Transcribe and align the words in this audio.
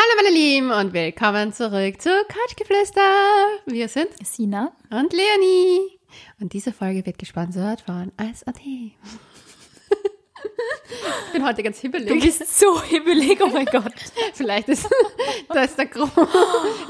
Hallo 0.00 0.22
meine 0.22 0.32
Lieben 0.34 0.70
und 0.70 0.92
willkommen 0.92 1.52
zurück 1.52 2.00
zu 2.00 2.08
Couchgeflüster. 2.28 3.00
Wir 3.66 3.88
sind 3.88 4.08
Sina. 4.24 4.70
und 4.90 5.12
Leonie. 5.12 5.98
Und 6.40 6.52
diese 6.52 6.72
Folge 6.72 7.04
wird 7.04 7.18
gesponsert 7.18 7.80
von 7.80 8.12
Eis.at. 8.16 8.60
ich 8.64 8.92
bin 11.32 11.44
heute 11.44 11.62
ganz 11.64 11.78
Du 11.80 11.82
hibbelig. 11.82 12.22
bist 12.22 12.60
so 12.60 12.80
hibbelig, 12.82 13.40
oh 13.42 13.48
mein 13.48 13.66
Gott. 13.72 13.92
Vielleicht 14.34 14.68
ist 14.68 14.88
das 15.48 15.74
der 15.74 15.86
Grund. 15.86 16.12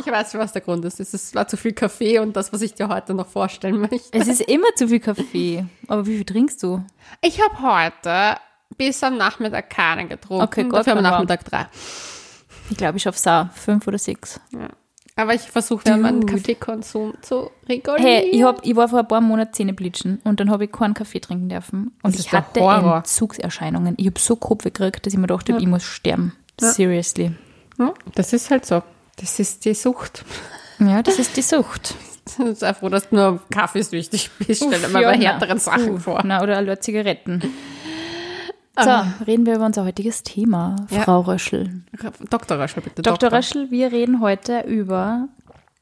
Ich 0.01 0.07
weiß 0.07 0.33
schon, 0.33 0.41
was 0.41 0.53
der 0.53 0.61
Grund 0.63 0.85
ist. 0.85 1.01
Es 1.01 1.35
war 1.35 1.49
zu 1.49 1.57
viel 1.57 1.73
Kaffee 1.73 2.19
und 2.19 2.37
das, 2.37 2.53
was 2.53 2.61
ich 2.61 2.75
dir 2.75 2.89
heute 2.89 3.15
noch 3.15 3.29
vorstellen 3.29 3.81
möchte. 3.81 3.97
Es 4.19 4.29
ist 4.29 4.43
immer 4.43 4.69
zu 4.75 4.87
viel 4.89 5.01
Kaffee. 5.01 5.65
Aber 5.87 6.07
wie 6.07 6.17
viel 6.17 6.27
trinkst 6.27 6.63
du? 6.63 6.85
Ich 7.23 7.41
habe 7.41 7.63
heute 7.63 8.39
bis 8.77 9.03
am 9.03 9.17
Nachmittag 9.17 9.71
keinen 9.71 10.11
getrunken. 10.11 10.45
Okay, 10.45 10.65
Gott, 10.65 10.81
Dafür 10.81 10.97
am 10.99 11.03
Nachmittag 11.03 11.45
drei. 11.47 11.69
Ich 12.71 12.77
glaube, 12.77 12.97
ich 12.97 13.03
schaff's 13.03 13.27
auch. 13.27 13.51
Fünf 13.53 13.87
oder 13.87 13.99
sechs. 13.99 14.41
Ja. 14.53 14.69
Aber 15.17 15.35
ich 15.35 15.43
versuche 15.43 15.97
meinen. 15.97 16.27
Kaffeekonsum 16.27 17.15
zu 17.23 17.51
regulieren. 17.69 18.07
Hey, 18.07 18.29
ich, 18.31 18.45
hab, 18.45 18.65
ich 18.65 18.77
war 18.77 18.89
vor 18.89 19.01
ein 19.01 19.09
paar 19.09 19.21
Monaten 19.21 19.53
Zähne 19.53 19.75
blitzen 19.75 20.21
und 20.23 20.39
dann 20.39 20.49
habe 20.49 20.67
ich 20.67 20.73
keinen 20.73 20.95
Kaffee 20.95 21.19
trinken 21.19 21.49
dürfen. 21.49 21.91
Und 22.05 22.17
ich 22.17 22.33
hatte. 22.33 22.61
Entzugserscheinungen. 22.61 23.95
Ich 23.97 24.07
habe 24.07 24.21
so 24.21 24.37
Kopf 24.37 24.63
gekriegt, 24.63 25.05
dass 25.05 25.13
ich 25.13 25.19
mir 25.19 25.27
dachte, 25.27 25.57
ich 25.59 25.67
muss 25.67 25.83
sterben. 25.83 26.35
Seriously. 26.61 27.33
Ja, 27.79 27.95
das 28.15 28.33
ist 28.33 28.51
halt 28.51 28.65
so. 28.65 28.83
Das 29.17 29.41
ist 29.41 29.65
die 29.65 29.75
Sucht. 29.75 30.25
Ja, 30.79 31.03
das 31.03 31.19
ist 31.19 31.37
die 31.37 31.43
Sucht. 31.43 31.95
Sei 32.55 32.75
froh, 32.75 32.89
dass 32.89 33.09
du 33.09 33.17
nur 33.17 33.41
kaffeesüchtig 33.51 34.31
bist. 34.39 34.65
Stell 34.65 34.81
dir 34.81 34.89
mal 34.89 35.03
Ja, 35.03 35.11
bei 35.11 35.19
härteren 35.19 35.59
Sachen 35.59 35.95
Puh, 35.95 35.99
vor. 35.99 36.23
Na, 36.25 36.43
oder 36.43 36.57
alle 36.57 36.79
Zigaretten. 36.79 37.43
So, 38.85 39.25
reden 39.27 39.47
wir 39.47 39.57
über 39.57 39.67
unser 39.67 39.85
heutiges 39.85 40.23
Thema, 40.23 40.77
Ja. 40.91 41.03
Frau 41.03 41.21
Röschel. 41.21 41.83
Dr. 42.31 42.59
Röschel, 42.59 42.83
bitte. 42.83 43.03
Dr. 43.03 43.33
Röschel, 43.33 43.71
wir 43.71 43.91
reden 43.93 44.21
heute 44.21 44.61
über 44.61 45.29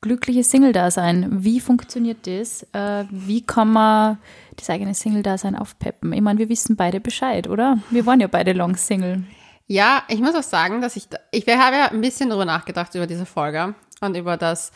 glückliches 0.00 0.50
Single-Dasein. 0.50 1.42
Wie 1.44 1.60
funktioniert 1.60 2.26
das? 2.26 2.62
Äh, 2.72 3.04
wie 3.10 3.42
kann 3.44 3.72
man 3.72 4.18
das 4.56 4.70
eigene 4.70 4.94
Single-Dasein 4.94 5.56
aufpeppen? 5.56 6.12
Ich 6.12 6.20
meine, 6.20 6.38
wir 6.38 6.48
wissen 6.48 6.76
beide 6.76 7.00
Bescheid, 7.00 7.48
oder? 7.48 7.78
Wir 7.90 8.06
waren 8.06 8.20
ja 8.20 8.28
beide 8.28 8.52
long 8.52 8.76
Single. 8.76 9.24
Ja, 9.66 10.02
ich 10.08 10.20
muss 10.20 10.34
auch 10.36 10.44
sagen, 10.44 10.80
dass 10.80 10.94
ich, 10.96 11.08
ich 11.32 11.46
habe 11.48 11.76
ja 11.76 11.86
ein 11.90 12.00
bisschen 12.00 12.28
darüber 12.28 12.44
nachgedacht, 12.44 12.94
über 12.94 13.06
diese 13.08 13.26
Folge 13.26 13.74
und 14.00 14.16
über 14.16 14.36
das 14.36 14.70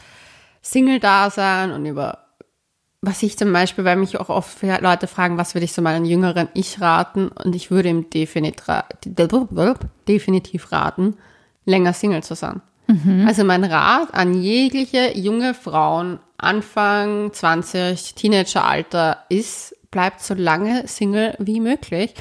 Single-Dasein 0.63 1.71
und 1.71 1.87
über, 1.87 2.19
was 3.03 3.23
ich 3.23 3.39
zum 3.39 3.53
Beispiel, 3.53 3.85
weil 3.85 3.97
mich 3.97 4.21
auch 4.21 4.29
oft 4.29 4.63
Leute 4.63 5.07
fragen, 5.07 5.39
was 5.39 5.55
würde 5.55 5.65
ich 5.65 5.73
so 5.73 5.81
meinen 5.81 6.05
jüngeren 6.05 6.49
Ich 6.53 6.81
raten 6.81 7.29
und 7.29 7.55
ich 7.55 7.71
würde 7.71 7.89
ihm 7.89 8.11
definitiv, 8.11 8.77
raten, 10.73 11.17
länger 11.65 11.93
Single 11.95 12.23
zu 12.23 12.35
sein. 12.35 12.61
Also 13.27 13.45
mein 13.45 13.65
Rat 13.65 14.13
an 14.13 14.35
jegliche 14.35 15.17
junge 15.17 15.55
Frauen, 15.55 16.19
Anfang 16.37 17.33
20, 17.33 18.15
Teenageralter 18.17 19.25
ist, 19.29 19.77
bleibt 19.91 20.21
so 20.21 20.35
lange 20.35 20.87
Single 20.89 21.37
wie 21.39 21.61
möglich. 21.61 22.15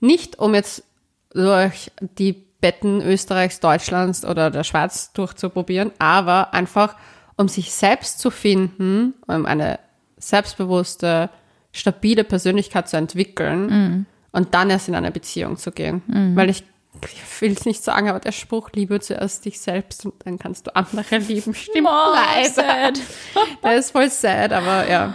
Nicht 0.00 0.38
um 0.38 0.54
jetzt 0.54 0.82
durch 1.30 1.92
die 2.00 2.32
Betten 2.60 3.00
Österreichs, 3.00 3.60
Deutschlands 3.60 4.24
oder 4.24 4.50
der 4.50 4.64
Schweiz 4.64 5.12
durchzuprobieren, 5.12 5.92
aber 5.98 6.52
einfach 6.52 6.96
um 7.36 7.48
sich 7.48 7.72
selbst 7.72 8.18
zu 8.18 8.30
finden, 8.30 9.14
um 9.26 9.46
eine 9.46 9.78
selbstbewusste, 10.18 11.30
stabile 11.72 12.24
Persönlichkeit 12.24 12.88
zu 12.88 12.96
entwickeln 12.96 14.06
und 14.32 14.54
dann 14.54 14.70
erst 14.70 14.88
in 14.88 14.94
eine 14.94 15.10
Beziehung 15.10 15.56
zu 15.56 15.72
gehen. 15.72 16.02
Weil 16.36 16.48
ich, 16.50 16.64
ich 17.04 17.40
will 17.42 17.52
es 17.52 17.64
nicht 17.66 17.82
sagen, 17.82 18.08
aber 18.08 18.20
der 18.20 18.32
Spruch, 18.32 18.70
liebe 18.72 19.00
zuerst 19.00 19.44
dich 19.44 19.60
selbst 19.60 20.04
und 20.06 20.14
dann 20.24 20.38
kannst 20.38 20.66
du 20.66 20.74
andere 20.76 21.18
lieben, 21.18 21.54
stimmt 21.54 21.86
Oh, 21.88 22.14
leider. 22.14 22.48
sad. 22.50 23.00
Der 23.62 23.76
ist 23.76 23.90
voll 23.90 24.10
sad, 24.10 24.52
aber 24.52 24.88
ja. 24.90 25.14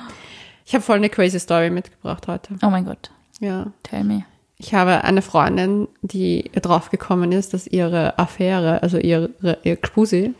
Ich 0.65 0.73
habe 0.75 0.83
voll 0.83 0.97
eine 0.97 1.09
crazy 1.09 1.39
Story 1.39 1.69
mitgebracht 1.69 2.27
heute. 2.27 2.53
Oh 2.63 2.69
mein 2.69 2.85
Gott, 2.85 3.09
Ja. 3.39 3.67
tell 3.83 4.03
me. 4.03 4.25
Ich 4.57 4.75
habe 4.75 5.03
eine 5.03 5.23
Freundin, 5.23 5.87
die 6.03 6.51
drauf 6.61 6.91
gekommen 6.91 7.31
ist, 7.31 7.55
dass 7.55 7.65
ihre 7.65 8.19
Affäre, 8.19 8.83
also 8.83 8.99
ihre, 8.99 9.31
ihr 9.63 9.75
Gspusi, 9.75 10.35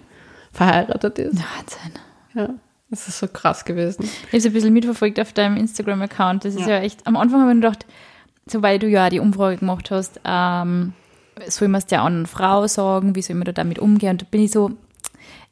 verheiratet 0.53 1.17
ist. 1.17 1.38
Wahnsinn. 1.38 1.94
Ja, 2.35 2.50
das 2.91 3.07
ist 3.07 3.19
so 3.19 3.28
krass 3.28 3.66
gewesen. 3.66 4.03
Ich 4.03 4.28
habe 4.28 4.38
es 4.38 4.46
ein 4.46 4.53
bisschen 4.53 4.74
mitverfolgt 4.74 5.19
auf 5.19 5.34
deinem 5.34 5.57
Instagram-Account. 5.57 6.46
Das 6.46 6.56
ist 6.56 6.68
ja. 6.68 6.79
echt, 6.79 7.07
am 7.07 7.16
Anfang 7.16 7.41
habe 7.41 7.52
ich 7.52 7.56
mir 7.56 7.62
gedacht, 7.62 7.85
so 8.46 8.62
weil 8.62 8.79
du 8.79 8.88
ja 8.88 9.09
die 9.09 9.19
Umfrage 9.19 9.57
gemacht 9.57 9.91
hast, 9.91 10.19
ähm, 10.25 10.94
soll 11.47 11.69
man 11.69 11.80
es 11.80 11.85
der 11.85 12.01
anderen 12.01 12.28
Frau 12.28 12.68
sagen, 12.68 13.16
wie 13.16 13.22
soll 13.22 13.38
man 13.38 13.46
da 13.46 13.53
damit 13.53 13.80
umgehen? 13.80 14.12
Und 14.12 14.22
da 14.22 14.25
bin 14.30 14.41
ich 14.41 14.51
so, 14.51 14.72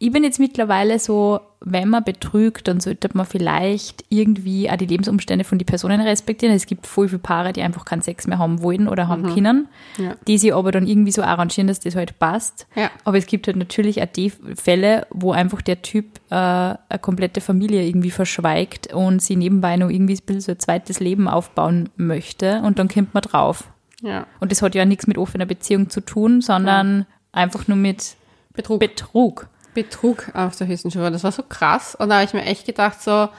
ich 0.02 0.12
bin 0.14 0.24
jetzt 0.24 0.40
mittlerweile 0.40 0.98
so, 0.98 1.42
wenn 1.60 1.90
man 1.90 2.06
betrügt, 2.06 2.70
dann 2.70 2.80
sollte 2.80 3.10
man 3.14 3.26
vielleicht 3.26 4.06
irgendwie 4.08 4.72
auch 4.72 4.78
die 4.78 4.86
Lebensumstände 4.86 5.44
von 5.44 5.58
den 5.60 5.66
Personen 5.66 6.00
respektieren. 6.00 6.56
Es 6.56 6.66
gibt 6.68 6.88
voll 6.88 7.10
viele 7.10 7.20
Paare, 7.20 7.52
die 7.52 7.62
einfach 7.62 7.84
keinen 7.84 8.02
Sex 8.02 8.26
mehr 8.26 8.38
haben 8.38 8.62
wollen 8.62 8.88
oder 8.88 9.10
haben 9.10 9.34
können, 9.34 9.68
Ja. 9.98 10.16
die 10.26 10.38
sich 10.38 10.54
aber 10.54 10.72
dann 10.72 10.88
irgendwie 10.88 11.12
so 11.12 11.22
arrangieren, 11.22 11.68
dass 11.68 11.82
das 11.82 11.98
halt 11.98 12.18
passt. 12.18 12.66
Ja. 12.76 12.90
Aber 13.04 13.18
es 13.18 13.26
gibt 13.26 13.46
halt 13.48 13.58
natürlich 13.58 14.02
auch 14.02 14.06
die 14.08 14.30
Fälle, 14.30 15.06
wo 15.10 15.34
einfach 15.34 15.62
der 15.62 15.82
Typ 15.82 16.06
äh, 16.30 16.36
eine 16.36 16.78
komplette 17.02 17.42
Familie 17.42 17.86
irgendwie 17.86 18.12
verschweigt 18.12 18.94
und 18.94 19.22
sie 19.22 19.36
nebenbei 19.36 19.76
noch 19.76 19.90
irgendwie 19.90 20.14
ein 20.14 20.26
bisschen 20.26 20.40
so 20.42 20.52
ein 20.54 20.60
zweites 20.60 21.02
Leben 21.02 21.28
aufbauen 21.28 21.90
möchte 21.98 22.62
und 22.62 22.80
dann 22.80 22.88
kommt 22.88 23.14
man 23.14 23.22
drauf. 23.22 23.66
Ja. 24.02 24.28
Und 24.40 24.54
das 24.54 24.62
hat 24.62 24.76
ja 24.76 24.86
nichts 24.86 25.08
mit 25.08 25.18
offener 25.18 25.46
Beziehung 25.46 25.90
zu 25.90 26.00
tun, 26.00 26.40
sondern 26.40 27.06
einfach 27.34 27.68
nur 27.68 27.76
mit 27.76 28.16
Betrug. 28.54 28.80
Betrug. 28.80 29.48
Betrug 29.84 30.30
auf 30.34 30.56
der 30.56 30.68
höchsten 30.68 30.92
Stufe. 30.92 31.12
Das 31.12 31.24
war 31.24 31.32
so 31.32 31.44
krass. 31.44 31.96
Und 31.96 32.10
da 32.10 32.16
habe 32.16 32.26
ich 32.26 32.34
mir 32.34 32.44
echt 32.46 32.66
gedacht, 32.66 33.02
so, 33.02 33.30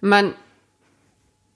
man, 0.00 0.34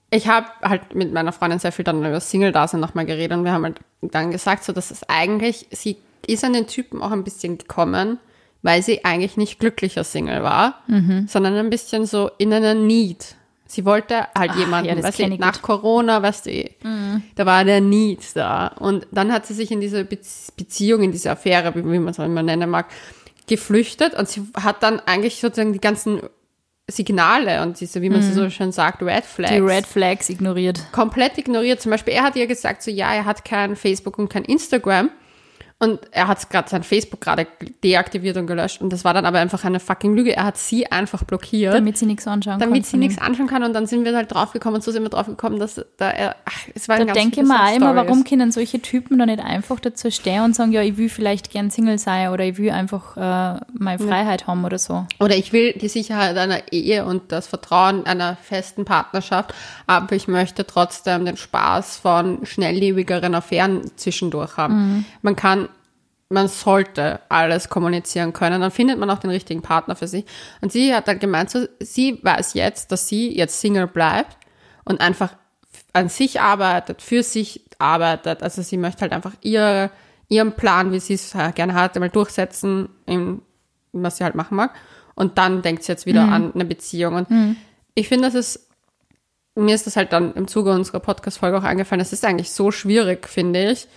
ich 0.09 0.27
habe 0.27 0.47
halt 0.63 0.95
mit 0.95 1.11
meiner 1.13 1.31
Freundin 1.33 1.59
sehr 1.59 1.71
viel 1.71 1.83
dann 1.85 1.99
über 2.05 2.19
Single-Dasein 2.19 2.79
nochmal 2.79 3.05
geredet 3.05 3.37
und 3.37 3.43
wir 3.43 3.51
haben 3.51 3.63
halt 3.65 3.79
dann 4.01 4.31
gesagt, 4.31 4.63
so, 4.63 4.71
dass 4.73 4.91
es 4.91 5.01
eigentlich, 5.09 5.67
sie 5.71 5.97
ist 6.25 6.43
an 6.43 6.53
den 6.53 6.67
Typen 6.67 7.01
auch 7.01 7.11
ein 7.11 7.23
bisschen 7.23 7.57
gekommen, 7.57 8.19
weil 8.63 8.81
sie 8.81 9.05
eigentlich 9.05 9.37
nicht 9.37 9.59
glücklicher 9.59 10.03
Single 10.03 10.43
war, 10.43 10.81
sondern 11.27 11.55
ein 11.55 11.69
bisschen 11.69 12.05
so 12.05 12.31
in 12.37 12.51
einer 12.53 12.73
Need. 12.73 13.35
Sie 13.69 13.83
wollte 13.85 14.27
halt 14.37 14.55
jemanden, 14.55 14.89
ja, 14.97 15.03
weißt 15.03 15.19
du, 15.19 15.27
nach 15.37 15.53
gut. 15.55 15.61
Corona, 15.61 16.21
weißt 16.21 16.45
du, 16.45 16.51
eh, 16.51 16.71
da 17.35 17.45
war 17.45 17.65
der 17.65 17.81
Need 17.81 18.21
da. 18.35 18.67
Und 18.79 19.05
dann 19.11 19.31
hat 19.33 19.45
sie 19.45 19.53
sich 19.53 19.71
in 19.71 19.81
diese 19.81 20.03
Bez- 20.05 20.51
Beziehung, 20.55 21.03
in 21.03 21.11
diese 21.11 21.31
Affäre, 21.31 21.75
wie 21.75 21.81
man 21.81 22.07
es 22.09 22.19
auch 22.19 22.25
immer 22.25 22.43
nennen 22.43 22.69
mag, 22.69 22.85
geflüchtet 23.47 24.13
und 24.13 24.27
sie 24.27 24.43
hat 24.61 24.83
dann 24.83 24.99
eigentlich 24.99 25.39
sozusagen 25.39 25.73
die 25.73 25.81
ganzen 25.81 26.21
Signale 26.89 27.63
und 27.63 27.79
diese, 27.81 28.01
wie 28.01 28.09
man 28.09 28.21
sie 28.21 28.31
so 28.31 28.49
schön 28.49 28.71
sagt, 28.71 29.01
Red 29.01 29.25
Flags 29.25 29.53
Die 29.53 29.59
Red 29.59 29.85
Flags 29.85 30.29
ignoriert. 30.29 30.79
komplett 30.93 31.37
ignoriert. 31.37 31.81
Zum 31.81 31.91
Beispiel, 31.91 32.13
er 32.13 32.23
hat 32.23 32.37
ihr 32.37 32.47
gesagt, 32.47 32.81
so 32.81 32.91
ja, 32.91 33.13
er 33.13 33.25
hat 33.25 33.43
kein 33.43 33.75
Facebook 33.75 34.17
und 34.17 34.29
kein 34.29 34.45
Instagram. 34.45 35.09
Und 35.79 35.99
er 36.09 36.27
hat 36.27 36.49
gerade 36.49 36.67
sein 36.67 36.81
Facebook 36.81 37.21
gerade 37.21 37.45
deaktiviert 37.83 38.35
und 38.37 38.47
gelöscht. 38.47 38.81
Und 38.81 38.91
das 38.91 39.03
war 39.05 39.13
dann 39.13 39.27
aber 39.27 39.37
einfach 39.37 39.63
eine 39.63 39.79
fucking 39.79 40.15
Lüge. 40.15 40.35
Er 40.35 40.45
hat 40.45 40.57
sie 40.57 40.91
einfach 40.91 41.23
blockiert, 41.23 41.71
damit, 41.71 41.81
Damit 41.81 41.97
sie 41.97 42.05
nichts 42.07 42.25
anschauen 42.27 42.59
kann. 42.59 42.73
sie 42.83 42.89
von 42.89 42.99
nichts 42.99 43.19
anschauen 43.19 43.45
kann. 43.47 43.61
Und 43.63 43.73
dann 43.73 43.85
sind 43.85 44.03
wir 44.03 44.15
halt 44.15 44.33
draufgekommen, 44.33 44.81
so 44.81 44.91
sind 44.91 45.03
wir 45.03 45.09
draufgekommen, 45.09 45.59
dass 45.59 45.79
da 45.97 46.09
er, 46.09 46.35
ach, 46.45 46.67
es 46.73 46.89
war 46.89 46.95
Da 46.95 47.01
ein 47.01 47.07
ganz 47.07 47.19
denke 47.19 47.41
ich 47.41 47.47
mir 47.47 47.63
auch 47.63 47.75
immer, 47.75 47.95
warum 47.95 48.23
können 48.23 48.51
solche 48.51 48.81
Typen 48.81 49.19
da 49.19 49.27
nicht 49.27 49.39
einfach 49.39 49.79
dazu 49.79 50.09
stehen 50.09 50.41
und 50.43 50.55
sagen, 50.55 50.71
ja, 50.71 50.81
ich 50.81 50.97
will 50.97 51.09
vielleicht 51.09 51.51
gern 51.51 51.69
Single 51.69 51.99
sein 51.99 52.29
oder 52.29 52.45
ich 52.45 52.57
will 52.57 52.71
einfach 52.71 53.15
äh, 53.15 53.59
meine 53.77 53.99
Freiheit 53.99 54.47
haben 54.47 54.65
oder 54.65 54.79
so. 54.79 55.05
Oder 55.19 55.35
ich 55.35 55.53
will 55.53 55.73
die 55.73 55.89
Sicherheit 55.89 56.37
einer 56.37 56.71
Ehe 56.71 57.05
und 57.05 57.31
das 57.31 57.45
Vertrauen 57.45 58.05
einer 58.07 58.35
festen 58.41 58.83
Partnerschaft, 58.83 59.53
aber 59.85 60.15
ich 60.15 60.27
möchte 60.27 60.65
trotzdem 60.65 61.25
den 61.25 61.37
Spaß 61.37 61.97
von 61.97 62.45
schnelllebigeren 62.45 63.35
Affären 63.35 63.91
zwischendurch 63.95 64.57
haben. 64.57 65.05
Man 65.21 65.35
kann, 65.35 65.69
man 66.29 66.47
sollte 66.47 67.21
alles 67.29 67.69
kommunizieren 67.69 68.33
können, 68.33 68.61
dann 68.61 68.71
findet 68.71 68.99
man 68.99 69.09
auch 69.09 69.19
den 69.19 69.29
richtigen 69.29 69.61
Partner 69.61 69.95
für 69.95 70.07
sich. 70.07 70.25
Und 70.61 70.71
sie 70.71 70.93
hat 70.93 71.07
dann 71.07 71.19
gemeint, 71.19 71.49
so, 71.49 71.65
sie 71.79 72.19
weiß 72.21 72.53
jetzt, 72.53 72.91
dass 72.91 73.07
sie 73.07 73.35
jetzt 73.35 73.61
Single 73.61 73.87
bleibt 73.87 74.37
und 74.83 74.99
einfach 74.99 75.35
an 75.93 76.09
sich 76.09 76.41
arbeitet, 76.41 77.01
für 77.01 77.23
sich 77.23 77.61
arbeitet. 77.79 78.43
Also 78.43 78.61
sie 78.61 78.77
möchte 78.77 79.01
halt 79.01 79.13
einfach 79.13 79.33
ihr, 79.41 79.89
ihren 80.27 80.53
Plan, 80.53 80.91
wie 80.91 80.99
sie 80.99 81.13
es 81.13 81.33
äh, 81.33 81.51
gerne 81.53 81.73
hat, 81.73 81.95
einmal 81.95 82.09
durchsetzen, 82.09 82.89
in, 83.05 83.41
was 83.93 84.17
sie 84.17 84.23
halt 84.23 84.35
machen 84.35 84.55
mag. 84.57 84.73
Und 85.15 85.37
dann 85.37 85.61
denkt 85.61 85.83
sie 85.83 85.91
jetzt 85.91 86.05
wieder 86.05 86.25
an 86.25 86.53
eine 86.53 86.65
Beziehung. 86.65 87.15
Und 87.15 87.27
ich 87.95 88.07
finde, 88.07 88.27
das 88.27 88.35
ist, 88.35 88.69
mir 89.55 89.73
ist 89.73 89.87
das 89.87 89.95
halt 89.95 90.13
dann 90.13 90.35
im 90.35 90.47
Zuge 90.47 90.71
unserer 90.71 90.99
Podcast-Folge 90.99 91.57
auch 91.57 91.63
eingefallen, 91.63 91.97
das 91.99 92.13
ist 92.13 92.23
eigentlich 92.23 92.51
so 92.51 92.69
schwierig, 92.69 93.27
finde 93.27 93.71
ich, 93.71 93.87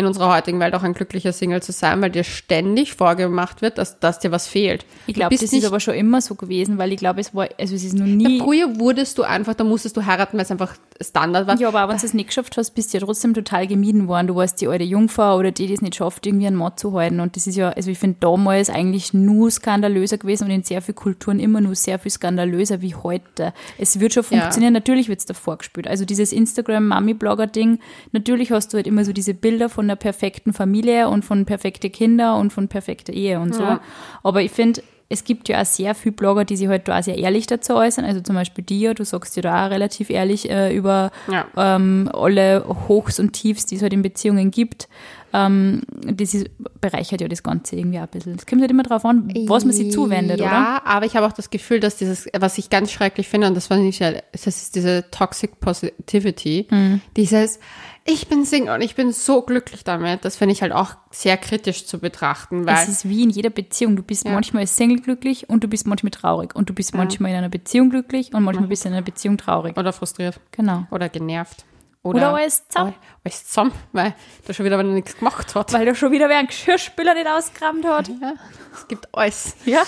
in 0.00 0.06
unserer 0.06 0.34
heutigen 0.34 0.58
Welt 0.60 0.74
auch 0.74 0.82
ein 0.82 0.94
glücklicher 0.94 1.32
Single 1.32 1.62
zu 1.62 1.72
sein, 1.72 2.00
weil 2.02 2.10
dir 2.10 2.24
ständig 2.24 2.94
vorgemacht 2.94 3.62
wird, 3.62 3.78
dass, 3.78 4.00
dass 4.00 4.18
dir 4.18 4.32
was 4.32 4.48
fehlt. 4.48 4.84
Ich 5.06 5.14
glaube, 5.14 5.34
das 5.34 5.52
ist 5.52 5.64
aber 5.64 5.80
schon 5.80 5.94
immer 5.94 6.20
so 6.20 6.34
gewesen, 6.34 6.78
weil 6.78 6.92
ich 6.92 6.98
glaube, 6.98 7.20
es 7.20 7.34
war, 7.34 7.48
also 7.58 7.74
es 7.74 7.84
ist 7.84 7.94
noch 7.94 8.06
nie. 8.06 8.38
Ja, 8.38 8.44
früher 8.44 8.80
wurdest 8.80 9.18
du 9.18 9.22
einfach, 9.22 9.54
da 9.54 9.64
musstest 9.64 9.96
du 9.96 10.04
heiraten, 10.04 10.36
weil 10.36 10.44
es 10.44 10.50
einfach 10.50 10.74
Standard 11.00 11.46
war. 11.46 11.58
Ja, 11.58 11.68
aber 11.68 11.84
auch 11.84 11.88
wenn 11.88 11.96
du 11.96 12.04
es 12.04 12.14
nicht 12.14 12.28
geschafft 12.28 12.56
hast, 12.56 12.72
bist 12.72 12.92
du 12.92 12.98
ja 12.98 13.04
trotzdem 13.04 13.34
total 13.34 13.66
gemieden 13.66 14.08
worden. 14.08 14.26
Du 14.26 14.36
warst 14.36 14.60
die 14.60 14.68
alte 14.68 14.84
Jungfrau 14.84 15.36
oder 15.36 15.50
die, 15.50 15.66
die 15.66 15.74
es 15.74 15.82
nicht 15.82 15.96
schafft, 15.96 16.26
irgendwie 16.26 16.46
einen 16.46 16.56
Mann 16.56 16.76
zu 16.76 16.92
halten. 16.92 17.20
Und 17.20 17.36
das 17.36 17.46
ist 17.46 17.56
ja, 17.56 17.70
also 17.70 17.90
ich 17.90 17.98
finde 17.98 18.18
damals 18.20 18.70
eigentlich 18.70 19.14
nur 19.14 19.50
skandalöser 19.50 20.18
gewesen 20.18 20.44
und 20.44 20.50
in 20.50 20.62
sehr 20.62 20.82
vielen 20.82 20.96
Kulturen 20.96 21.40
immer 21.40 21.60
nur 21.60 21.74
sehr 21.74 21.98
viel 21.98 22.10
skandalöser 22.10 22.82
wie 22.82 22.94
heute. 22.94 23.52
Es 23.78 24.00
wird 24.00 24.14
schon 24.14 24.24
funktionieren, 24.24 24.74
ja. 24.74 24.80
natürlich 24.80 25.08
wird 25.08 25.20
es 25.20 25.26
davor 25.26 25.58
gespielt. 25.58 25.86
Also 25.86 26.04
dieses 26.04 26.32
Instagram-Mami-Blogger-Ding, 26.32 27.80
natürlich 28.12 28.52
hast 28.52 28.72
du 28.72 28.76
halt 28.76 28.86
immer 28.86 29.04
so 29.04 29.12
diese 29.12 29.34
Bilder 29.34 29.68
von 29.68 29.86
einer 29.90 29.96
perfekten 29.96 30.52
Familie 30.52 31.08
und 31.08 31.24
von 31.24 31.44
perfekten 31.44 31.90
Kindern 31.90 32.40
und 32.40 32.52
von 32.52 32.68
perfekter 32.68 33.12
Ehe 33.12 33.40
und 33.40 33.54
so. 33.54 33.62
Ja. 33.62 33.80
Aber 34.22 34.42
ich 34.42 34.52
finde, 34.52 34.82
es 35.12 35.24
gibt 35.24 35.48
ja 35.48 35.60
auch 35.60 35.66
sehr 35.66 35.96
viele 35.96 36.12
Blogger, 36.12 36.44
die 36.44 36.56
sich 36.56 36.68
halt 36.68 36.86
da 36.86 36.98
auch 36.98 37.02
sehr 37.02 37.18
ehrlich 37.18 37.48
dazu 37.48 37.74
äußern. 37.74 38.04
Also 38.04 38.20
zum 38.20 38.36
Beispiel 38.36 38.62
dir, 38.62 38.94
du 38.94 39.04
sagst 39.04 39.36
dir 39.36 39.42
da 39.42 39.66
auch 39.66 39.70
relativ 39.70 40.08
ehrlich 40.08 40.48
äh, 40.48 40.74
über 40.74 41.10
ja. 41.30 41.46
ähm, 41.56 42.08
alle 42.12 42.64
Hochs 42.88 43.18
und 43.18 43.32
Tiefs, 43.32 43.66
die 43.66 43.74
es 43.74 43.82
halt 43.82 43.92
in 43.92 44.02
Beziehungen 44.02 44.52
gibt. 44.52 44.88
Ähm, 45.32 45.82
das 46.02 46.34
ist, 46.34 46.50
bereichert 46.80 47.20
ja 47.20 47.28
das 47.28 47.42
Ganze 47.42 47.76
irgendwie 47.76 47.98
auch 47.98 48.02
ein 48.02 48.08
bisschen. 48.08 48.34
Es 48.34 48.46
kommt 48.46 48.60
halt 48.60 48.70
immer 48.70 48.82
darauf 48.82 49.04
an, 49.04 49.32
was 49.46 49.64
man 49.64 49.74
sich 49.74 49.92
zuwendet, 49.92 50.40
ja, 50.40 50.46
oder? 50.46 50.54
Ja, 50.54 50.82
aber 50.84 51.06
ich 51.06 51.16
habe 51.16 51.26
auch 51.26 51.32
das 51.32 51.50
Gefühl, 51.50 51.80
dass 51.80 51.96
dieses, 51.96 52.26
was 52.38 52.58
ich 52.58 52.70
ganz 52.70 52.90
schrecklich 52.90 53.28
finde, 53.28 53.46
und 53.46 53.54
das 53.54 53.70
war 53.70 53.76
nicht, 53.76 54.00
das 54.00 54.46
ist 54.46 54.74
diese 54.74 55.04
Toxic 55.10 55.60
Positivity, 55.60 56.66
mhm. 56.70 57.00
dieses, 57.16 57.60
ich 58.04 58.28
bin 58.28 58.44
Single 58.44 58.74
und 58.74 58.80
ich 58.80 58.94
bin 58.94 59.12
so 59.12 59.42
glücklich 59.42 59.84
damit. 59.84 60.24
Das 60.24 60.36
finde 60.36 60.52
ich 60.52 60.62
halt 60.62 60.72
auch 60.72 60.94
sehr 61.10 61.36
kritisch 61.36 61.86
zu 61.86 61.98
betrachten. 61.98 62.66
Weil 62.66 62.82
es 62.82 62.88
ist 62.88 63.08
wie 63.08 63.22
in 63.22 63.30
jeder 63.30 63.50
Beziehung. 63.50 63.94
Du 63.94 64.02
bist 64.02 64.24
ja. 64.24 64.32
manchmal 64.32 64.66
Single 64.66 65.00
glücklich 65.00 65.48
und 65.48 65.62
du 65.62 65.68
bist 65.68 65.86
manchmal 65.86 66.10
traurig. 66.10 66.56
Und 66.56 66.70
du 66.70 66.74
bist 66.74 66.92
ja. 66.92 66.98
manchmal 66.98 67.30
in 67.32 67.36
einer 67.36 67.50
Beziehung 67.50 67.90
glücklich 67.90 68.32
und 68.32 68.42
manchmal 68.42 68.68
bist 68.68 68.84
du 68.84 68.88
in 68.88 68.94
einer 68.94 69.04
Beziehung 69.04 69.36
traurig. 69.36 69.76
Oder 69.76 69.92
frustriert. 69.92 70.40
Genau. 70.50 70.86
Oder 70.90 71.08
genervt. 71.08 71.64
Oder, 72.02 72.16
Oder 72.16 72.34
alles 72.36 72.66
zusammen. 72.66 72.94
Alles 73.24 73.46
zusammen, 73.46 73.72
weil 73.92 74.14
da 74.46 74.54
schon 74.54 74.64
wieder 74.64 74.82
nichts 74.82 75.18
gemacht 75.18 75.54
hat. 75.54 75.72
Weil 75.74 75.84
da 75.84 75.94
schon 75.94 76.12
wieder 76.12 76.30
wer 76.30 76.38
einen 76.38 76.48
Geschirrspüler 76.48 77.12
nicht 77.12 77.26
ausgekramt 77.26 77.84
hat. 77.84 78.08
Ja, 78.08 78.34
es 78.72 78.88
gibt 78.88 79.08
alles. 79.12 79.54
Ja, 79.66 79.82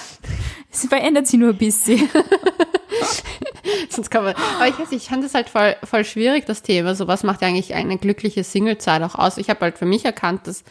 es 0.70 0.87
verändert 0.87 1.26
sich 1.26 1.41
nur 1.41 1.50
ein 1.50 1.59
bisschen. 1.59 2.11
Sonst 3.88 4.11
kann 4.11 4.25
man, 4.25 4.35
aber 4.56 4.69
ich 4.69 4.79
weiß 4.79 4.93
ich 4.93 5.09
fand 5.09 5.25
das 5.25 5.32
halt 5.32 5.49
voll, 5.49 5.75
voll 5.85 6.05
schwierig, 6.05 6.44
das 6.44 6.62
Thema. 6.62 6.94
So, 6.94 7.09
was 7.09 7.23
macht 7.23 7.43
eigentlich 7.43 7.75
eine 7.75 7.97
glückliche 7.97 8.44
Singlezeit 8.44 9.03
auch 9.03 9.14
aus? 9.14 9.38
Ich 9.38 9.49
habe 9.49 9.61
halt 9.61 9.79
für 9.79 9.87
mich 9.87 10.05
erkannt, 10.05 10.47
dass 10.47 10.64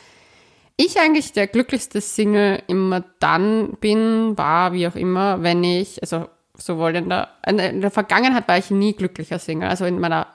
ich 0.78 1.00
eigentlich 1.00 1.34
der 1.34 1.48
glücklichste 1.48 2.02
Single 2.02 2.62
immer 2.68 3.04
dann 3.20 3.78
bin, 3.80 4.38
war, 4.38 4.74
wie 4.74 4.88
auch 4.88 4.96
immer, 4.96 5.42
wenn 5.42 5.64
ich, 5.64 6.02
also 6.02 6.28
sowohl 6.56 6.96
in 6.96 7.10
der, 7.10 7.30
in 7.48 7.82
der 7.82 7.92
Vergangenheit 7.92 8.48
war 8.48 8.58
ich 8.58 8.70
nie 8.70 8.94
glücklicher 8.94 9.40
Single, 9.40 9.70
also 9.70 9.86
in 9.86 10.00
meiner 10.00 10.28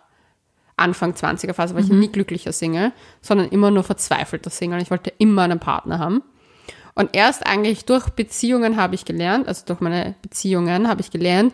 Anfang 0.76 1.12
20er 1.12 1.54
Phase 1.54 1.74
war 1.74 1.80
ich 1.80 1.88
mhm. 1.88 2.00
nie 2.00 2.08
glücklicher 2.08 2.52
Single, 2.52 2.92
sondern 3.22 3.48
immer 3.48 3.70
nur 3.70 3.82
verzweifelter 3.82 4.50
Single. 4.50 4.82
Ich 4.82 4.90
wollte 4.90 5.12
immer 5.18 5.42
einen 5.42 5.58
Partner 5.58 5.98
haben. 5.98 6.22
Und 6.94 7.10
erst 7.14 7.46
eigentlich 7.46 7.84
durch 7.84 8.08
Beziehungen 8.10 8.76
habe 8.76 8.94
ich 8.94 9.04
gelernt, 9.04 9.48
also 9.48 9.64
durch 9.66 9.80
meine 9.80 10.14
Beziehungen 10.22 10.88
habe 10.88 11.02
ich 11.02 11.10
gelernt, 11.10 11.52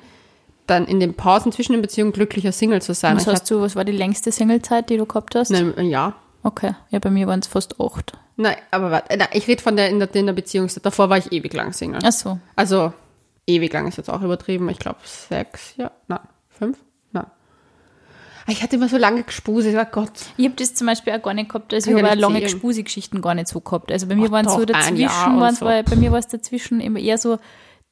dann 0.66 0.86
in 0.86 1.00
den 1.00 1.14
Pausen 1.14 1.50
zwischen 1.50 1.72
den 1.72 1.82
Beziehungen 1.82 2.12
glücklicher 2.12 2.52
Single 2.52 2.80
zu 2.80 2.94
sein. 2.94 3.16
Was 3.16 3.26
hast 3.26 3.50
du, 3.50 3.60
was 3.60 3.74
war 3.74 3.84
die 3.84 3.92
längste 3.92 4.30
Singlezeit, 4.30 4.88
die 4.88 4.96
du 4.96 5.06
gehabt 5.06 5.34
hast? 5.34 5.50
Nein, 5.50 5.76
ein 5.76 5.88
Jahr. 5.88 6.14
Okay, 6.44 6.74
ja, 6.90 6.98
bei 6.98 7.10
mir 7.10 7.26
waren 7.26 7.40
es 7.40 7.46
fast 7.46 7.80
acht. 7.80 8.12
Nein, 8.36 8.56
aber 8.70 8.90
warte, 8.90 9.16
nein, 9.16 9.28
ich 9.32 9.46
rede 9.48 9.62
von 9.62 9.76
der 9.76 9.88
in, 9.90 9.98
der 9.98 10.14
in 10.14 10.26
der 10.26 10.32
Beziehung, 10.32 10.68
davor 10.82 11.10
war 11.10 11.18
ich 11.18 11.32
ewig 11.32 11.52
lang 11.52 11.72
Single. 11.72 12.00
Ach 12.04 12.12
so. 12.12 12.38
Also, 12.56 12.92
ewig 13.46 13.72
lang 13.72 13.86
ist 13.86 13.96
jetzt 13.96 14.10
auch 14.10 14.22
übertrieben, 14.22 14.68
ich 14.68 14.78
glaube 14.78 15.00
sechs, 15.04 15.74
ja, 15.76 15.90
nein, 16.08 16.20
fünf. 16.48 16.78
Ich 18.48 18.62
hatte 18.62 18.76
immer 18.76 18.88
so 18.88 18.96
lange 18.96 19.22
Gespusi, 19.22 19.76
oh 19.76 19.84
Gott. 19.90 20.12
Ich 20.36 20.44
habe 20.44 20.56
das 20.56 20.74
zum 20.74 20.86
Beispiel 20.86 21.12
auch 21.12 21.22
gar 21.22 21.34
nicht 21.34 21.48
gehabt, 21.48 21.72
also 21.72 21.90
ich 21.90 22.02
habe 22.02 22.18
lange 22.18 22.40
Gespusi-Geschichten 22.40 23.20
gar 23.20 23.34
nicht 23.34 23.48
so 23.48 23.60
gehabt. 23.60 23.92
Also 23.92 24.06
bei 24.06 24.16
mir 24.16 24.30
waren 24.30 24.48
so 24.48 24.64
dazwischen, 24.64 25.40
waren 25.40 25.54
so. 25.54 25.66
bei 25.66 25.96
mir 25.96 26.12
war 26.12 26.18
es 26.18 26.28
dazwischen 26.28 26.80
immer 26.80 26.98
eher 26.98 27.18
so, 27.18 27.38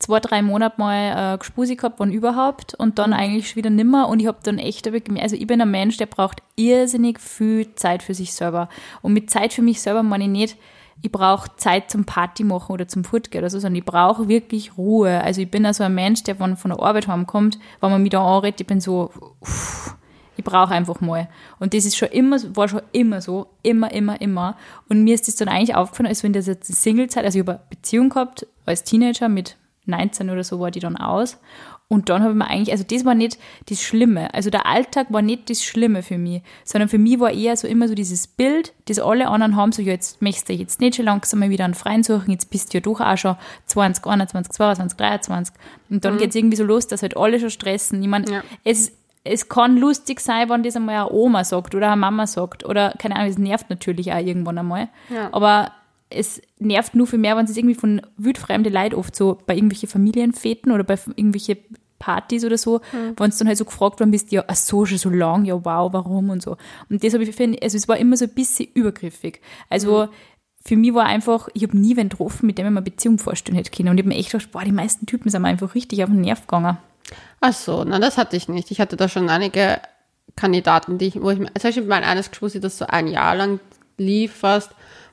zwei, 0.01 0.19
drei 0.19 0.43
Monate 0.43 0.77
mal 0.79 1.35
äh, 1.35 1.39
Gespusi 1.39 1.77
gehabt, 1.77 2.01
wann 2.01 2.11
überhaupt, 2.11 2.75
und 2.75 2.99
dann 2.99 3.13
eigentlich 3.13 3.49
schon 3.49 3.57
wieder 3.57 3.71
nimmer. 3.71 4.09
Und 4.09 4.19
ich 4.19 4.27
habe 4.27 4.39
dann 4.43 4.59
echt, 4.59 4.89
also 4.89 5.37
ich 5.37 5.47
bin 5.47 5.61
ein 5.61 5.71
Mensch, 5.71 5.97
der 5.99 6.07
braucht 6.07 6.43
irrsinnig 6.57 7.21
viel 7.21 7.75
Zeit 7.75 8.03
für 8.03 8.15
sich 8.15 8.33
selber. 8.33 8.69
Und 9.03 9.13
mit 9.13 9.31
Zeit 9.31 9.53
für 9.53 9.63
mich 9.63 9.81
selber 9.81 10.03
meine 10.03 10.25
ich 10.25 10.31
nicht, 10.31 10.57
ich 11.03 11.13
brauche 11.13 11.51
Zeit 11.57 11.91
zum 11.91 12.05
Party 12.05 12.45
machen 12.45 12.73
oder 12.73 12.87
zum 12.87 13.05
Fortgehen 13.05 13.43
oder 13.43 13.51
so, 13.51 13.59
sondern 13.59 13.77
ich 13.77 13.85
brauche 13.85 14.29
wirklich 14.29 14.77
Ruhe. 14.77 15.23
Also 15.23 15.41
ich 15.41 15.51
bin 15.51 15.65
also 15.65 15.85
ein 15.85 15.95
Mensch, 15.95 16.25
der 16.25 16.37
von, 16.37 16.57
von 16.57 16.73
der 16.73 16.81
Arbeit 16.81 17.09
heimkommt, 17.09 17.59
wenn 17.81 17.91
man 17.91 18.03
mich 18.03 18.11
da 18.11 18.23
anredet, 18.23 18.61
ich 18.61 18.67
bin 18.67 18.81
so, 18.81 19.11
uff, 19.41 19.97
ich 20.41 20.45
brauche 20.45 20.75
einfach 20.75 21.01
mal. 21.01 21.29
Und 21.59 21.75
das 21.75 21.85
ist 21.85 21.97
schon 21.97 22.09
immer, 22.09 22.39
war 22.57 22.69
schon 22.69 22.83
immer 22.93 23.21
so, 23.21 23.49
immer, 23.63 23.93
immer, 23.93 24.21
immer. 24.21 24.57
Und 24.89 25.05
mir 25.05 25.15
ist 25.15 25.29
das 25.29 25.37
dann 25.37 25.49
eigentlich 25.49 25.75
aufgefallen, 25.75 26.09
als 26.09 26.23
wenn 26.23 26.33
das 26.33 26.47
jetzt 26.47 26.71
eine 26.71 26.77
Singlezeit, 26.77 27.25
also 27.25 27.39
ich 27.39 27.47
habe 27.47 27.59
eine 27.59 27.67
Beziehung 27.69 28.09
gehabt 28.09 28.47
als 28.67 28.85
Teenager 28.85 29.29
mit 29.29 29.57
19 29.87 30.31
oder 30.31 30.45
so 30.45 30.61
war 30.61 30.71
die 30.71 30.81
dann 30.81 30.97
aus. 30.97 31.39
Und 31.93 32.09
dann 32.09 32.23
habe 32.23 32.31
ich 32.31 32.39
mir 32.39 32.47
eigentlich, 32.47 32.71
also 32.71 32.85
das 32.89 33.05
war 33.05 33.17
nicht 33.17 33.37
das 33.69 33.83
Schlimme. 33.83 34.33
Also 34.33 34.49
der 34.49 34.65
Alltag 34.65 35.09
war 35.11 35.23
nicht 35.23 35.51
das 35.51 35.65
Schlimme 35.65 36.05
für 36.05 36.19
mich, 36.19 36.41
sondern 36.65 36.89
für 36.89 36.99
mich 36.99 37.19
war 37.19 37.33
eher 37.33 37.57
so 37.57 37.67
immer 37.67 37.89
so 37.89 37.95
dieses 37.95 38.29
Bild, 38.29 38.73
das 38.87 39.01
alle 39.01 39.27
anderen 39.27 39.57
haben, 39.57 39.73
so 39.73 39.83
ja, 39.83 39.93
jetzt 39.93 40.23
möchtest 40.23 40.49
du 40.49 40.53
jetzt 40.53 40.81
nicht 40.81 40.95
schon 40.95 41.07
langsam 41.07 41.41
mal 41.41 41.51
wieder 41.51 41.65
einen 41.65 41.75
Freien 41.75 42.05
suchen, 42.05 42.31
jetzt 42.31 42.49
bist 42.49 42.73
du 42.73 42.79
ja 42.79 42.81
doch 42.81 43.01
auch 43.01 43.17
schon 43.19 43.35
20, 43.67 44.07
21, 44.07 44.53
22, 44.53 44.97
23. 44.97 45.55
Und 45.91 46.05
dann 46.05 46.15
mhm. 46.15 46.19
geht 46.19 46.31
es 46.31 46.37
irgendwie 46.37 46.57
so 46.57 46.63
los, 46.63 46.87
dass 46.87 47.03
halt 47.03 47.17
alle 47.17 47.41
schon 47.41 47.51
stressen. 47.51 48.01
Ich 48.01 48.09
meine, 48.09 48.31
ja. 48.31 48.43
es, 48.63 48.93
es 49.25 49.49
kann 49.49 49.77
lustig 49.77 50.21
sein, 50.21 50.49
wenn 50.49 50.63
das 50.63 50.77
einmal 50.77 50.97
eine 50.97 51.13
Oma 51.13 51.45
sagt 51.45 51.75
oder 51.75 51.89
eine 51.89 52.01
Mama 52.01 52.27
sagt 52.27 52.65
oder 52.65 52.95
keine 52.99 53.17
Ahnung, 53.17 53.31
es 53.31 53.39
nervt 53.39 53.69
natürlich 53.69 54.13
auch 54.13 54.19
irgendwann 54.19 54.59
einmal. 54.59 54.89
Ja. 55.11 55.29
Aber 55.33 55.73
es 56.09 56.43
nervt 56.59 56.95
nur 56.95 57.07
viel 57.07 57.19
mehr, 57.19 57.37
wenn 57.37 57.45
es 57.45 57.57
irgendwie 57.57 57.75
von 57.75 58.03
wildfremden 58.17 58.73
Leid 58.73 58.95
oft 58.95 59.15
so 59.15 59.39
bei 59.47 59.55
irgendwelchen 59.55 59.89
Familienfäten 59.89 60.73
oder 60.73 60.85
bei 60.85 60.99
irgendwelchen 61.17 61.59
Partys 61.99 62.45
oder 62.45 62.59
so, 62.59 62.81
mhm. 62.93 63.15
wenn 63.17 63.31
es 63.31 63.39
dann 63.39 63.47
halt 63.47 63.59
so 63.59 63.65
gefragt 63.65 64.01
worden 64.01 64.11
bist, 64.11 64.33
ja, 64.33 64.43
ach 64.49 64.57
so, 64.57 64.87
schon 64.87 64.99
so 64.99 65.11
lang, 65.11 65.45
ja, 65.45 65.55
wow, 65.65 65.93
warum 65.93 66.31
und 66.31 66.43
so. 66.43 66.57
Und 66.89 67.05
das 67.05 67.13
habe 67.13 67.23
ich, 67.23 67.37
finde, 67.37 67.63
also 67.63 67.77
es 67.77 67.87
war 67.87 67.99
immer 67.99 68.17
so 68.17 68.25
ein 68.25 68.35
bisschen 68.35 68.69
übergriffig. 68.75 69.41
Also, 69.69 70.07
mhm. 70.07 70.09
für 70.65 70.77
mich 70.77 70.95
war 70.95 71.05
einfach, 71.05 71.49
ich 71.53 71.63
habe 71.63 71.77
nie 71.77 71.97
wen 71.97 72.09
getroffen, 72.09 72.47
mit 72.47 72.59
dem 72.59 72.67
ich 72.67 72.73
mir 72.73 72.79
eine 72.79 72.91
Beziehung 72.91 73.19
vorstellen 73.19 73.57
hätte 73.57 73.71
können. 73.71 73.91
Und 73.91 73.99
ich 73.99 74.03
habe 74.03 74.09
mir 74.09 74.19
echt 74.19 74.33
gedacht, 74.33 74.51
boah, 74.51 74.65
die 74.65 74.73
meisten 74.73 75.05
Typen 75.05 75.31
sind 75.31 75.43
mir 75.43 75.49
einfach 75.49 75.75
richtig 75.75 76.03
auf 76.03 76.09
den 76.09 76.23
Nerv 76.23 76.41
gegangen. 76.41 76.79
Ach 77.41 77.53
so, 77.53 77.85
na, 77.85 77.99
das 77.99 78.19
hatte 78.19 78.37
ich 78.37 78.49
nicht. 78.49 78.71
Ich 78.71 78.81
hatte 78.81 78.97
da 78.97 79.09
schon 79.09 79.29
einige 79.29 79.81
Kandidaten, 80.37 80.99
die 80.99 81.07
ich, 81.09 81.23
wo 81.23 81.31
ich, 81.31 81.39
zum 81.39 81.49
Beispiel 81.63 81.85
mein 81.85 82.05
eines 82.05 82.31
Gespräch, 82.31 82.61
das 82.61 82.79
so 82.79 82.87
ein 82.87 83.07
Jahr 83.07 83.37
lang 83.37 83.61
lief 83.97 84.35
fast, 84.37 84.71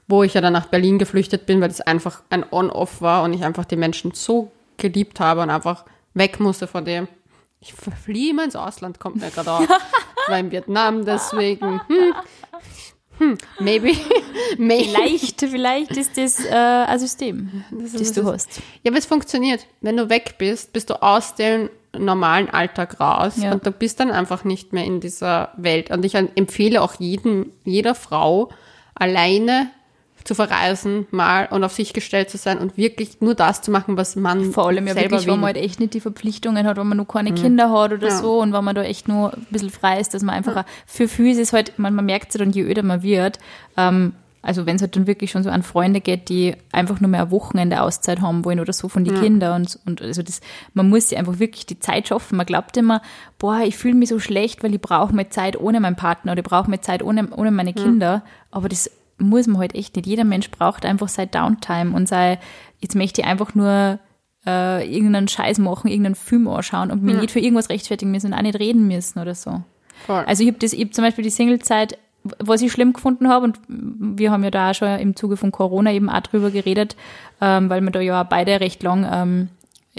wo 0.07 0.23
ich 0.23 0.33
ja 0.33 0.41
dann 0.41 0.53
nach 0.53 0.67
Berlin 0.67 0.99
geflüchtet 0.99 1.45
bin, 1.45 1.61
weil 1.61 1.69
es 1.69 1.81
einfach 1.81 2.21
ein 2.29 2.45
On-Off 2.51 3.01
war 3.01 3.23
und 3.23 3.33
ich 3.33 3.44
einfach 3.44 3.65
die 3.65 3.75
Menschen 3.75 4.11
so 4.13 4.51
geliebt 4.77 5.19
habe 5.19 5.42
und 5.42 5.49
einfach 5.49 5.85
weg 6.13 6.39
musste 6.39 6.68
von 6.68 6.85
dem. 6.85 7.07
Ich 7.59 7.73
verfliehe 7.73 8.33
mal 8.33 8.45
ins 8.45 8.56
Ausland, 8.56 8.99
kommt 8.99 9.18
mir 9.18 9.30
gerade 9.31 9.51
auf. 9.51 9.68
war 10.27 10.39
in 10.39 10.51
Vietnam, 10.51 11.06
deswegen. 11.06 11.81
Hm, 11.87 12.13
hm, 13.18 13.37
maybe. 13.59 13.94
maybe. 14.57 14.83
Vielleicht, 14.85 15.42
vielleicht 15.42 15.97
ist 15.97 16.18
das 16.18 16.45
äh, 16.45 16.54
ein 16.54 16.99
System, 16.99 17.63
das, 17.71 17.94
das 17.94 18.13
du 18.13 18.25
hast. 18.25 18.61
Ja, 18.83 18.92
aber 18.92 18.99
es 18.99 19.06
funktioniert. 19.06 19.66
Wenn 19.81 19.97
du 19.97 20.09
weg 20.09 20.35
bist, 20.37 20.71
bist 20.73 20.89
du 20.89 21.01
aus 21.01 21.35
dem 21.35 21.69
normalen 21.97 22.49
Alltag 22.49 22.99
raus 22.99 23.37
ja. 23.37 23.51
und 23.51 23.65
du 23.65 23.71
bist 23.71 23.99
dann 23.99 24.11
einfach 24.11 24.44
nicht 24.44 24.73
mehr 24.73 24.85
in 24.85 24.99
dieser 24.99 25.49
Welt. 25.57 25.91
Und 25.91 26.06
ich 26.06 26.15
empfehle 26.15 26.81
auch 26.81 26.95
jedem, 26.99 27.51
jeder 27.63 27.95
Frau, 27.95 28.49
alleine 28.94 29.69
zu 30.23 30.35
verreisen, 30.35 31.07
mal 31.09 31.47
und 31.49 31.63
auf 31.63 31.71
sich 31.71 31.94
gestellt 31.94 32.29
zu 32.29 32.37
sein 32.37 32.57
und 32.57 32.77
wirklich 32.77 33.21
nur 33.21 33.33
das 33.33 33.61
zu 33.61 33.71
machen, 33.71 33.95
was 33.95 34.15
man 34.17 34.51
Vor 34.51 34.67
allem 34.67 34.85
ja 34.85 34.95
wirklich, 34.95 35.21
will. 35.21 35.33
wenn 35.33 35.39
man 35.39 35.47
halt 35.47 35.57
echt 35.57 35.79
nicht 35.79 35.94
die 35.94 36.01
Verpflichtungen 36.01 36.67
hat, 36.67 36.75
wenn 36.77 36.87
man 36.87 36.97
nur 36.97 37.07
keine 37.07 37.31
mhm. 37.31 37.35
Kinder 37.35 37.71
hat 37.71 37.94
oder 37.94 38.09
ja. 38.09 38.17
so 38.17 38.41
und 38.41 38.51
wenn 38.51 38.63
man 38.63 38.75
da 38.75 38.83
echt 38.83 39.07
nur 39.07 39.33
ein 39.33 39.47
bisschen 39.49 39.69
frei 39.69 39.99
ist, 39.99 40.13
dass 40.13 40.23
man 40.23 40.35
einfach, 40.35 40.56
ja. 40.56 40.65
für 40.85 41.07
Füße 41.07 41.39
ist 41.39 41.53
halt, 41.53 41.79
man, 41.79 41.95
man 41.95 42.06
merkt 42.06 42.29
es 42.29 42.37
dann, 42.37 42.51
je 42.51 42.63
öder 42.63 42.83
man 42.83 43.03
wird, 43.03 43.39
ähm, 43.77 44.13
also 44.47 44.66
wenn 44.66 44.77
es 44.77 44.81
halt 44.81 44.95
dann 44.95 45.07
wirklich 45.07 45.30
schon 45.30 45.44
so 45.44 45.49
an 45.49 45.61
Freunde 45.61 45.99
geht, 45.99 46.30
die 46.30 46.56
einfach 46.71 47.01
nur 47.01 47.09
mehr 47.09 47.23
ein 47.23 47.31
Wochenende 47.31 47.81
Auszeit 47.81 48.21
haben 48.21 48.45
wollen 48.45 48.61
oder 48.61 48.71
so 48.71 48.87
von 48.87 49.04
den 49.04 49.16
ja. 49.16 49.21
Kindern 49.21 49.61
und, 49.61 49.80
und 49.85 50.01
also 50.01 50.23
das, 50.23 50.39
man 50.73 50.87
muss 50.87 51.09
sich 51.09 51.18
einfach 51.18 51.39
wirklich 51.39 51.66
die 51.66 51.80
Zeit 51.80 52.07
schaffen. 52.07 52.37
Man 52.37 52.45
glaubt 52.45 52.77
immer, 52.77 53.01
boah, 53.39 53.59
ich 53.59 53.75
fühle 53.75 53.95
mich 53.95 54.07
so 54.07 54.19
schlecht, 54.19 54.63
weil 54.63 54.73
ich 54.73 54.81
brauche 54.81 55.13
mehr 55.13 55.30
Zeit 55.30 55.59
ohne 55.59 55.81
meinen 55.81 55.97
Partner 55.97 56.31
oder 56.31 56.39
ich 56.39 56.47
brauche 56.47 56.69
mehr 56.69 56.81
Zeit 56.81 57.04
ohne, 57.04 57.30
ohne 57.35 57.51
meine 57.51 57.73
Kinder. 57.73 58.07
Ja. 58.07 58.23
Aber 58.51 58.69
das 58.69 58.89
muss 59.18 59.47
man 59.47 59.59
halt 59.59 59.75
echt 59.75 59.97
nicht. 59.97 60.07
Jeder 60.07 60.23
Mensch 60.23 60.49
braucht 60.49 60.85
einfach 60.85 61.09
seine 61.09 61.27
Downtime 61.27 61.94
und 61.94 62.07
sei, 62.07 62.39
jetzt 62.80 62.95
möchte 62.95 63.19
ich 63.19 63.27
einfach 63.27 63.54
nur 63.54 63.99
äh, 64.45 64.89
irgendeinen 64.89 65.27
Scheiß 65.27 65.59
machen, 65.59 65.89
irgendeinen 65.89 66.16
Film 66.16 66.47
anschauen 66.47 66.89
und 66.89 67.04
mir 67.04 67.16
ja. 67.16 67.19
nicht 67.19 67.31
für 67.31 67.42
irgendwas 67.42 67.69
rechtfertigen 67.69 68.11
müssen 68.11 68.27
und 68.27 68.33
auch 68.33 68.44
nicht 68.44 68.59
reden 68.59 68.87
müssen 68.87 69.19
oder 69.19 69.35
so. 69.35 69.61
Voll. 70.06 70.23
Also 70.25 70.44
ich 70.44 70.54
habe 70.54 70.66
hab 70.66 70.94
zum 70.94 71.04
Beispiel 71.04 71.23
die 71.25 71.31
Singlezeit 71.31 71.97
was 72.39 72.61
ich 72.61 72.71
schlimm 72.71 72.93
gefunden 72.93 73.27
habe, 73.29 73.45
und 73.45 73.59
wir 73.67 74.31
haben 74.31 74.43
ja 74.43 74.51
da 74.51 74.71
auch 74.71 74.75
schon 74.75 74.99
im 74.99 75.15
Zuge 75.15 75.37
von 75.37 75.51
Corona 75.51 75.91
eben 75.91 76.09
auch 76.09 76.21
drüber 76.21 76.51
geredet, 76.51 76.95
ähm, 77.41 77.69
weil 77.69 77.81
wir 77.81 77.91
da 77.91 77.99
ja 77.99 78.23
beide 78.23 78.59
recht 78.59 78.83
lang 78.83 79.07
ähm, 79.11 79.49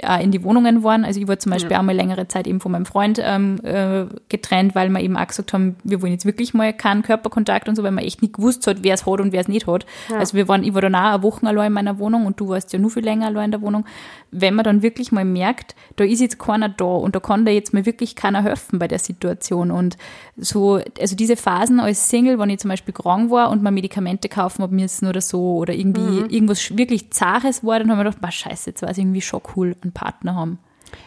äh, 0.02 0.23
in 0.23 0.31
die 0.31 0.43
Wohnungen 0.43 0.83
waren. 0.83 1.05
Also 1.05 1.21
ich 1.21 1.28
war 1.28 1.38
zum 1.38 1.52
Beispiel 1.52 1.73
ja. 1.73 1.78
einmal 1.78 1.95
längere 1.95 2.28
Zeit 2.28 2.47
eben 2.47 2.61
von 2.61 2.73
meinem 2.73 2.87
Freund 2.87 3.21
ähm, 3.23 3.59
äh, 3.62 4.07
getrennt, 4.28 4.75
weil 4.75 4.88
wir 4.88 5.00
eben 5.00 5.17
auch 5.17 5.26
gesagt 5.26 5.52
haben, 5.52 5.76
wir 5.85 6.02
wollen 6.02 6.12
jetzt 6.12 6.25
wirklich 6.25 6.55
mal 6.55 6.73
keinen 6.73 7.02
Körperkontakt 7.02 7.69
und 7.69 7.76
so, 7.76 7.83
weil 7.83 7.90
man 7.90 8.05
echt 8.05 8.23
nicht 8.23 8.35
gewusst 8.35 8.67
hat, 8.67 8.78
wer 8.83 8.95
es 8.95 9.07
hat 9.07 9.21
und 9.21 9.33
wer 9.33 9.40
es 9.40 9.49
nicht 9.49 9.67
hat. 9.67 9.87
Ja. 10.11 10.19
Also 10.19 10.37
wir 10.37 10.49
waren, 10.49 10.64
ich 10.64 10.75
war 10.75 10.83
dann 10.83 10.95
auch 10.95 11.14
eine 11.14 11.23
Woche 11.23 11.47
allein 11.47 11.69
in 11.69 11.73
meiner 11.73 11.99
Wohnung 11.99 12.26
und 12.26 12.40
du 12.40 12.49
warst 12.49 12.73
ja 12.73 12.78
nur 12.78 12.90
viel 12.90 13.05
länger 13.05 13.26
allein 13.26 13.47
in 13.47 13.50
der 13.52 13.62
Wohnung. 13.62 13.85
Wenn 14.31 14.55
man 14.55 14.64
dann 14.64 14.83
wirklich 14.83 15.12
mal 15.12 15.25
merkt, 15.25 15.75
da 15.97 16.05
ist 16.05 16.21
jetzt 16.21 16.38
keiner 16.38 16.69
da 16.69 16.85
und 16.85 17.14
da 17.14 17.21
kann 17.21 17.45
da 17.45 17.50
jetzt 17.50 17.73
mal 17.73 17.87
wirklich 17.87 18.14
keiner 18.14 18.43
helfen 18.43 18.78
bei 18.78 18.88
der 18.88 18.99
Situation 18.99 19.71
und 19.71 19.97
so, 20.37 20.81
also 21.00 21.17
diese 21.17 21.37
Phasen 21.37 21.81
als 21.81 22.09
Single, 22.11 22.38
wenn 22.38 22.50
ich 22.50 22.61
zum 22.61 22.69
Beispiel 22.69 22.95
krank 22.95 23.31
war 23.31 23.50
und 23.50 23.62
mal 23.62 23.71
Medikamente 23.71 24.28
kaufen 24.28 24.62
habe 24.62 24.75
müssen 24.75 25.07
oder 25.07 25.21
so 25.21 25.57
oder 25.57 25.75
irgendwie 25.75 26.00
mhm. 26.00 26.31
irgendwas 26.31 26.76
wirklich 26.76 27.11
Zares 27.11 27.64
war, 27.64 27.78
dann 27.78 27.90
haben 27.90 27.99
wir 27.99 28.05
gedacht, 28.05 28.21
bah, 28.21 28.31
scheiße, 28.31 28.71
jetzt 28.71 28.83
war 28.83 28.90
es 28.90 28.99
irgendwie 28.99 29.21
schon 29.21 29.40
cool 29.57 29.75
einen 29.88 29.95
Partner 29.95 30.35
haben, 30.35 30.59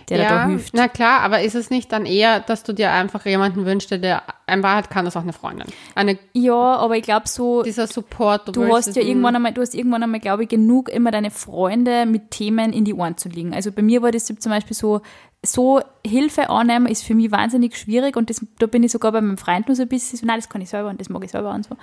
der 0.10 0.18
ja, 0.20 0.30
da 0.30 0.48
hilft. 0.48 0.74
Na 0.74 0.88
klar, 0.88 1.22
aber 1.22 1.42
ist 1.42 1.56
es 1.56 1.70
nicht 1.70 1.92
dann 1.92 2.06
eher, 2.06 2.40
dass 2.40 2.64
du 2.64 2.74
dir 2.74 2.92
einfach 2.92 3.26
jemanden 3.26 3.66
wünschst, 3.66 3.92
der 3.92 4.24
in 4.48 4.64
Wahrheit 4.64 4.90
kann 4.90 5.06
das 5.06 5.16
auch 5.16 5.22
eine 5.22 5.34
Freundin. 5.34 5.68
Eine 5.96 6.20
ja, 6.34 6.54
aber 6.54 6.98
ich 6.98 7.04
glaube 7.04 7.28
so 7.28 7.64
dieser 7.64 7.88
Support. 7.88 8.50
Du, 8.50 8.52
du 8.52 8.76
hast 8.76 8.96
ja 8.96 9.02
irgendwann 9.02 9.36
einmal, 9.36 9.54
du 9.54 9.62
hast 9.62 9.74
irgendwann 9.74 10.04
einmal, 10.04 10.20
glaube 10.20 10.44
ich, 10.44 10.50
genug 10.50 10.90
immer 10.90 11.12
deine 11.12 11.32
Freunde 11.32 12.06
mit 12.06 12.32
Themen 12.32 12.74
in 12.74 12.86
die 12.86 12.94
Ohren 12.94 13.18
zu 13.18 13.30
legen. 13.30 13.54
Also 13.54 13.72
bei 13.72 13.82
mir 13.82 14.02
war 14.02 14.12
das 14.12 14.26
zum 14.26 14.52
Beispiel 14.52 14.76
so, 14.76 15.02
so 15.44 15.82
Hilfe 16.06 16.50
annehmen 16.50 16.86
ist 16.86 17.04
für 17.04 17.16
mich 17.16 17.32
wahnsinnig 17.32 17.76
schwierig 17.76 18.16
und 18.16 18.30
das, 18.30 18.46
da 18.60 18.68
bin 18.68 18.84
ich 18.84 18.92
sogar 18.92 19.12
bei 19.12 19.22
meinem 19.22 19.38
Freund 19.38 19.68
nur 19.68 19.76
so 19.76 19.84
ein 19.84 19.88
bisschen 19.88 20.20
so, 20.20 20.26
nein, 20.26 20.38
das 20.38 20.50
kann 20.50 20.62
ich 20.62 20.70
selber 20.70 20.90
und 20.90 21.00
das 21.00 21.10
mag 21.10 21.24
ich 21.24 21.32
selber 21.32 21.52
und 21.52 21.66
so. 21.66 21.76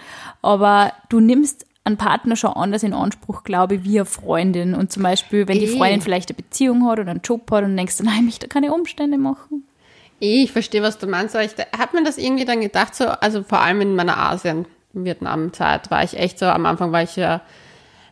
Aber 0.42 0.92
du 1.08 1.20
nimmst 1.20 1.66
einen 1.88 1.96
Partner 1.96 2.36
schon 2.36 2.52
anders 2.52 2.82
in 2.82 2.94
Anspruch, 2.94 3.42
glaube 3.42 3.76
ich, 3.76 3.84
wie 3.84 3.98
eine 3.98 4.06
Freundin. 4.06 4.74
Und 4.74 4.92
zum 4.92 5.02
Beispiel, 5.02 5.48
wenn 5.48 5.58
die 5.58 5.66
Freundin 5.66 6.00
vielleicht 6.00 6.30
eine 6.30 6.36
Beziehung 6.36 6.86
hat 6.86 7.00
oder 7.00 7.10
einen 7.10 7.22
Job 7.22 7.50
hat 7.50 7.64
und 7.64 7.76
denkst, 7.76 7.96
nein, 8.02 8.18
ich 8.18 8.24
möchte 8.24 8.48
keine 8.48 8.72
Umstände 8.72 9.18
machen. 9.18 9.64
Ich 10.20 10.52
verstehe, 10.52 10.82
was 10.82 10.98
du 10.98 11.06
meinst, 11.06 11.34
aber 11.34 11.44
ich 11.44 11.52
habe 11.78 11.96
mir 11.96 12.04
das 12.04 12.18
irgendwie 12.18 12.44
dann 12.44 12.60
gedacht, 12.60 12.94
so, 12.94 13.06
also 13.06 13.42
vor 13.42 13.60
allem 13.60 13.80
in 13.80 13.94
meiner 13.94 14.18
Asien-Vietnam-Zeit 14.18 15.90
war 15.90 16.02
ich 16.02 16.18
echt 16.18 16.38
so, 16.38 16.46
am 16.46 16.66
Anfang 16.66 16.92
war 16.92 17.02
ich 17.02 17.16
ja 17.16 17.40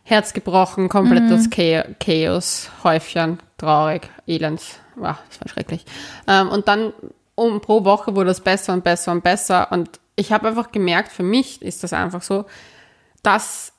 herzgebrochen, 0.03 0.87
komplettes 0.87 1.47
mhm. 1.47 1.95
Chaos, 1.99 2.69
Häufchen, 2.83 3.39
traurig, 3.57 4.09
elends, 4.25 4.79
wow, 4.95 5.17
das 5.27 5.41
war 5.41 5.49
schrecklich. 5.49 5.83
Ähm, 6.27 6.47
und 6.47 6.69
dann 6.69 6.93
um 7.35 7.59
pro 7.59 7.83
Woche 7.83 8.15
wurde 8.15 8.31
es 8.31 8.39
besser 8.39 8.71
und 8.71 8.85
besser 8.85 9.11
und 9.11 9.23
besser 9.23 9.71
und 9.71 9.99
ich 10.15 10.31
habe 10.31 10.47
einfach 10.47 10.71
gemerkt, 10.71 11.11
für 11.11 11.23
mich 11.23 11.61
ist 11.61 11.83
das 11.83 11.93
einfach 11.93 12.21
so, 12.21 12.45
dass 13.23 13.73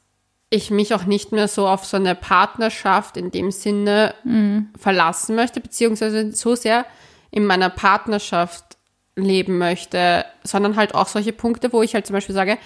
ich 0.50 0.70
mich 0.70 0.94
auch 0.94 1.04
nicht 1.04 1.32
mehr 1.32 1.48
so 1.48 1.68
auf 1.68 1.84
so 1.84 1.96
eine 1.96 2.14
Partnerschaft 2.14 3.16
in 3.16 3.30
dem 3.30 3.50
Sinne 3.50 4.14
mhm. 4.24 4.70
verlassen 4.78 5.36
möchte, 5.36 5.60
beziehungsweise 5.60 6.32
so 6.32 6.54
sehr 6.54 6.86
in 7.30 7.44
meiner 7.44 7.68
Partnerschaft 7.68 8.78
leben 9.14 9.58
möchte, 9.58 10.24
sondern 10.44 10.76
halt 10.76 10.94
auch 10.94 11.08
solche 11.08 11.32
Punkte, 11.32 11.72
wo 11.72 11.82
ich 11.82 11.94
halt 11.94 12.06
zum 12.06 12.14
Beispiel 12.14 12.34
sage, 12.34 12.56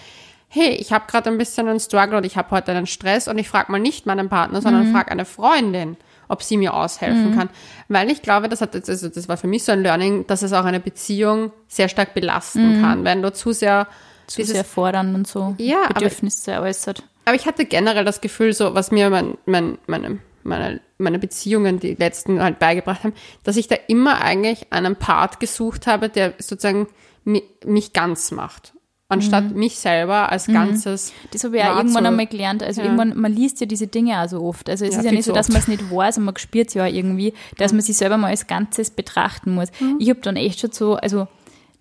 hey, 0.48 0.70
ich 0.74 0.92
habe 0.92 1.06
gerade 1.08 1.30
ein 1.30 1.38
bisschen 1.38 1.66
einen 1.66 1.80
Struggle 1.80 2.18
und 2.18 2.26
ich 2.26 2.36
habe 2.36 2.50
heute 2.50 2.72
einen 2.72 2.86
Stress 2.86 3.26
und 3.26 3.38
ich 3.38 3.48
frage 3.48 3.72
mal 3.72 3.78
nicht 3.78 4.04
meinen 4.06 4.28
Partner, 4.28 4.60
sondern 4.60 4.88
mhm. 4.88 4.92
frage 4.92 5.10
eine 5.10 5.24
Freundin, 5.24 5.96
ob 6.28 6.42
sie 6.42 6.58
mir 6.58 6.74
aushelfen 6.74 7.30
mhm. 7.30 7.36
kann. 7.36 7.48
Weil 7.88 8.10
ich 8.10 8.20
glaube, 8.22 8.50
das 8.50 8.60
hat 8.60 8.76
also 8.76 9.08
das 9.08 9.28
war 9.28 9.38
für 9.38 9.46
mich 9.46 9.64
so 9.64 9.72
ein 9.72 9.82
Learning, 9.82 10.26
dass 10.26 10.42
es 10.42 10.52
auch 10.52 10.66
eine 10.66 10.78
Beziehung 10.78 11.52
sehr 11.68 11.88
stark 11.88 12.12
belasten 12.12 12.78
mhm. 12.78 12.82
kann, 12.82 13.04
wenn 13.04 13.22
du 13.22 13.32
zu 13.32 13.52
sehr 13.52 13.88
zu 14.26 14.36
dieses, 14.36 14.54
sehr 14.54 14.64
fordern 14.64 15.14
und 15.14 15.26
so 15.26 15.54
ja, 15.58 15.88
Bedürfnisse 15.88 16.56
aber, 16.56 16.66
äußert. 16.66 17.02
Aber 17.24 17.34
ich 17.34 17.46
hatte 17.46 17.64
generell 17.64 18.04
das 18.04 18.20
Gefühl, 18.20 18.52
so 18.52 18.74
was 18.74 18.90
mir 18.90 19.10
mein, 19.10 19.36
mein, 19.46 19.78
meine, 19.86 20.18
meine, 20.42 20.80
meine 20.98 21.18
Beziehungen, 21.18 21.78
die 21.78 21.94
letzten 21.94 22.42
halt 22.42 22.58
beigebracht 22.58 23.04
haben, 23.04 23.14
dass 23.44 23.56
ich 23.56 23.68
da 23.68 23.76
immer 23.88 24.20
eigentlich 24.20 24.72
einen 24.72 24.96
Part 24.96 25.40
gesucht 25.40 25.86
habe, 25.86 26.08
der 26.08 26.34
sozusagen 26.38 26.88
mich 27.24 27.92
ganz 27.92 28.32
macht 28.32 28.72
anstatt 29.12 29.50
mhm. 29.50 29.58
mich 29.58 29.78
selber 29.78 30.32
als 30.32 30.48
mhm. 30.48 30.54
Ganzes. 30.54 31.12
Das 31.32 31.44
habe 31.44 31.58
ich 31.58 31.62
auch 31.62 31.76
irgendwann 31.76 32.06
einmal 32.06 32.26
gelernt. 32.26 32.62
Also 32.62 32.80
ja. 32.80 32.86
irgendwann, 32.86 33.14
man 33.20 33.32
liest 33.32 33.60
ja 33.60 33.66
diese 33.66 33.86
Dinge 33.86 34.20
auch 34.20 34.28
so 34.28 34.42
oft. 34.42 34.70
Also 34.70 34.86
es 34.86 34.94
ja, 34.94 35.00
ist 35.00 35.04
ja 35.04 35.12
nicht 35.12 35.24
so, 35.24 35.32
dass 35.32 35.50
man 35.50 35.58
es 35.58 35.68
nicht 35.68 35.90
weiß 35.90 36.18
und 36.18 36.24
man 36.24 36.36
spürt 36.38 36.68
es 36.68 36.74
ja 36.74 36.86
irgendwie, 36.86 37.34
dass 37.58 37.72
mhm. 37.72 37.78
man 37.78 37.84
sich 37.84 37.96
selber 37.96 38.16
mal 38.16 38.28
als 38.28 38.46
Ganzes 38.46 38.90
betrachten 38.90 39.52
muss. 39.54 39.68
Mhm. 39.80 39.96
Ich 39.98 40.08
habe 40.08 40.20
dann 40.20 40.36
echt 40.36 40.60
schon 40.60 40.72
so, 40.72 40.96
also 40.96 41.28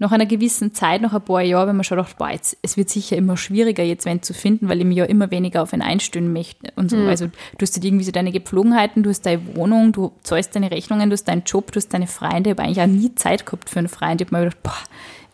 nach 0.01 0.11
einer 0.11 0.25
gewissen 0.25 0.73
Zeit, 0.73 0.99
nach 1.03 1.13
ein 1.13 1.21
paar 1.21 1.43
Jahren, 1.43 1.67
wenn 1.69 1.75
man 1.75 1.83
schon 1.83 1.97
gedacht, 1.97 2.17
boah, 2.17 2.31
jetzt, 2.31 2.57
es 2.63 2.75
wird 2.75 2.89
sicher 2.89 3.15
immer 3.17 3.37
schwieriger, 3.37 3.83
jetzt 3.83 4.05
wenn 4.05 4.23
zu 4.23 4.33
finden, 4.33 4.67
weil 4.67 4.79
ich 4.79 4.85
mich 4.85 4.97
ja 4.97 5.05
immer 5.05 5.29
weniger 5.29 5.61
auf 5.61 5.73
ihn 5.73 5.83
einstellen 5.83 6.33
möchte 6.33 6.73
und 6.75 6.89
so. 6.89 6.97
Mhm. 6.97 7.07
Also 7.07 7.27
du 7.27 7.61
hast 7.61 7.75
halt 7.75 7.85
irgendwie 7.85 8.03
so 8.03 8.11
deine 8.11 8.31
Gepflogenheiten, 8.31 9.03
du 9.03 9.11
hast 9.11 9.27
deine 9.27 9.55
Wohnung, 9.55 9.91
du 9.91 10.11
zahlst 10.23 10.55
deine 10.55 10.71
Rechnungen, 10.71 11.11
du 11.11 11.13
hast 11.13 11.25
deinen 11.25 11.43
Job, 11.43 11.71
du 11.71 11.77
hast 11.77 11.89
deine 11.89 12.07
Freunde. 12.07 12.49
Ich 12.49 12.57
habe 12.57 12.63
eigentlich 12.63 12.81
auch 12.81 12.87
nie 12.87 13.13
Zeit 13.13 13.45
gehabt 13.45 13.69
für 13.69 13.77
einen 13.77 13.89
Freund. 13.89 14.21
Ich 14.21 14.27
habe 14.27 14.37
mir 14.37 14.45
gedacht, 14.45 14.63
boah, 14.63 14.77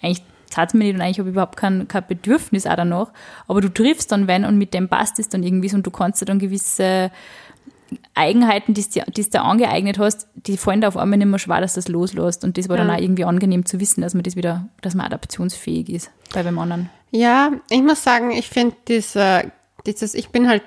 eigentlich 0.01 0.24
zahlt 0.50 0.74
mir 0.74 0.83
nicht 0.83 0.95
und 0.95 1.01
eigentlich 1.01 1.19
habe 1.19 1.29
ich 1.29 1.33
überhaupt 1.33 1.55
kein, 1.55 1.88
kein 1.88 2.05
Bedürfnis 2.05 2.67
auch 2.67 2.75
danach. 2.75 3.13
Aber 3.47 3.62
du 3.62 3.69
triffst 3.69 4.12
dann 4.12 4.27
wenn 4.27 4.43
und 4.43 4.57
mit 4.57 4.74
dem 4.74 4.89
passt 4.89 5.17
es 5.17 5.29
dann 5.29 5.43
irgendwie 5.43 5.69
so 5.69 5.77
und 5.77 5.88
du 5.88 5.91
kannst 5.91 6.21
dir 6.21 6.25
dann 6.25 6.39
gewisse 6.39 7.09
Eigenheiten, 8.13 8.74
die 8.74 8.84
du 8.84 9.24
dir 9.24 9.44
angeeignet 9.44 10.00
hast, 10.00 10.27
die 10.36 10.58
fallen 10.58 10.82
da 10.82 10.88
auf 10.88 10.98
einmal 10.98 11.17
nicht 11.17 11.27
mehr 11.27 11.39
schwer, 11.39 11.62
dass 11.62 11.74
du 11.74 11.79
das 11.79 11.88
loslässt. 11.88 12.44
Und 12.44 12.58
das 12.58 12.70
war 12.70 12.77
dann 12.77 12.89
auch 12.89 13.00
irgendwie 13.00 13.25
angenehm 13.25 13.65
zu 13.65 13.79
wissen, 13.79 14.01
dass 14.01 14.13
man 14.13 14.24
das 14.24 14.36
wieder, 14.36 14.67
dass 14.82 14.96
man 14.96 15.06
adaptionsfähig 15.06 15.89
ist 15.89 16.12
bei 16.34 16.44
dem 16.44 16.60
anderen. 16.60 16.89
Ja, 17.12 17.51
ich 17.70 17.82
muss 17.82 18.03
sagen, 18.03 18.32
ich 18.32 18.48
finde 18.50 18.75
diese, 18.88 19.51
dieses, 19.86 20.13
ich 20.13 20.29
bin 20.29 20.48
halt 20.50 20.63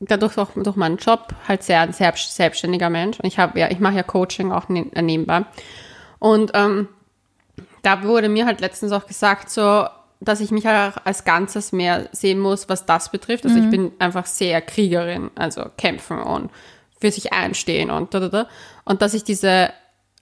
dadurch 0.00 0.38
auch 0.38 0.50
durch 0.54 0.76
meinen 0.76 0.98
Job 0.98 1.34
halt 1.46 1.62
sehr 1.62 1.80
ein 1.80 1.92
selbstständiger 1.92 2.90
Mensch. 2.90 3.18
Und 3.18 3.26
ich 3.26 3.38
habe 3.38 3.58
ja, 3.58 3.70
ich 3.70 3.80
mache 3.80 3.96
ja 3.96 4.02
Coaching 4.02 4.52
auch 4.52 4.68
ne, 4.68 4.86
nebenbei. 5.00 5.44
Und 6.18 6.52
ähm, 6.54 6.88
da 7.82 8.02
wurde 8.02 8.28
mir 8.28 8.46
halt 8.46 8.60
letztens 8.60 8.92
auch 8.92 9.06
gesagt, 9.06 9.50
so, 9.50 9.86
dass 10.20 10.40
ich 10.40 10.50
mich 10.50 10.68
auch 10.68 10.96
als 11.04 11.24
Ganzes 11.24 11.72
mehr 11.72 12.08
sehen 12.12 12.40
muss, 12.40 12.68
was 12.68 12.86
das 12.86 13.10
betrifft. 13.10 13.44
Also 13.44 13.58
mhm. 13.58 13.64
ich 13.64 13.70
bin 13.70 13.92
einfach 13.98 14.26
sehr 14.26 14.60
Kriegerin, 14.60 15.30
also 15.36 15.66
kämpfen 15.76 16.18
und 16.18 16.50
für 17.00 17.10
sich 17.12 17.32
einstehen 17.32 17.90
und 17.90 18.12
da, 18.14 18.20
da, 18.20 18.28
da. 18.28 18.48
Und 18.84 19.02
dass 19.02 19.14
ich 19.14 19.22
diese 19.22 19.70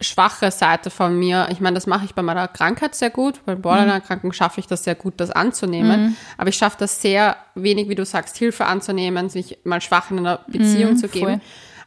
schwache 0.00 0.50
Seite 0.50 0.90
von 0.90 1.18
mir, 1.18 1.48
ich 1.50 1.60
meine, 1.60 1.74
das 1.74 1.86
mache 1.86 2.04
ich 2.04 2.14
bei 2.14 2.20
meiner 2.20 2.48
Krankheit 2.48 2.94
sehr 2.94 3.08
gut, 3.08 3.40
bei 3.46 3.54
Borderline-Erkrankung 3.54 4.32
schaffe 4.32 4.60
ich 4.60 4.66
das 4.66 4.84
sehr 4.84 4.94
gut, 4.94 5.14
das 5.16 5.30
anzunehmen, 5.30 6.02
mhm. 6.02 6.16
aber 6.36 6.50
ich 6.50 6.56
schaffe 6.56 6.76
das 6.80 7.00
sehr 7.00 7.36
wenig, 7.54 7.88
wie 7.88 7.94
du 7.94 8.04
sagst, 8.04 8.36
Hilfe 8.36 8.66
anzunehmen, 8.66 9.30
sich 9.30 9.58
mal 9.64 9.80
schwach 9.80 10.10
in 10.10 10.18
einer 10.18 10.40
Beziehung 10.48 10.92
mhm, 10.92 10.96
zu 10.98 11.08
geben. 11.08 11.26
Voll. 11.26 11.40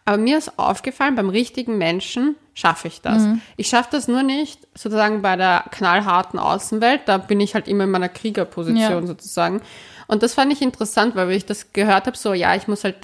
Aber 0.05 0.17
mir 0.17 0.39
ist 0.39 0.57
aufgefallen, 0.57 1.13
beim 1.13 1.29
richtigen 1.29 1.77
Menschen 1.77 2.35
schaffe 2.59 2.89
ich 2.89 3.01
das. 3.01 3.23
Mhm. 3.23 3.41
Ich 3.55 3.67
schaffe 3.67 3.89
das 3.91 4.07
nur 4.09 4.21
nicht 4.21 4.67
sozusagen 4.75 5.21
bei 5.21 5.37
der 5.37 5.63
knallharten 5.71 6.39
Außenwelt. 6.39 7.01
Da 7.05 7.17
bin 7.17 7.39
ich 7.39 7.55
halt 7.55 7.69
immer 7.69 7.85
in 7.85 7.91
meiner 7.91 8.09
Kriegerposition 8.09 8.77
ja. 9.01 9.07
sozusagen. 9.07 9.61
Und 10.07 10.23
das 10.23 10.33
fand 10.33 10.51
ich 10.51 10.61
interessant, 10.61 11.15
weil 11.15 11.31
ich 11.31 11.45
das 11.45 11.71
gehört 11.71 12.05
habe, 12.05 12.17
so 12.17 12.33
ja, 12.33 12.55
ich 12.55 12.67
muss 12.67 12.83
halt 12.83 12.95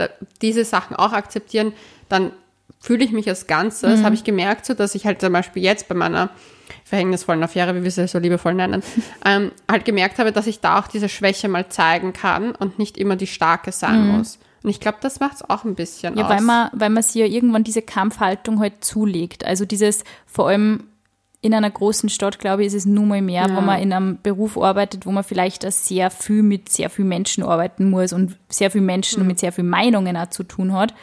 diese 0.41 0.65
Sachen 0.65 0.95
auch 0.97 1.13
akzeptieren, 1.13 1.71
dann 2.09 2.31
fühle 2.81 3.05
ich 3.05 3.11
mich 3.11 3.29
als 3.29 3.47
Ganzes, 3.47 4.01
mhm. 4.01 4.03
habe 4.03 4.15
ich 4.15 4.25
gemerkt, 4.25 4.65
so 4.65 4.73
dass 4.73 4.93
ich 4.93 5.05
halt 5.05 5.21
zum 5.21 5.31
Beispiel 5.31 5.63
jetzt 5.63 5.87
bei 5.87 5.95
meiner 5.95 6.31
verhängnisvollen 6.83 7.41
Affäre, 7.41 7.75
wie 7.75 7.83
wir 7.83 7.91
sie 7.91 8.07
so 8.07 8.19
liebevoll 8.19 8.55
nennen, 8.55 8.83
ähm, 9.25 9.51
halt 9.71 9.85
gemerkt 9.85 10.19
habe, 10.19 10.33
dass 10.33 10.47
ich 10.47 10.59
da 10.59 10.79
auch 10.79 10.87
diese 10.87 11.07
Schwäche 11.07 11.47
mal 11.47 11.69
zeigen 11.69 12.11
kann 12.11 12.53
und 12.53 12.77
nicht 12.77 12.97
immer 12.97 13.15
die 13.15 13.27
Starke 13.27 13.71
sein 13.71 14.07
mhm. 14.07 14.17
muss. 14.17 14.39
Und 14.65 14.71
ich 14.71 14.79
glaube, 14.79 14.97
das 14.99 15.19
macht 15.19 15.35
es 15.35 15.47
auch 15.47 15.63
ein 15.63 15.75
bisschen 15.75 16.17
ja, 16.17 16.23
aus. 16.23 16.29
weil 16.31 16.41
man, 16.41 16.69
weil 16.73 16.89
man 16.89 17.03
sich 17.03 17.13
ja 17.13 17.27
irgendwann 17.27 17.63
diese 17.63 17.83
Kampfhaltung 17.83 18.59
halt 18.59 18.83
zulegt. 18.83 19.45
Also 19.45 19.63
dieses 19.63 20.03
vor 20.25 20.47
allem 20.47 20.85
in 21.41 21.53
einer 21.53 21.69
großen 21.69 22.09
Stadt, 22.09 22.39
glaube 22.39 22.63
ich, 22.63 22.67
ist 22.69 22.73
es 22.73 22.85
nun 22.87 23.07
mal 23.07 23.21
mehr, 23.21 23.47
ja. 23.47 23.55
wo 23.55 23.61
man 23.61 23.79
in 23.79 23.93
einem 23.93 24.17
Beruf 24.23 24.57
arbeitet, 24.57 25.05
wo 25.05 25.11
man 25.11 25.23
vielleicht 25.23 25.63
auch 25.67 25.71
sehr 25.71 26.09
viel 26.09 26.41
mit 26.41 26.69
sehr 26.69 26.89
vielen 26.89 27.09
Menschen 27.09 27.43
arbeiten 27.43 27.91
muss 27.91 28.11
und 28.11 28.35
sehr 28.49 28.71
vielen 28.71 28.87
Menschen 28.87 29.21
mhm. 29.21 29.27
mit 29.27 29.37
sehr 29.37 29.51
vielen 29.51 29.69
Meinungen 29.69 30.17
auch 30.17 30.31
zu 30.31 30.41
tun 30.41 30.73
hat, 30.73 30.95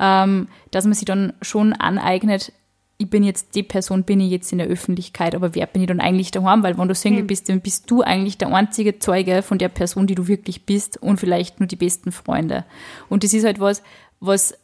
ähm, 0.00 0.48
dass 0.72 0.86
man 0.86 0.94
sich 0.94 1.04
dann 1.04 1.34
schon 1.40 1.72
aneignet, 1.72 2.52
ich 2.96 3.10
bin 3.10 3.24
jetzt 3.24 3.54
die 3.54 3.62
Person, 3.62 4.04
bin 4.04 4.20
ich 4.20 4.30
jetzt 4.30 4.52
in 4.52 4.58
der 4.58 4.68
Öffentlichkeit, 4.68 5.34
aber 5.34 5.54
wer 5.54 5.66
bin 5.66 5.82
ich 5.82 5.88
dann 5.88 6.00
eigentlich 6.00 6.30
daheim? 6.30 6.62
Weil 6.62 6.78
wenn 6.78 6.88
du 6.88 6.94
Single 6.94 7.24
mhm. 7.24 7.26
bist, 7.26 7.48
dann 7.48 7.60
bist 7.60 7.90
du 7.90 8.02
eigentlich 8.02 8.38
der 8.38 8.48
einzige 8.54 8.98
Zeuge 8.98 9.42
von 9.42 9.58
der 9.58 9.68
Person, 9.68 10.06
die 10.06 10.14
du 10.14 10.28
wirklich 10.28 10.64
bist 10.64 11.02
und 11.02 11.18
vielleicht 11.18 11.58
nur 11.58 11.66
die 11.66 11.76
besten 11.76 12.12
Freunde. 12.12 12.64
Und 13.08 13.24
das 13.24 13.32
ist 13.32 13.44
halt 13.44 13.58
was, 13.58 13.82
was, 14.20 14.54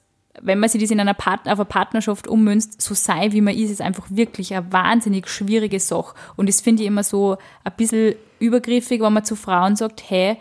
wenn 0.41 0.61
man 0.61 0.69
sich 0.69 0.81
das 0.81 0.93
in 0.93 1.01
einer 1.01 1.15
Part 1.15 1.49
auf 1.49 1.59
eine 1.59 1.65
Partnerschaft 1.65 2.29
ummünzt, 2.29 2.81
so 2.81 2.95
sei, 2.95 3.33
wie 3.33 3.41
man 3.41 3.55
ist, 3.55 3.71
ist 3.71 3.83
einfach 3.83 4.07
wirklich 4.11 4.55
eine 4.55 4.73
wahnsinnig 4.73 5.29
schwierige 5.29 5.81
Sache. 5.81 6.15
Und 6.37 6.49
das 6.49 6.61
finde 6.61 6.83
ich 6.83 6.87
immer 6.87 7.03
so 7.03 7.37
ein 7.65 7.73
bisschen 7.77 8.15
übergriffig, 8.39 9.01
wenn 9.01 9.13
man 9.13 9.25
zu 9.25 9.35
Frauen 9.35 9.75
sagt, 9.75 10.05
hey, 10.09 10.37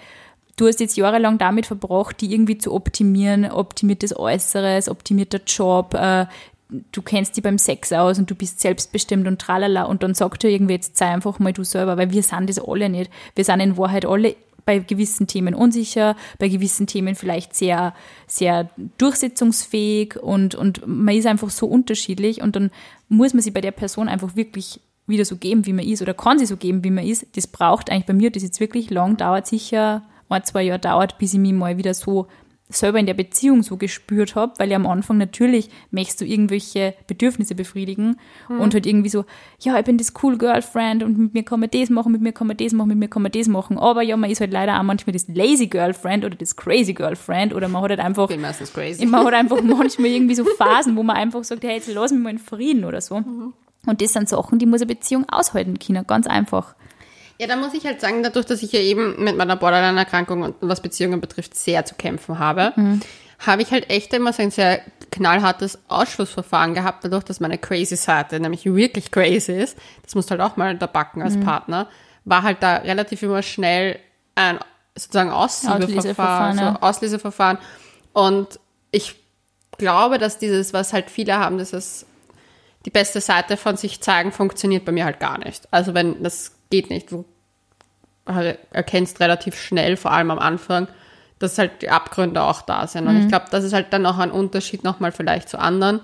du 0.57 0.67
hast 0.67 0.79
jetzt 0.79 0.95
jahrelang 0.95 1.39
damit 1.39 1.65
verbracht, 1.65 2.21
die 2.21 2.33
irgendwie 2.33 2.59
zu 2.59 2.71
optimieren, 2.71 3.49
optimiert 3.49 4.03
das 4.03 4.15
Äußeres, 4.15 4.89
optimiert 4.89 5.33
der 5.33 5.41
Job, 5.45 5.95
äh, 5.95 6.27
du 6.69 7.01
kennst 7.01 7.35
die 7.35 7.41
beim 7.41 7.57
Sex 7.57 7.91
aus 7.91 8.19
und 8.19 8.29
du 8.29 8.35
bist 8.35 8.59
selbstbestimmt 8.59 9.27
und 9.27 9.41
tralala 9.41 9.83
und 9.83 10.03
dann 10.03 10.13
sagt 10.13 10.43
er 10.43 10.51
irgendwie, 10.51 10.73
jetzt 10.73 10.97
sei 10.97 11.07
einfach 11.07 11.39
mal 11.39 11.53
du 11.53 11.63
selber, 11.63 11.97
weil 11.97 12.11
wir 12.11 12.23
sind 12.23 12.49
das 12.49 12.59
alle 12.59 12.89
nicht. 12.89 13.11
Wir 13.35 13.43
sind 13.43 13.59
in 13.59 13.77
Wahrheit 13.77 14.05
alle 14.05 14.35
bei 14.65 14.77
gewissen 14.79 15.25
Themen 15.25 15.55
unsicher, 15.55 16.15
bei 16.37 16.47
gewissen 16.47 16.85
Themen 16.85 17.15
vielleicht 17.15 17.55
sehr, 17.55 17.95
sehr 18.27 18.69
durchsetzungsfähig 18.99 20.17
und, 20.21 20.53
und 20.53 20.85
man 20.85 21.15
ist 21.15 21.25
einfach 21.25 21.49
so 21.49 21.65
unterschiedlich 21.65 22.41
und 22.41 22.55
dann 22.55 22.69
muss 23.07 23.33
man 23.33 23.41
sich 23.41 23.53
bei 23.53 23.61
der 23.61 23.71
Person 23.71 24.07
einfach 24.07 24.35
wirklich 24.35 24.79
wieder 25.07 25.25
so 25.25 25.37
geben, 25.37 25.65
wie 25.65 25.73
man 25.73 25.85
ist 25.85 26.03
oder 26.03 26.13
kann 26.13 26.37
sie 26.37 26.45
so 26.45 26.55
geben, 26.55 26.83
wie 26.83 26.91
man 26.91 27.03
ist. 27.03 27.25
Das 27.35 27.47
braucht 27.47 27.89
eigentlich 27.89 28.05
bei 28.05 28.13
mir, 28.13 28.29
das 28.29 28.43
jetzt 28.43 28.59
wirklich 28.59 28.91
lang 28.91 29.17
dauert, 29.17 29.47
sicher 29.47 30.03
ein, 30.29 30.43
zwei 30.43 30.61
Jahre 30.61 30.79
dauert, 30.79 31.17
bis 31.17 31.33
ich 31.33 31.39
mich 31.39 31.53
mal 31.53 31.77
wieder 31.77 31.95
so 31.95 32.27
selber 32.71 32.99
in 32.99 33.07
der 33.07 33.15
Beziehung 33.15 33.63
so 33.63 33.77
gespürt 33.77 34.35
habe, 34.35 34.53
weil 34.57 34.69
ja 34.69 34.75
am 34.75 34.85
Anfang 34.85 35.17
natürlich 35.17 35.69
möchtest 35.89 36.21
du 36.21 36.25
irgendwelche 36.25 36.93
Bedürfnisse 37.07 37.55
befriedigen 37.55 38.17
mhm. 38.47 38.61
und 38.61 38.73
halt 38.75 38.85
irgendwie 38.85 39.09
so, 39.09 39.25
ja, 39.59 39.77
ich 39.79 39.85
bin 39.85 39.97
das 39.97 40.13
cool 40.21 40.37
Girlfriend 40.37 41.01
und 41.01 41.17
mit 41.17 41.33
mir 41.33 41.43
kann 41.43 41.59
man 41.59 41.71
das 41.71 41.89
machen, 41.89 42.11
mit 42.11 42.21
mir 42.21 42.31
kann 42.31 42.45
man 42.45 42.57
das 42.57 42.71
machen, 42.73 42.89
mit 42.89 42.97
mir 42.99 43.07
kann 43.07 43.23
man 43.23 43.31
das 43.31 43.47
machen. 43.47 43.79
Aber 43.79 44.03
ja, 44.03 44.15
man 44.17 44.29
ist 44.29 44.39
halt 44.39 44.53
leider 44.53 44.79
auch 44.79 44.83
manchmal 44.83 45.13
das 45.13 45.27
lazy 45.27 45.65
Girlfriend 45.65 46.23
oder 46.23 46.35
das 46.35 46.55
crazy 46.55 46.93
Girlfriend 46.93 47.55
oder 47.55 47.67
man 47.67 47.81
hat 47.81 47.89
halt 47.89 47.99
einfach, 48.01 48.27
bin 48.27 48.41
meistens 48.41 48.71
crazy. 48.71 49.03
man 49.07 49.25
hat 49.25 49.33
einfach 49.33 49.61
manchmal 49.63 50.11
irgendwie 50.11 50.35
so 50.35 50.45
Phasen, 50.45 50.95
wo 50.95 51.01
man 51.01 51.15
einfach 51.15 51.43
sagt, 51.43 51.63
hey, 51.63 51.77
jetzt 51.77 51.91
lass 51.91 52.11
mich 52.11 52.21
mal 52.21 52.29
in 52.29 52.39
Frieden 52.39 52.85
oder 52.85 53.01
so. 53.01 53.19
Mhm. 53.19 53.53
Und 53.87 54.01
das 54.01 54.13
sind 54.13 54.29
Sachen, 54.29 54.59
die 54.59 54.67
muss 54.67 54.81
eine 54.81 54.93
Beziehung 54.93 55.27
aushalten, 55.27 55.79
Kinder, 55.79 56.03
ganz 56.03 56.27
einfach. 56.27 56.75
Ja, 57.39 57.47
da 57.47 57.55
muss 57.55 57.73
ich 57.73 57.85
halt 57.85 58.01
sagen, 58.01 58.21
dadurch, 58.21 58.45
dass 58.45 58.61
ich 58.61 58.73
ja 58.73 58.81
eben 58.81 59.23
mit 59.23 59.37
meiner 59.37 59.55
Borderline-Erkrankung 59.55 60.41
und 60.41 60.55
was 60.59 60.81
Beziehungen 60.81 61.21
betrifft 61.21 61.55
sehr 61.55 61.85
zu 61.85 61.95
kämpfen 61.95 62.37
habe, 62.37 62.73
mhm. 62.75 62.99
habe 63.39 63.61
ich 63.61 63.71
halt 63.71 63.89
echt 63.89 64.13
immer 64.13 64.33
so 64.33 64.43
ein 64.43 64.51
sehr 64.51 64.81
knallhartes 65.09 65.79
Ausschlussverfahren 65.87 66.73
gehabt, 66.73 67.05
dadurch, 67.05 67.23
dass 67.23 67.39
meine 67.39 67.57
crazy 67.57 67.95
Seite 67.95 68.41
nämlich 68.41 68.65
wirklich 68.65 69.09
crazy 69.09 69.53
ist. 69.53 69.77
Das 70.03 70.15
musst 70.15 70.29
du 70.29 70.31
halt 70.31 70.41
auch 70.41 70.57
mal 70.57 70.77
da 70.77 70.85
backen 70.85 71.21
als 71.21 71.37
mhm. 71.37 71.45
Partner. 71.45 71.87
War 72.25 72.43
halt 72.43 72.61
da 72.61 72.75
relativ 72.75 73.23
immer 73.23 73.41
schnell 73.41 73.99
ein 74.35 74.59
sozusagen 74.95 75.31
Auslieseverfahren, 75.31 76.57
ja. 76.59 76.73
so 76.73 76.79
Auslieseverfahren. 76.81 77.57
Und 78.11 78.59
ich 78.91 79.15
glaube, 79.77 80.17
dass 80.17 80.39
dieses, 80.39 80.73
was 80.73 80.91
halt 80.91 81.09
viele 81.09 81.37
haben, 81.37 81.57
dass 81.57 81.71
es 81.71 82.05
die 82.85 82.89
beste 82.89 83.21
Seite 83.21 83.55
von 83.55 83.77
sich 83.77 84.01
zeigen, 84.01 84.33
funktioniert 84.33 84.83
bei 84.83 84.91
mir 84.91 85.05
halt 85.05 85.21
gar 85.21 85.37
nicht. 85.37 85.67
Also 85.71 85.93
wenn 85.93 86.21
das 86.21 86.58
geht 86.69 86.89
nicht. 86.89 87.11
Du 87.11 87.25
erkennst 88.71 89.19
relativ 89.19 89.59
schnell, 89.59 89.97
vor 89.97 90.11
allem 90.11 90.31
am 90.31 90.39
Anfang, 90.39 90.87
dass 91.39 91.57
halt 91.57 91.81
die 91.81 91.89
Abgründe 91.89 92.43
auch 92.43 92.61
da 92.61 92.85
sind. 92.85 93.07
Und 93.07 93.15
mhm. 93.15 93.21
ich 93.21 93.27
glaube, 93.27 93.45
das 93.49 93.63
ist 93.63 93.73
halt 93.73 93.91
dann 93.91 94.05
auch 94.05 94.17
ein 94.17 94.31
Unterschied 94.31 94.83
nochmal 94.83 95.11
vielleicht 95.11 95.49
zu 95.49 95.57
anderen. 95.59 96.01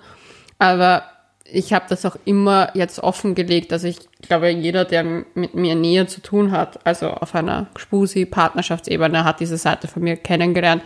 Aber 0.57 1.03
ich 1.45 1.73
habe 1.73 1.85
das 1.87 2.05
auch 2.05 2.15
immer 2.25 2.71
jetzt 2.73 2.99
offengelegt, 2.99 3.71
dass 3.71 3.83
ich 3.83 3.99
glaube, 4.21 4.49
jeder, 4.49 4.85
der 4.85 5.03
mit 5.03 5.53
mir 5.53 5.75
näher 5.75 6.07
zu 6.07 6.21
tun 6.21 6.51
hat, 6.51 6.85
also 6.85 7.09
auf 7.09 7.35
einer 7.35 7.67
Spusi-Partnerschaftsebene, 7.75 9.23
hat 9.23 9.39
diese 9.39 9.57
Seite 9.57 9.87
von 9.87 10.01
mir 10.01 10.17
kennengelernt. 10.17 10.81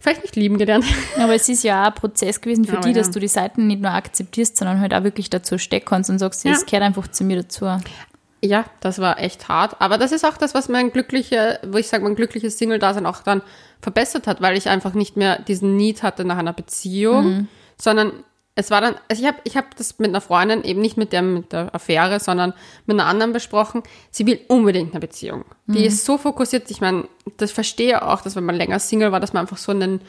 Vielleicht 0.00 0.22
nicht 0.22 0.36
lieben 0.36 0.56
gelernt. 0.56 0.84
Aber 1.18 1.34
es 1.34 1.48
ist 1.48 1.64
ja 1.64 1.82
auch 1.82 1.88
ein 1.88 1.94
Prozess 1.94 2.40
gewesen 2.40 2.64
für 2.64 2.76
dich, 2.76 2.94
ja. 2.94 3.02
dass 3.02 3.10
du 3.10 3.20
die 3.20 3.28
Seiten 3.28 3.66
nicht 3.66 3.82
nur 3.82 3.90
akzeptierst, 3.90 4.56
sondern 4.56 4.80
halt 4.80 4.94
auch 4.94 5.02
wirklich 5.02 5.28
dazu 5.28 5.58
stecken 5.58 5.86
kannst 5.86 6.08
und 6.08 6.18
sagst, 6.18 6.46
es 6.46 6.60
ja. 6.60 6.64
gehört 6.64 6.82
einfach 6.82 7.08
zu 7.08 7.24
mir 7.24 7.42
dazu. 7.42 7.66
Ja, 8.42 8.66
das 8.80 8.98
war 8.98 9.18
echt 9.18 9.48
hart. 9.48 9.80
Aber 9.80 9.98
das 9.98 10.12
ist 10.12 10.24
auch 10.24 10.36
das, 10.36 10.54
was 10.54 10.68
mein 10.68 10.92
glücklicher, 10.92 11.58
wo 11.66 11.78
ich 11.78 11.88
sage, 11.88 12.04
mein 12.04 12.16
glückliches 12.16 12.58
Single-Dasein 12.58 13.06
auch 13.06 13.22
dann 13.22 13.42
verbessert 13.80 14.26
hat, 14.26 14.40
weil 14.40 14.56
ich 14.56 14.68
einfach 14.68 14.94
nicht 14.94 15.16
mehr 15.16 15.40
diesen 15.40 15.76
Need 15.76 16.02
hatte 16.02 16.24
nach 16.24 16.38
einer 16.38 16.52
Beziehung, 16.52 17.24
mhm. 17.24 17.48
sondern 17.80 18.12
es 18.58 18.70
war 18.70 18.80
dann, 18.80 18.94
also 19.08 19.22
ich 19.22 19.28
habe 19.28 19.38
ich 19.44 19.56
hab 19.56 19.76
das 19.76 19.98
mit 19.98 20.08
einer 20.08 20.22
Freundin, 20.22 20.64
eben 20.64 20.80
nicht 20.80 20.96
mit 20.96 21.12
der, 21.12 21.22
mit 21.22 21.52
der 21.52 21.74
Affäre, 21.74 22.20
sondern 22.20 22.54
mit 22.86 22.98
einer 22.98 23.06
anderen 23.06 23.32
besprochen. 23.32 23.82
Sie 24.10 24.26
will 24.26 24.40
unbedingt 24.48 24.92
eine 24.92 25.00
Beziehung. 25.00 25.44
Die 25.66 25.80
mhm. 25.80 25.84
ist 25.84 26.06
so 26.06 26.16
fokussiert. 26.16 26.70
Ich 26.70 26.80
meine, 26.80 27.06
das 27.36 27.52
verstehe 27.52 28.06
auch, 28.06 28.22
dass 28.22 28.34
wenn 28.34 28.46
man 28.46 28.54
länger 28.54 28.78
Single 28.78 29.12
war, 29.12 29.20
dass 29.20 29.34
man 29.34 29.42
einfach 29.42 29.58
so 29.58 29.72
einen 29.72 30.00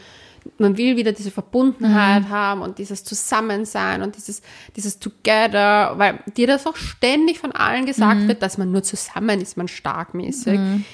man 0.57 0.77
will 0.77 0.97
wieder 0.97 1.11
diese 1.11 1.31
Verbundenheit 1.31 2.23
mhm. 2.23 2.29
haben 2.29 2.61
und 2.61 2.77
dieses 2.77 3.03
Zusammensein 3.03 4.01
und 4.01 4.15
dieses, 4.15 4.41
dieses 4.75 4.99
Together, 4.99 5.93
weil 5.97 6.19
dir 6.35 6.47
das 6.47 6.65
auch 6.65 6.75
ständig 6.75 7.39
von 7.39 7.51
allen 7.51 7.85
gesagt 7.85 8.21
mhm. 8.21 8.27
wird, 8.27 8.41
dass 8.41 8.57
man 8.57 8.71
nur 8.71 8.83
zusammen 8.83 9.41
ist, 9.41 9.57
man 9.57 9.67
starkmäßig. 9.67 10.59
Mhm. 10.59 10.85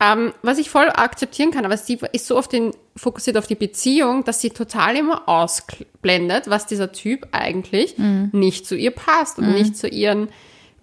Ähm, 0.00 0.32
was 0.42 0.58
ich 0.58 0.70
voll 0.70 0.88
akzeptieren 0.88 1.52
kann, 1.52 1.64
aber 1.64 1.76
sie 1.76 1.98
ist 2.12 2.26
so 2.26 2.36
oft 2.36 2.52
in, 2.52 2.72
fokussiert 2.96 3.36
auf 3.36 3.46
die 3.46 3.54
Beziehung, 3.54 4.24
dass 4.24 4.40
sie 4.40 4.50
total 4.50 4.96
immer 4.96 5.28
ausblendet, 5.28 6.50
was 6.50 6.66
dieser 6.66 6.92
Typ 6.92 7.28
eigentlich 7.32 7.96
mhm. 7.96 8.30
nicht 8.32 8.66
zu 8.66 8.76
ihr 8.76 8.90
passt 8.90 9.38
und 9.38 9.46
mhm. 9.46 9.54
nicht 9.54 9.76
zu 9.76 9.88
ihren 9.88 10.28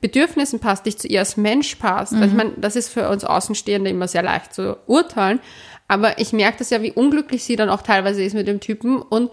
Bedürfnissen 0.01 0.59
passt, 0.59 0.85
nicht 0.85 0.99
zu 0.99 1.07
ihr 1.07 1.19
als 1.19 1.37
Mensch 1.37 1.75
passt. 1.75 2.13
Also 2.13 2.25
ich 2.25 2.31
mhm. 2.31 2.37
meine, 2.37 2.51
das 2.57 2.75
ist 2.75 2.89
für 2.89 3.07
uns 3.09 3.23
Außenstehende 3.23 3.91
immer 3.91 4.07
sehr 4.07 4.23
leicht 4.23 4.53
zu 4.53 4.77
urteilen, 4.87 5.39
aber 5.91 6.19
ich 6.19 6.31
merke 6.31 6.59
das 6.59 6.69
ja, 6.69 6.81
wie 6.81 6.93
unglücklich 6.93 7.43
sie 7.43 7.57
dann 7.57 7.67
auch 7.67 7.81
teilweise 7.81 8.23
ist 8.23 8.33
mit 8.33 8.47
dem 8.47 8.61
Typen 8.61 9.01
und 9.01 9.29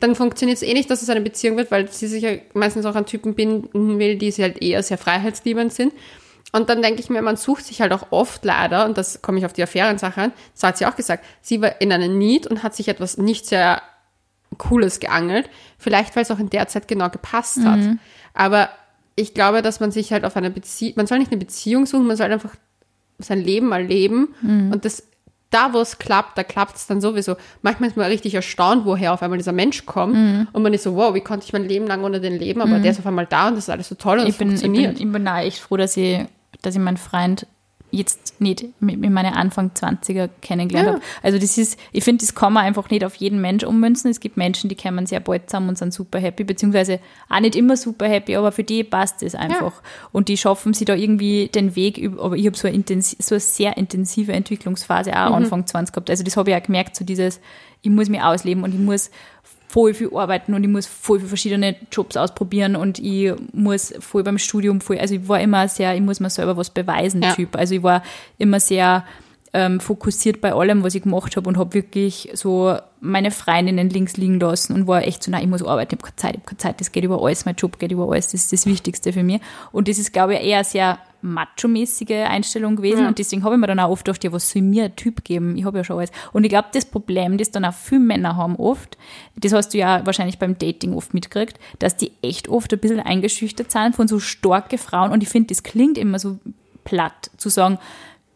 dann 0.00 0.16
funktioniert 0.16 0.56
es 0.56 0.64
eh 0.64 0.74
nicht, 0.74 0.90
dass 0.90 1.00
es 1.00 1.08
eine 1.08 1.20
Beziehung 1.20 1.56
wird, 1.56 1.70
weil 1.70 1.88
sie 1.92 2.08
sich 2.08 2.24
ja 2.24 2.32
meistens 2.54 2.86
auch 2.86 2.96
an 2.96 3.06
Typen 3.06 3.36
binden 3.36 4.00
will, 4.00 4.18
die 4.18 4.32
sie 4.32 4.42
halt 4.42 4.60
eher 4.60 4.82
sehr 4.82 4.98
freiheitsliebend 4.98 5.72
sind. 5.72 5.92
Und 6.50 6.68
dann 6.68 6.82
denke 6.82 6.98
ich 6.98 7.08
mir, 7.08 7.22
man 7.22 7.36
sucht 7.36 7.64
sich 7.64 7.80
halt 7.80 7.92
auch 7.92 8.10
oft 8.10 8.44
leider, 8.44 8.84
und 8.84 8.98
das 8.98 9.22
komme 9.22 9.38
ich 9.38 9.46
auf 9.46 9.52
die 9.52 9.62
Affären-Sache 9.62 10.22
an, 10.22 10.32
so 10.54 10.66
hat 10.66 10.76
sie 10.76 10.86
auch 10.86 10.96
gesagt, 10.96 11.24
sie 11.40 11.62
war 11.62 11.80
in 11.80 11.92
einer 11.92 12.08
Need 12.08 12.48
und 12.48 12.64
hat 12.64 12.74
sich 12.74 12.88
etwas 12.88 13.16
nicht 13.16 13.46
sehr 13.46 13.80
Cooles 14.58 14.98
geangelt. 14.98 15.48
Vielleicht, 15.78 16.16
weil 16.16 16.24
es 16.24 16.32
auch 16.32 16.40
in 16.40 16.50
der 16.50 16.66
Zeit 16.66 16.88
genau 16.88 17.10
gepasst 17.10 17.64
hat. 17.64 17.78
Mhm. 17.78 18.00
Aber 18.34 18.70
ich 19.14 19.34
glaube, 19.34 19.62
dass 19.62 19.78
man 19.78 19.92
sich 19.92 20.12
halt 20.12 20.24
auf 20.24 20.36
eine 20.36 20.50
Beziehung, 20.50 20.94
man 20.96 21.06
soll 21.06 21.20
nicht 21.20 21.30
eine 21.30 21.38
Beziehung 21.38 21.86
suchen, 21.86 22.08
man 22.08 22.16
soll 22.16 22.32
einfach 22.32 22.56
sein 23.20 23.40
Leben 23.40 23.68
mal 23.68 23.84
leben. 23.84 24.34
Mhm. 24.42 24.72
Und 24.72 24.84
das 24.84 25.04
da, 25.52 25.72
wo 25.72 25.80
es 25.80 25.98
klappt, 25.98 26.36
da 26.36 26.44
klappt 26.44 26.76
es 26.76 26.86
dann 26.86 27.00
sowieso. 27.00 27.36
Manchmal 27.62 27.90
ist 27.90 27.96
man 27.96 28.06
richtig 28.06 28.34
erstaunt, 28.34 28.84
woher 28.84 29.12
auf 29.12 29.22
einmal 29.22 29.38
dieser 29.38 29.52
Mensch 29.52 29.86
kommt. 29.86 30.14
Mhm. 30.14 30.48
Und 30.52 30.62
man 30.62 30.72
ist 30.72 30.82
so, 30.82 30.96
wow, 30.96 31.14
wie 31.14 31.20
konnte 31.20 31.44
ich 31.46 31.52
mein 31.52 31.64
Leben 31.64 31.86
lang 31.86 32.02
ohne 32.04 32.20
den 32.20 32.38
leben? 32.38 32.60
Aber 32.60 32.78
mhm. 32.78 32.82
der 32.82 32.92
ist 32.92 32.98
auf 32.98 33.06
einmal 33.06 33.26
da 33.26 33.48
und 33.48 33.54
das 33.54 33.64
ist 33.64 33.70
alles 33.70 33.88
so 33.88 33.94
toll 33.94 34.18
und 34.18 34.24
ich 34.24 34.30
es 34.30 34.38
bin, 34.38 34.48
funktioniert. 34.48 34.92
Ich 34.94 34.98
bin, 34.98 35.08
ich 35.08 35.12
bin 35.12 35.26
echt 35.26 35.58
froh, 35.58 35.76
dass 35.76 35.96
ich, 35.96 36.20
dass 36.62 36.74
ich 36.74 36.80
meinen 36.80 36.96
Freund 36.96 37.46
jetzt 37.92 38.40
nicht 38.40 38.64
mit, 38.80 38.98
mit 38.98 39.10
meinen 39.10 39.34
Anfang 39.34 39.70
20er 39.70 40.28
kennengelernt 40.40 40.88
ja. 40.88 40.94
habe. 40.94 41.04
Also 41.22 41.38
das 41.38 41.58
ist, 41.58 41.78
ich 41.92 42.02
finde, 42.02 42.24
das 42.24 42.34
kann 42.34 42.52
man 42.52 42.64
einfach 42.64 42.90
nicht 42.90 43.04
auf 43.04 43.14
jeden 43.16 43.40
Mensch 43.40 43.64
ummünzen. 43.64 44.10
Es 44.10 44.18
gibt 44.18 44.36
Menschen, 44.36 44.68
die 44.68 44.74
kommen 44.74 45.06
sehr 45.06 45.20
bald 45.20 45.48
zusammen 45.48 45.68
und 45.68 45.78
sind 45.78 45.92
super 45.92 46.18
happy, 46.18 46.42
beziehungsweise 46.44 47.00
auch 47.28 47.40
nicht 47.40 47.54
immer 47.54 47.76
super 47.76 48.08
happy, 48.08 48.34
aber 48.34 48.50
für 48.50 48.64
die 48.64 48.82
passt 48.82 49.22
es 49.22 49.34
einfach. 49.34 49.74
Ja. 49.74 49.88
Und 50.10 50.28
die 50.28 50.38
schaffen 50.38 50.72
sie 50.72 50.86
da 50.86 50.94
irgendwie 50.94 51.48
den 51.48 51.76
Weg, 51.76 52.02
aber 52.18 52.34
ich 52.34 52.46
habe 52.46 52.56
so, 52.56 52.66
eine 52.66 52.82
so 53.00 53.34
eine 53.34 53.40
sehr 53.40 53.76
intensive 53.76 54.32
Entwicklungsphase 54.32 55.12
auch 55.12 55.28
mhm. 55.28 55.34
Anfang 55.34 55.66
20 55.66 55.92
gehabt. 55.92 56.10
Also 56.10 56.24
das 56.24 56.36
habe 56.36 56.50
ich 56.50 56.56
auch 56.56 56.62
gemerkt, 56.62 56.96
so 56.96 57.04
dieses, 57.04 57.40
ich 57.82 57.90
muss 57.90 58.08
mich 58.08 58.22
ausleben 58.22 58.64
und 58.64 58.72
ich 58.72 58.80
muss 58.80 59.10
voll 59.72 59.94
viel 59.94 60.10
arbeiten 60.14 60.52
und 60.52 60.62
ich 60.62 60.68
muss 60.68 60.86
voll 60.86 61.18
viele 61.18 61.28
verschiedene 61.28 61.76
Jobs 61.90 62.18
ausprobieren 62.18 62.76
und 62.76 62.98
ich 62.98 63.32
muss 63.54 63.94
voll 64.00 64.22
beim 64.22 64.36
Studium 64.36 64.82
voll, 64.82 64.98
also 64.98 65.14
ich 65.14 65.26
war 65.26 65.40
immer 65.40 65.66
sehr, 65.66 65.94
ich 65.94 66.02
muss 66.02 66.20
mir 66.20 66.28
selber 66.28 66.58
was 66.58 66.68
beweisen 66.68 67.22
ja. 67.22 67.32
Typ. 67.32 67.56
Also 67.56 67.76
ich 67.76 67.82
war 67.82 68.02
immer 68.36 68.60
sehr 68.60 69.04
ähm, 69.54 69.80
fokussiert 69.80 70.40
bei 70.40 70.52
allem, 70.54 70.82
was 70.82 70.94
ich 70.94 71.02
gemacht 71.02 71.36
habe 71.36 71.48
und 71.48 71.58
habe 71.58 71.74
wirklich 71.74 72.30
so 72.32 72.76
meine 73.00 73.30
Freundinnen 73.30 73.90
links 73.90 74.16
liegen 74.16 74.40
lassen 74.40 74.72
und 74.72 74.86
war 74.86 75.02
echt 75.02 75.22
so, 75.22 75.30
nein, 75.30 75.42
ich 75.42 75.48
muss 75.48 75.62
arbeiten, 75.62 75.94
ich 75.94 75.98
habe 76.00 76.10
keine 76.10 76.16
Zeit, 76.16 76.30
ich 76.34 76.40
habe 76.40 76.46
keine 76.46 76.58
Zeit, 76.58 76.80
das 76.80 76.92
geht 76.92 77.04
über 77.04 77.22
alles, 77.22 77.44
mein 77.44 77.56
Job 77.56 77.78
geht 77.78 77.92
über 77.92 78.10
alles, 78.10 78.28
das 78.28 78.44
ist 78.44 78.52
das 78.52 78.66
Wichtigste 78.66 79.12
für 79.12 79.22
mich. 79.22 79.40
Und 79.70 79.88
das 79.88 79.98
ist, 79.98 80.12
glaube 80.12 80.34
ich, 80.34 80.44
eher 80.44 80.64
sehr 80.64 80.98
macho-mäßige 81.20 82.26
Einstellung 82.28 82.76
gewesen. 82.76 83.02
Ja. 83.02 83.08
Und 83.08 83.18
deswegen 83.18 83.44
habe 83.44 83.54
ich 83.54 83.60
mir 83.60 83.66
dann 83.66 83.78
auch 83.80 83.90
oft 83.90 84.04
gedacht, 84.04 84.24
ja, 84.24 84.32
was 84.32 84.50
soll 84.50 84.62
mir 84.62 84.84
ein 84.84 84.96
Typ 84.96 85.24
geben? 85.24 85.56
Ich 85.56 85.64
habe 85.64 85.78
ja 85.78 85.84
schon 85.84 85.98
alles. 85.98 86.10
Und 86.32 86.44
ich 86.44 86.50
glaube, 86.50 86.68
das 86.72 86.84
Problem, 86.84 87.38
das 87.38 87.50
dann 87.50 87.64
auch 87.64 87.74
viele 87.74 88.00
Männer 88.00 88.36
haben 88.36 88.56
oft, 88.56 88.98
das 89.36 89.52
hast 89.52 89.74
du 89.74 89.78
ja 89.78 90.04
wahrscheinlich 90.04 90.38
beim 90.38 90.58
Dating 90.58 90.94
oft 90.94 91.14
mitgekriegt, 91.14 91.58
dass 91.78 91.96
die 91.96 92.12
echt 92.22 92.48
oft 92.48 92.72
ein 92.72 92.78
bisschen 92.78 93.00
eingeschüchtert 93.00 93.70
sind 93.70 93.94
von 93.94 94.08
so 94.08 94.18
starke 94.18 94.78
Frauen. 94.78 95.12
Und 95.12 95.22
ich 95.22 95.28
finde, 95.28 95.48
das 95.48 95.62
klingt 95.62 95.98
immer 95.98 96.18
so 96.18 96.38
platt, 96.84 97.30
zu 97.36 97.48
sagen, 97.48 97.78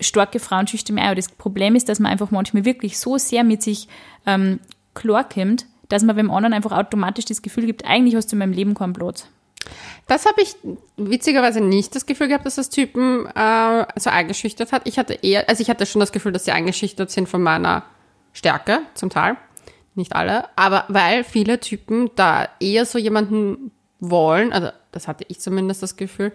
starke 0.00 0.40
Frauen 0.40 0.66
schüchtern 0.66 0.94
mich. 0.94 1.04
Aber 1.04 1.14
das 1.14 1.28
Problem 1.28 1.74
ist, 1.74 1.88
dass 1.88 2.00
man 2.00 2.12
einfach 2.12 2.30
manchmal 2.30 2.64
wirklich 2.64 2.98
so 2.98 3.18
sehr 3.18 3.44
mit 3.44 3.62
sich 3.62 3.88
ähm, 4.26 4.60
klar 4.94 5.28
kommt, 5.28 5.66
dass 5.88 6.02
man 6.02 6.16
beim 6.16 6.30
anderen 6.30 6.52
einfach 6.52 6.72
automatisch 6.72 7.26
das 7.26 7.42
Gefühl 7.42 7.66
gibt, 7.66 7.84
eigentlich 7.84 8.16
hast 8.16 8.32
du 8.32 8.34
in 8.34 8.40
meinem 8.40 8.52
Leben 8.52 8.74
keinen 8.74 8.92
Platz. 8.92 9.28
Das 10.06 10.26
habe 10.26 10.42
ich 10.42 10.54
witzigerweise 10.96 11.60
nicht 11.60 11.94
das 11.96 12.06
Gefühl 12.06 12.28
gehabt, 12.28 12.46
dass 12.46 12.54
das 12.54 12.70
Typen 12.70 13.26
äh, 13.26 13.86
so 13.96 14.10
eingeschüchtert 14.10 14.72
hat. 14.72 14.82
Ich 14.84 14.98
hatte 14.98 15.14
eher, 15.14 15.48
also 15.48 15.60
ich 15.60 15.70
hatte 15.70 15.86
schon 15.86 16.00
das 16.00 16.12
Gefühl, 16.12 16.32
dass 16.32 16.44
sie 16.44 16.52
eingeschüchtert 16.52 17.10
sind 17.10 17.28
von 17.28 17.42
meiner 17.42 17.84
Stärke, 18.32 18.80
zum 18.94 19.10
Teil. 19.10 19.36
Nicht 19.94 20.14
alle, 20.14 20.44
aber 20.56 20.84
weil 20.88 21.24
viele 21.24 21.58
Typen 21.58 22.10
da 22.16 22.48
eher 22.60 22.84
so 22.84 22.98
jemanden 22.98 23.72
wollen, 23.98 24.52
also 24.52 24.68
das 24.92 25.08
hatte 25.08 25.24
ich 25.28 25.40
zumindest 25.40 25.82
das 25.82 25.96
Gefühl, 25.96 26.32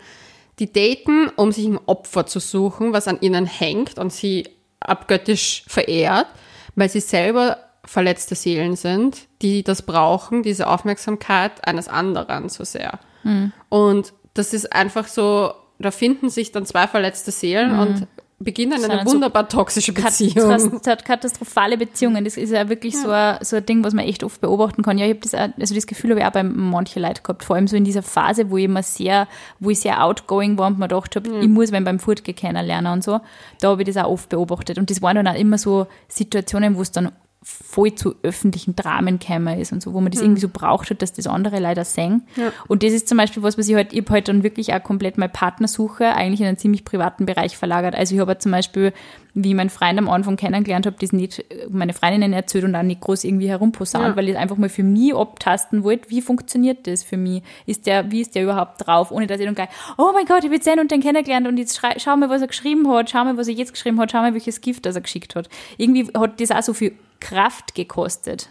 die 0.59 0.71
daten, 0.71 1.29
um 1.35 1.51
sich 1.51 1.65
ein 1.65 1.79
Opfer 1.85 2.25
zu 2.25 2.39
suchen, 2.39 2.93
was 2.93 3.07
an 3.07 3.19
ihnen 3.21 3.45
hängt 3.45 3.97
und 3.97 4.11
sie 4.11 4.47
abgöttisch 4.79 5.63
verehrt, 5.67 6.27
weil 6.75 6.89
sie 6.89 6.99
selber 6.99 7.57
verletzte 7.85 8.35
Seelen 8.35 8.75
sind, 8.75 9.27
die 9.41 9.63
das 9.63 9.81
brauchen, 9.81 10.43
diese 10.43 10.67
Aufmerksamkeit 10.67 11.67
eines 11.67 11.87
anderen 11.87 12.49
so 12.49 12.63
sehr. 12.63 12.99
Mhm. 13.23 13.51
Und 13.69 14.13
das 14.33 14.53
ist 14.53 14.71
einfach 14.73 15.07
so, 15.07 15.53
da 15.79 15.91
finden 15.91 16.29
sich 16.29 16.51
dann 16.51 16.65
zwei 16.65 16.87
verletzte 16.87 17.31
Seelen 17.31 17.77
und 17.77 18.07
beginnen 18.43 18.73
eine 18.73 18.81
Sondern 18.81 19.07
so 19.07 19.13
wunderbar 19.13 19.47
toxische 19.47 19.93
Beziehung. 19.93 20.81
katastrophale 21.05 21.77
Beziehungen. 21.77 22.23
Das 22.23 22.37
ist 22.37 22.51
ja 22.51 22.67
wirklich 22.69 22.97
so, 22.97 23.09
ein, 23.09 23.37
so 23.41 23.55
ein 23.57 23.65
Ding, 23.65 23.83
was 23.83 23.93
man 23.93 24.05
echt 24.05 24.23
oft 24.23 24.41
beobachten 24.41 24.81
kann. 24.83 24.97
Ja, 24.97 25.05
ich 25.05 25.11
habe 25.11 25.19
das, 25.21 25.33
auch- 25.35 25.59
also 25.59 25.75
das 25.75 25.87
Gefühl 25.87 26.11
habe 26.11 26.19
ich 26.21 26.25
auch 26.25 26.31
bei 26.31 26.43
manchen 26.43 27.01
Leuten 27.01 27.23
gehabt, 27.23 27.43
vor 27.43 27.55
allem 27.55 27.67
so 27.67 27.75
in 27.75 27.83
dieser 27.83 28.03
Phase, 28.03 28.49
wo 28.49 28.57
ich 28.57 28.65
immer 28.65 28.83
sehr, 28.83 29.27
wo 29.59 29.69
ich 29.69 29.79
sehr 29.79 30.03
outgoing 30.03 30.57
war 30.57 30.67
und 30.67 30.79
mir 30.79 30.87
gedacht 30.87 31.15
habe, 31.15 31.39
ich 31.39 31.47
muss 31.47 31.71
wenn 31.71 31.83
beim 31.83 31.99
Furtgehen 31.99 32.35
kennenlernen 32.35 32.91
und 32.93 33.03
so. 33.03 33.19
Da 33.59 33.69
habe 33.69 33.81
ich 33.83 33.87
das 33.87 33.97
auch 33.97 34.09
oft 34.11 34.29
beobachtet. 34.29 34.77
Und 34.77 34.89
das 34.89 35.01
waren 35.01 35.15
dann 35.15 35.27
auch 35.27 35.35
immer 35.39 35.57
so 35.57 35.87
Situationen, 36.07 36.75
wo 36.75 36.81
es 36.81 36.91
dann 36.91 37.11
voll 37.43 37.95
zu 37.95 38.13
öffentlichen 38.21 38.75
Dramen 38.75 39.17
gekommen 39.17 39.59
ist 39.59 39.71
und 39.71 39.81
so, 39.81 39.93
wo 39.93 40.01
man 40.01 40.11
das 40.11 40.21
irgendwie 40.21 40.41
so 40.41 40.47
braucht 40.47 40.91
hat, 40.91 41.01
dass 41.01 41.11
das 41.11 41.25
andere 41.25 41.59
leider 41.59 41.83
sehen. 41.85 42.23
Und 42.67 42.83
das 42.83 42.93
ist 42.93 43.07
zum 43.07 43.17
Beispiel 43.17 43.41
was, 43.41 43.57
was 43.57 43.67
ich 43.67 43.73
halt, 43.73 43.93
ich 43.93 44.01
habe 44.01 44.11
halt 44.13 44.27
dann 44.27 44.43
wirklich 44.43 44.73
auch 44.75 44.83
komplett 44.83 45.17
meine 45.17 45.29
Partnersuche 45.31 46.05
eigentlich 46.13 46.41
in 46.41 46.45
einen 46.47 46.57
ziemlich 46.59 46.85
privaten 46.85 47.25
Bereich 47.25 47.57
verlagert. 47.57 47.95
Also 47.95 48.13
ich 48.13 48.21
habe 48.21 48.29
halt 48.33 48.43
zum 48.43 48.51
Beispiel, 48.51 48.93
wie 49.33 49.49
ich 49.49 49.55
meinen 49.55 49.71
Freund 49.71 49.97
am 49.97 50.07
Anfang 50.07 50.35
kennengelernt 50.35 50.85
habe, 50.85 50.97
das 50.99 51.13
nicht 51.13 51.43
meine 51.71 51.93
Freundinnen 51.93 52.31
erzählt 52.33 52.63
und 52.63 52.75
auch 52.75 52.83
nicht 52.83 53.01
groß 53.01 53.23
irgendwie 53.23 53.49
herumposaunt, 53.49 54.09
Ja. 54.09 54.15
weil 54.15 54.29
ich 54.29 54.37
einfach 54.37 54.57
mal 54.57 54.69
für 54.69 54.83
mich 54.83 55.15
abtasten 55.15 55.83
wollte, 55.83 56.11
wie 56.11 56.21
funktioniert 56.21 56.85
das 56.85 57.01
für 57.01 57.17
mich? 57.17 57.41
Ist 57.65 57.87
der, 57.87 58.11
wie 58.11 58.21
ist 58.21 58.35
der 58.35 58.43
überhaupt 58.43 58.85
drauf? 58.85 59.09
Ohne 59.11 59.25
dass 59.25 59.39
ich 59.39 59.45
dann 59.47 59.55
gleich, 59.55 59.69
oh 59.97 60.11
mein 60.13 60.25
Gott, 60.25 60.43
ich 60.43 60.51
habe 60.51 60.59
den 60.59 60.79
und 60.79 60.91
den 60.91 61.01
kennengelernt 61.01 61.47
und 61.47 61.57
jetzt 61.57 61.75
schrei, 61.75 61.95
schau 61.97 62.15
mal, 62.17 62.29
was 62.29 62.41
er 62.41 62.47
geschrieben 62.47 62.87
hat, 62.91 63.09
schau 63.09 63.23
mal, 63.23 63.35
was 63.37 63.47
er 63.47 63.55
jetzt 63.55 63.73
geschrieben 63.73 63.99
hat, 63.99 64.11
schau 64.11 64.19
mal, 64.19 64.33
welches 64.33 64.61
Gift 64.61 64.85
das 64.85 64.93
er 64.95 65.01
geschickt 65.01 65.35
hat. 65.35 65.49
Irgendwie 65.77 66.07
hat 66.15 66.39
das 66.39 66.51
auch 66.51 66.61
so 66.61 66.73
viel 66.75 66.93
Kraft 67.21 67.75
gekostet. 67.75 68.49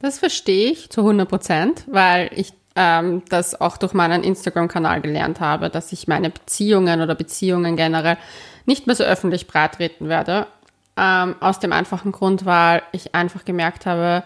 Das 0.00 0.18
verstehe 0.18 0.70
ich 0.70 0.88
zu 0.88 1.02
100 1.02 1.28
Prozent, 1.28 1.84
weil 1.86 2.30
ich 2.34 2.54
ähm, 2.74 3.22
das 3.28 3.60
auch 3.60 3.76
durch 3.76 3.92
meinen 3.92 4.24
Instagram-Kanal 4.24 5.02
gelernt 5.02 5.40
habe, 5.40 5.68
dass 5.68 5.92
ich 5.92 6.08
meine 6.08 6.30
Beziehungen 6.30 7.02
oder 7.02 7.14
Beziehungen 7.14 7.76
generell 7.76 8.16
nicht 8.64 8.86
mehr 8.86 8.96
so 8.96 9.04
öffentlich 9.04 9.46
breitreten 9.46 10.08
werde. 10.08 10.46
Ähm, 10.96 11.36
aus 11.40 11.58
dem 11.58 11.72
einfachen 11.72 12.12
Grund, 12.12 12.44
weil 12.44 12.82
ich 12.92 13.14
einfach 13.14 13.44
gemerkt 13.44 13.86
habe, 13.86 14.24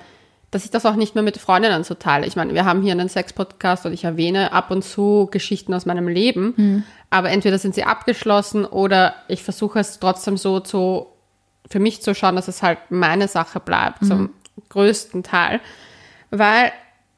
dass 0.50 0.64
ich 0.64 0.70
das 0.70 0.86
auch 0.86 0.94
nicht 0.94 1.14
mehr 1.14 1.24
mit 1.24 1.38
Freundinnen 1.38 1.84
so 1.84 1.94
teile. 1.94 2.26
Ich 2.26 2.36
meine, 2.36 2.54
wir 2.54 2.64
haben 2.64 2.82
hier 2.82 2.92
einen 2.92 3.08
Sex-Podcast 3.08 3.86
und 3.86 3.92
ich 3.92 4.04
erwähne 4.04 4.52
ab 4.52 4.70
und 4.70 4.82
zu 4.82 5.28
Geschichten 5.30 5.74
aus 5.74 5.86
meinem 5.86 6.08
Leben, 6.08 6.84
aber 7.10 7.30
entweder 7.30 7.58
sind 7.58 7.74
sie 7.74 7.84
abgeschlossen 7.84 8.64
oder 8.64 9.14
ich 9.28 9.42
versuche 9.42 9.80
es 9.80 9.98
trotzdem 9.98 10.36
so 10.36 10.60
zu, 10.60 11.08
für 11.68 11.78
mich 11.78 12.02
zu 12.02 12.14
schauen, 12.14 12.36
dass 12.36 12.48
es 12.48 12.62
halt 12.62 12.78
meine 12.90 13.28
Sache 13.28 13.60
bleibt, 13.60 14.04
zum 14.04 14.30
größten 14.68 15.22
Teil. 15.22 15.60
Weil 16.30 16.72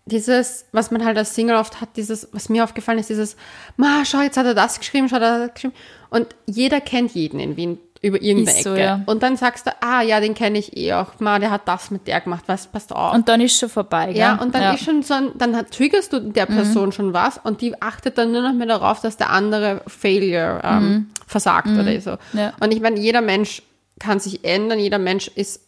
dieses, 0.06 0.66
was 0.72 0.90
man 0.90 1.04
halt 1.04 1.16
als 1.18 1.34
Single 1.34 1.56
oft 1.56 1.80
hat, 1.80 1.90
dieses, 1.96 2.28
was 2.32 2.48
mir 2.48 2.64
aufgefallen 2.64 2.98
ist, 2.98 3.10
dieses, 3.10 3.36
ma, 3.76 4.04
schau, 4.04 4.20
jetzt 4.20 4.36
hat 4.36 4.46
er 4.46 4.54
das 4.54 4.78
geschrieben, 4.78 5.08
schau, 5.08 5.16
hat 5.16 5.22
er 5.22 5.38
das 5.46 5.54
geschrieben. 5.54 5.74
Und 6.10 6.26
jeder 6.46 6.80
kennt 6.80 7.12
jeden 7.12 7.40
in 7.40 7.56
Wien 7.56 7.78
über 8.00 8.22
irgendeine 8.22 8.62
so, 8.62 8.74
Ecke. 8.74 8.82
ja. 8.82 9.00
Und 9.06 9.22
dann 9.22 9.36
sagst 9.36 9.66
du, 9.66 9.72
ah, 9.80 10.02
ja, 10.02 10.20
den 10.20 10.34
kenne 10.34 10.58
ich 10.58 10.76
eh 10.76 10.92
auch, 10.92 11.18
ma, 11.18 11.38
der 11.38 11.50
hat 11.50 11.66
das 11.66 11.90
mit 11.90 12.06
der 12.06 12.20
gemacht, 12.20 12.44
was 12.46 12.68
passt 12.68 12.94
auf. 12.94 13.12
Und 13.12 13.28
dann 13.28 13.40
ist 13.40 13.58
schon 13.58 13.68
vorbei, 13.68 14.06
gell? 14.06 14.18
Ja, 14.18 14.36
und 14.36 14.54
dann 14.54 14.62
ja. 14.62 14.72
ist 14.72 14.84
schon 14.84 15.02
so 15.02 15.14
ein, 15.14 15.32
dann 15.36 15.56
hat, 15.56 15.72
triggerst 15.72 16.12
du 16.12 16.20
der 16.20 16.46
Person 16.46 16.92
schon 16.92 17.12
was 17.12 17.38
und 17.38 17.60
die 17.60 17.80
achtet 17.82 18.16
dann 18.16 18.30
nur 18.30 18.42
noch 18.42 18.52
mehr 18.52 18.68
darauf, 18.68 19.00
dass 19.00 19.16
der 19.16 19.30
andere 19.30 19.82
Failure 19.88 20.60
ähm, 20.62 21.10
versagt 21.26 21.68
oder 21.68 22.00
so. 22.00 22.16
Ja. 22.34 22.52
Und 22.60 22.72
ich 22.72 22.80
meine, 22.80 23.00
jeder 23.00 23.20
Mensch 23.20 23.62
kann 23.98 24.20
sich 24.20 24.44
ändern, 24.44 24.78
jeder 24.78 24.98
Mensch 24.98 25.28
ist 25.28 25.62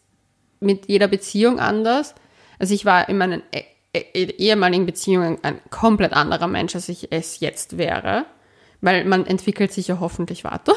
mit 0.61 0.89
jeder 0.89 1.09
Beziehung 1.09 1.59
anders. 1.59 2.15
Also 2.59 2.75
ich 2.75 2.85
war 2.85 3.09
in 3.09 3.19
meinen 3.19 3.43
eh- 3.53 3.65
eh- 4.13 4.31
ehemaligen 4.39 4.87
Beziehungen 4.87 5.39
ein 5.43 5.61
komplett 5.71 6.13
anderer 6.13 6.47
Mensch, 6.47 6.75
als 6.75 6.89
ich 6.89 7.09
es 7.11 7.41
jetzt 7.41 7.79
wäre. 7.79 8.27
Weil 8.83 9.05
man 9.05 9.27
entwickelt 9.27 9.73
sich 9.73 9.89
ja 9.89 10.01
hoffentlich 10.01 10.45
weiter. 10.45 10.73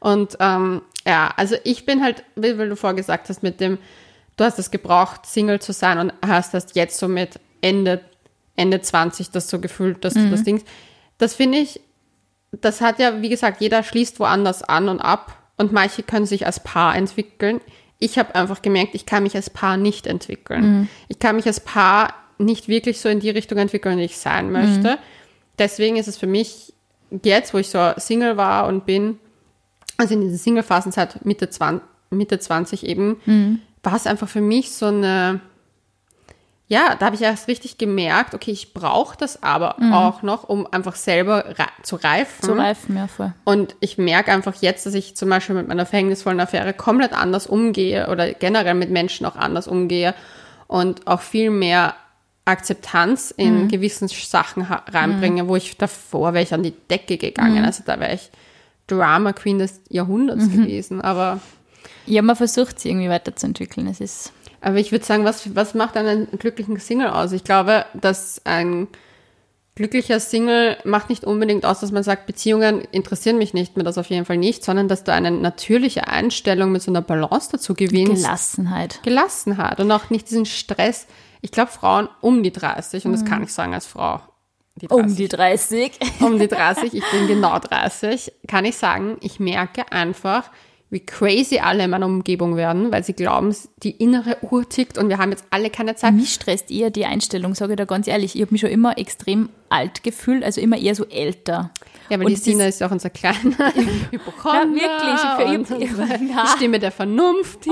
Und 0.00 0.36
ähm, 0.40 0.82
ja, 1.06 1.32
also 1.36 1.56
ich 1.64 1.84
bin 1.86 2.02
halt, 2.02 2.24
wie 2.36 2.52
du 2.54 2.76
vorher 2.76 2.94
gesagt 2.96 3.28
hast, 3.28 3.42
mit 3.42 3.60
dem, 3.60 3.78
du 4.36 4.44
hast 4.44 4.58
es 4.58 4.70
gebraucht, 4.70 5.26
Single 5.26 5.60
zu 5.60 5.72
sein 5.72 5.98
und 5.98 6.12
hast 6.24 6.54
das 6.54 6.66
jetzt 6.74 6.98
so 6.98 7.08
mit 7.08 7.40
Ende, 7.60 8.00
Ende 8.54 8.80
20 8.80 9.30
das 9.30 9.48
so 9.48 9.60
gefühlt, 9.60 10.04
dass 10.04 10.14
du 10.14 10.30
das 10.30 10.44
Ding. 10.44 10.62
Das 11.18 11.34
finde 11.34 11.58
ich, 11.58 11.80
das 12.52 12.80
hat 12.80 12.98
ja, 12.98 13.22
wie 13.22 13.28
gesagt, 13.28 13.60
jeder 13.60 13.82
schließt 13.82 14.20
woanders 14.20 14.62
an 14.62 14.88
und 14.88 15.00
ab 15.00 15.36
und 15.56 15.72
manche 15.72 16.02
können 16.02 16.26
sich 16.26 16.46
als 16.46 16.60
Paar 16.60 16.94
entwickeln. 16.96 17.60
Ich 17.98 18.18
habe 18.18 18.34
einfach 18.34 18.60
gemerkt, 18.62 18.94
ich 18.94 19.06
kann 19.06 19.22
mich 19.22 19.34
als 19.36 19.48
Paar 19.50 19.76
nicht 19.76 20.06
entwickeln. 20.06 20.62
Ich 21.08 21.18
kann 21.18 21.36
mich 21.36 21.46
als 21.46 21.60
Paar 21.60 22.14
nicht 22.38 22.68
wirklich 22.68 23.00
so 23.00 23.08
in 23.08 23.20
die 23.20 23.30
Richtung 23.30 23.56
entwickeln, 23.58 23.96
die 23.98 24.04
ich 24.04 24.18
sein 24.18 24.52
möchte. 24.52 24.98
Deswegen 25.58 25.96
ist 25.96 26.06
es 26.08 26.18
für 26.18 26.26
mich 26.26 26.74
jetzt, 27.22 27.54
wo 27.54 27.58
ich 27.58 27.70
so 27.70 27.92
Single 27.96 28.36
war 28.36 28.66
und 28.66 28.84
bin, 28.84 29.18
also 29.96 30.12
in 30.12 30.20
dieser 30.20 30.36
Single-Phasenzeit 30.36 31.24
Mitte, 31.24 31.48
20, 31.48 31.82
Mitte 32.10 32.38
20 32.38 32.84
eben, 32.84 33.16
war 33.82 33.96
es 33.96 34.06
einfach 34.06 34.28
für 34.28 34.42
mich 34.42 34.72
so 34.72 34.86
eine, 34.86 35.40
ja, 36.68 36.96
da 36.98 37.06
habe 37.06 37.14
ich 37.16 37.22
erst 37.22 37.46
richtig 37.46 37.78
gemerkt, 37.78 38.34
okay, 38.34 38.50
ich 38.50 38.74
brauche 38.74 39.16
das 39.16 39.42
aber 39.42 39.76
auch 39.92 40.22
noch, 40.22 40.44
um 40.48 40.66
einfach 40.66 40.96
selber 40.96 41.44
zu 41.82 41.94
reifen. 41.96 42.42
Zu 42.42 42.52
reifen, 42.54 42.96
ja, 42.96 43.06
voll. 43.06 43.32
Und 43.44 43.76
ich 43.78 43.98
merke 43.98 44.32
einfach 44.32 44.54
jetzt, 44.60 44.84
dass 44.84 44.94
ich 44.94 45.16
zum 45.16 45.28
Beispiel 45.28 45.54
mit 45.54 45.68
meiner 45.68 45.86
verhängnisvollen 45.86 46.40
Affäre 46.40 46.72
komplett 46.72 47.12
anders 47.12 47.46
umgehe 47.46 48.08
oder 48.08 48.32
generell 48.34 48.74
mit 48.74 48.90
Menschen 48.90 49.26
auch 49.26 49.36
anders 49.36 49.68
umgehe 49.68 50.14
und 50.66 51.06
auch 51.06 51.20
viel 51.20 51.50
mehr 51.50 51.94
Akzeptanz 52.46 53.32
in 53.36 53.68
gewissen 53.68 54.08
Sachen 54.08 54.62
reinbringe, 54.62 55.48
wo 55.48 55.56
ich 55.56 55.76
davor 55.76 56.32
wäre 56.32 56.44
ich 56.44 56.54
an 56.54 56.62
die 56.62 56.74
Decke 56.90 57.16
gegangen. 57.16 57.64
Also 57.64 57.82
da 57.84 57.98
wäre 58.00 58.14
ich 58.14 58.30
Drama 58.86 59.32
Queen 59.32 59.58
des 59.58 59.80
Jahrhunderts 59.88 60.50
gewesen. 60.50 61.00
Aber, 61.00 61.40
Ja, 62.06 62.22
man 62.22 62.36
versucht 62.36 62.78
sie 62.78 62.90
irgendwie 62.90 63.08
weiterzuentwickeln. 63.08 63.88
Es 63.88 64.00
ist 64.00 64.32
aber 64.66 64.78
ich 64.78 64.90
würde 64.90 65.04
sagen, 65.04 65.24
was, 65.24 65.54
was 65.54 65.74
macht 65.74 65.96
einen 65.96 66.26
glücklichen 66.40 66.80
Single 66.80 67.06
aus? 67.06 67.30
Ich 67.30 67.44
glaube, 67.44 67.86
dass 67.94 68.44
ein 68.44 68.88
glücklicher 69.76 70.18
Single 70.18 70.76
macht 70.82 71.08
nicht 71.08 71.22
unbedingt 71.22 71.64
aus, 71.64 71.78
dass 71.78 71.92
man 71.92 72.02
sagt, 72.02 72.26
Beziehungen 72.26 72.80
interessieren 72.90 73.38
mich 73.38 73.54
nicht, 73.54 73.76
mir 73.76 73.84
das 73.84 73.96
auf 73.96 74.08
jeden 74.08 74.24
Fall 74.24 74.38
nicht, 74.38 74.64
sondern 74.64 74.88
dass 74.88 75.04
du 75.04 75.12
eine 75.12 75.30
natürliche 75.30 76.08
Einstellung 76.08 76.72
mit 76.72 76.82
so 76.82 76.90
einer 76.90 77.00
Balance 77.00 77.50
dazu 77.52 77.74
gewinnst. 77.74 78.24
Gelassenheit. 78.24 79.00
Gelassenheit 79.04 79.78
und 79.78 79.92
auch 79.92 80.10
nicht 80.10 80.30
diesen 80.30 80.46
Stress. 80.46 81.06
Ich 81.42 81.52
glaube, 81.52 81.70
Frauen 81.70 82.08
um 82.20 82.42
die 82.42 82.50
30, 82.50 83.04
und 83.06 83.12
das 83.12 83.24
kann 83.24 83.44
ich 83.44 83.52
sagen 83.52 83.72
als 83.72 83.86
Frau, 83.86 84.20
die 84.74 84.88
30, 84.88 85.04
Um 85.04 85.14
die 85.14 85.28
30. 85.28 85.92
um 86.22 86.38
die 86.40 86.48
30, 86.48 86.92
ich 86.92 87.04
bin 87.12 87.28
genau 87.28 87.56
30, 87.56 88.32
kann 88.48 88.64
ich 88.64 88.76
sagen, 88.76 89.16
ich 89.20 89.38
merke 89.38 89.92
einfach, 89.92 90.50
wie 90.88 91.00
crazy 91.00 91.58
alle 91.58 91.84
in 91.84 91.90
meiner 91.90 92.06
Umgebung 92.06 92.56
werden, 92.56 92.92
weil 92.92 93.02
sie 93.02 93.12
glauben, 93.12 93.54
die 93.82 93.90
innere 93.90 94.36
Uhr 94.42 94.68
tickt 94.68 94.98
und 94.98 95.08
wir 95.08 95.18
haben 95.18 95.30
jetzt 95.32 95.44
alle 95.50 95.68
keine 95.68 95.96
Zeit. 95.96 96.14
Mich 96.14 96.32
stresst 96.32 96.70
eher 96.70 96.90
die 96.90 97.04
Einstellung, 97.06 97.54
sage 97.56 97.72
ich 97.72 97.76
da 97.76 97.84
ganz 97.86 98.06
ehrlich. 98.06 98.36
Ich 98.36 98.40
habe 98.42 98.52
mich 98.52 98.60
schon 98.60 98.70
immer 98.70 98.96
extrem 98.96 99.48
alt 99.68 100.04
gefühlt, 100.04 100.44
also 100.44 100.60
immer 100.60 100.78
eher 100.78 100.94
so 100.94 101.04
älter. 101.06 101.70
Ja, 102.08 102.16
aber 102.16 102.26
Und 102.26 102.30
die 102.30 102.36
Sina 102.36 102.66
ist- 102.66 102.80
ja 102.80 102.86
auch 102.86 102.92
unser 102.92 103.10
kleiner 103.10 103.72
Hypochonder. 104.12 104.80
Ja, 104.80 105.58
wirklich. 105.58 105.60
Ich- 105.60 106.20
die 106.20 106.28
Ja. 106.32 106.46
Stimme 106.56 106.78
der 106.78 106.92
Vernunft. 106.92 107.66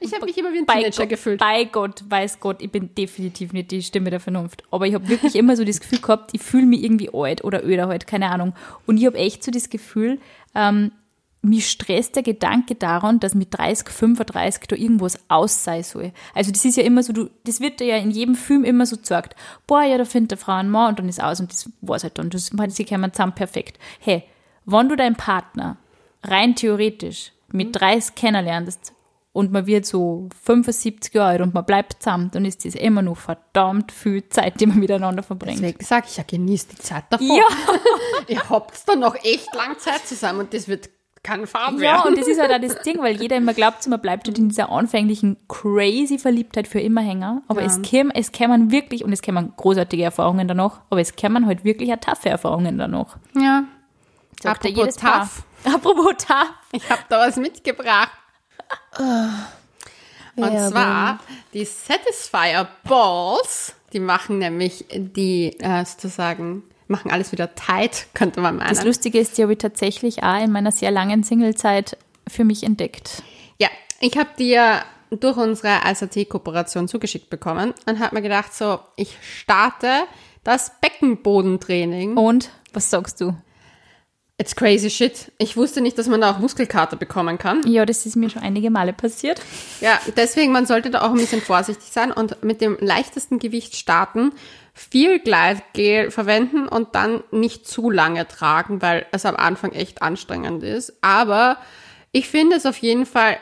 Ich 0.00 0.12
habe 0.12 0.26
mich 0.26 0.36
immer 0.36 0.52
wie 0.52 0.58
ein 0.58 0.66
Bei 0.66 0.74
Teenager 0.80 1.02
Gott, 1.04 1.08
gefühlt. 1.10 1.40
bei 1.40 1.64
Gott, 1.64 2.04
weiß 2.08 2.40
Gott, 2.40 2.60
ich 2.60 2.70
bin 2.70 2.94
definitiv 2.96 3.52
nicht 3.52 3.70
die 3.70 3.82
Stimme 3.82 4.10
der 4.10 4.20
Vernunft. 4.20 4.62
Aber 4.70 4.86
ich 4.86 4.94
habe 4.94 5.08
wirklich 5.08 5.36
immer 5.36 5.56
so 5.56 5.64
das 5.64 5.80
Gefühl 5.80 6.00
gehabt, 6.00 6.30
ich 6.34 6.42
fühle 6.42 6.66
mich 6.66 6.82
irgendwie 6.82 7.08
alt 7.14 7.44
oder 7.44 7.64
öder 7.64 7.86
halt, 7.88 8.06
keine 8.06 8.30
Ahnung. 8.30 8.52
Und 8.86 8.98
ich 8.98 9.06
habe 9.06 9.16
echt 9.16 9.42
so 9.44 9.50
das 9.52 9.70
Gefühl, 9.70 10.18
ähm, 10.54 10.90
mich 11.48 11.70
stresst 11.70 12.16
der 12.16 12.22
Gedanke 12.22 12.74
daran, 12.74 13.20
dass 13.20 13.34
mit 13.34 13.56
30, 13.56 13.88
35 13.88 14.64
da 14.68 14.76
irgendwas 14.76 15.18
aus 15.28 15.64
sein 15.64 15.82
soll. 15.82 16.12
Also 16.34 16.52
das 16.52 16.64
ist 16.64 16.76
ja 16.76 16.82
immer 16.82 17.02
so, 17.02 17.12
du, 17.12 17.30
das 17.44 17.60
wird 17.60 17.80
dir 17.80 17.86
ja 17.86 17.96
in 17.96 18.10
jedem 18.10 18.34
Film 18.34 18.64
immer 18.64 18.86
so 18.86 18.96
gesagt, 18.96 19.36
boah, 19.66 19.82
ja, 19.82 19.98
da 19.98 20.04
findet 20.04 20.32
der 20.32 20.38
Frau 20.38 20.52
einen 20.52 20.70
Mann 20.70 20.90
und 20.90 20.98
dann 20.98 21.08
ist 21.08 21.22
aus 21.22 21.40
und 21.40 21.52
das 21.52 21.70
war's 21.80 22.02
halt 22.02 22.18
dann. 22.18 22.30
Das, 22.30 22.50
sie 22.68 22.84
kommen 22.84 23.12
zusammen 23.12 23.34
perfekt. 23.34 23.78
Hey, 24.00 24.24
wenn 24.64 24.88
du 24.88 24.96
deinen 24.96 25.16
Partner 25.16 25.76
rein 26.22 26.54
theoretisch 26.54 27.32
mit 27.48 27.80
30 27.80 28.14
kennenlernst 28.14 28.92
und 29.32 29.52
man 29.52 29.66
wird 29.66 29.86
so 29.86 30.28
75 30.44 31.12
Jahre 31.14 31.28
alt 31.28 31.40
und 31.42 31.54
man 31.54 31.64
bleibt 31.64 32.02
zusammen, 32.02 32.30
dann 32.32 32.44
ist 32.44 32.64
das 32.64 32.74
immer 32.74 33.02
noch 33.02 33.18
verdammt 33.18 33.92
viel 33.92 34.28
Zeit, 34.28 34.60
die 34.60 34.66
man 34.66 34.78
miteinander 34.78 35.22
verbringt. 35.22 35.58
Deswegen 35.58 35.84
sage 35.84 36.06
ich 36.08 36.16
ja, 36.16 36.24
genießt 36.26 36.72
die 36.72 36.78
Zeit 36.78 37.04
davor. 37.10 37.26
Ja, 37.36 37.44
Ihr 38.28 38.48
habt 38.48 38.88
dann 38.88 39.00
noch 39.00 39.14
echt 39.14 39.54
lang 39.54 39.78
Zeit 39.78 40.06
zusammen 40.06 40.40
und 40.40 40.54
das 40.54 40.68
wird 40.68 40.88
kein 41.26 41.46
Farb 41.46 41.74
ja, 41.74 41.80
werden. 41.80 42.02
und 42.12 42.18
das 42.18 42.28
ist 42.28 42.40
halt 42.40 42.52
auch 42.52 42.60
das 42.60 42.82
Ding, 42.84 42.98
weil 43.00 43.20
jeder 43.20 43.36
immer 43.36 43.52
glaubt, 43.54 43.86
man 43.88 44.00
bleibt 44.00 44.26
halt 44.28 44.38
in 44.38 44.48
dieser 44.48 44.70
anfänglichen 44.70 45.36
crazy 45.48 46.18
Verliebtheit 46.18 46.68
für 46.68 46.80
immer 46.80 47.00
hängen. 47.00 47.42
Aber 47.48 47.60
Ja. 47.60 47.66
es 47.66 47.82
kämen, 47.82 48.12
es 48.14 48.32
kämen 48.32 48.70
wirklich, 48.70 49.04
und 49.04 49.12
es 49.12 49.22
kämen 49.22 49.52
großartige 49.56 50.04
Erfahrungen 50.04 50.46
danach, 50.48 50.80
aber 50.90 51.00
es 51.00 51.16
kämen 51.16 51.46
halt 51.46 51.64
wirklich 51.64 51.92
auch 51.92 51.98
taffe 52.00 52.28
Erfahrungen 52.28 52.78
danach. 52.78 53.16
ja. 53.34 53.64
Sagt 54.42 54.64
ja 54.64 54.70
Apropos 54.70 54.84
jedes 54.84 54.96
Paar. 54.98 55.20
tough. 55.22 55.42
Apropos 55.74 56.12
tough. 56.18 56.52
Ich 56.72 56.90
habe 56.90 57.00
da 57.08 57.26
was 57.26 57.36
mitgebracht. 57.36 58.10
Und 58.98 60.42
Werbung. 60.42 60.70
zwar 60.70 61.18
die 61.54 61.64
Satisfier 61.64 62.68
Balls. 62.84 63.74
Die 63.94 64.00
machen 64.00 64.38
nämlich 64.38 64.84
die 64.92 65.58
äh, 65.58 65.84
sozusagen, 65.86 66.64
machen 66.88 67.10
alles 67.10 67.32
wieder 67.32 67.54
tight, 67.54 68.06
könnte 68.14 68.40
man 68.40 68.56
meinen. 68.56 68.68
Das 68.68 68.84
Lustige 68.84 69.18
ist, 69.18 69.38
die 69.38 69.42
habe 69.42 69.52
ich 69.52 69.58
tatsächlich 69.58 70.22
auch 70.22 70.42
in 70.42 70.52
meiner 70.52 70.72
sehr 70.72 70.90
langen 70.90 71.22
Singlezeit 71.22 71.96
für 72.28 72.44
mich 72.44 72.62
entdeckt. 72.62 73.22
Ja, 73.58 73.68
ich 74.00 74.16
habe 74.16 74.30
die 74.38 74.50
ja 74.50 74.84
durch 75.10 75.36
unsere 75.36 75.84
ASAT-Kooperation 75.84 76.88
zugeschickt 76.88 77.30
bekommen 77.30 77.72
und 77.86 77.98
habe 78.00 78.16
mir 78.16 78.22
gedacht, 78.22 78.52
so, 78.54 78.80
ich 78.96 79.16
starte 79.22 80.04
das 80.44 80.72
Beckenbodentraining. 80.80 82.16
Und 82.16 82.50
was 82.72 82.90
sagst 82.90 83.20
du? 83.20 83.34
It's 84.38 84.54
crazy 84.54 84.90
shit. 84.90 85.32
Ich 85.38 85.56
wusste 85.56 85.80
nicht, 85.80 85.96
dass 85.96 86.08
man 86.08 86.20
da 86.20 86.30
auch 86.30 86.38
Muskelkater 86.38 86.96
bekommen 86.96 87.38
kann. 87.38 87.62
Ja, 87.66 87.86
das 87.86 88.04
ist 88.04 88.16
mir 88.16 88.28
schon 88.28 88.42
einige 88.42 88.70
Male 88.70 88.92
passiert. 88.92 89.40
Ja, 89.80 89.98
deswegen, 90.14 90.52
man 90.52 90.66
sollte 90.66 90.90
da 90.90 91.02
auch 91.02 91.10
ein 91.10 91.16
bisschen 91.16 91.40
vorsichtig 91.40 91.90
sein 91.90 92.12
und 92.12 92.44
mit 92.44 92.60
dem 92.60 92.76
leichtesten 92.78 93.38
Gewicht 93.38 93.76
starten, 93.76 94.32
viel 94.74 95.20
Gleitgel 95.20 96.10
verwenden 96.10 96.68
und 96.68 96.94
dann 96.94 97.22
nicht 97.30 97.66
zu 97.66 97.90
lange 97.90 98.28
tragen, 98.28 98.82
weil 98.82 99.06
es 99.10 99.24
am 99.24 99.36
Anfang 99.36 99.72
echt 99.72 100.02
anstrengend 100.02 100.62
ist. 100.62 100.92
Aber 101.00 101.56
ich 102.12 102.28
finde 102.28 102.56
es 102.56 102.66
auf 102.66 102.76
jeden 102.76 103.06
Fall 103.06 103.38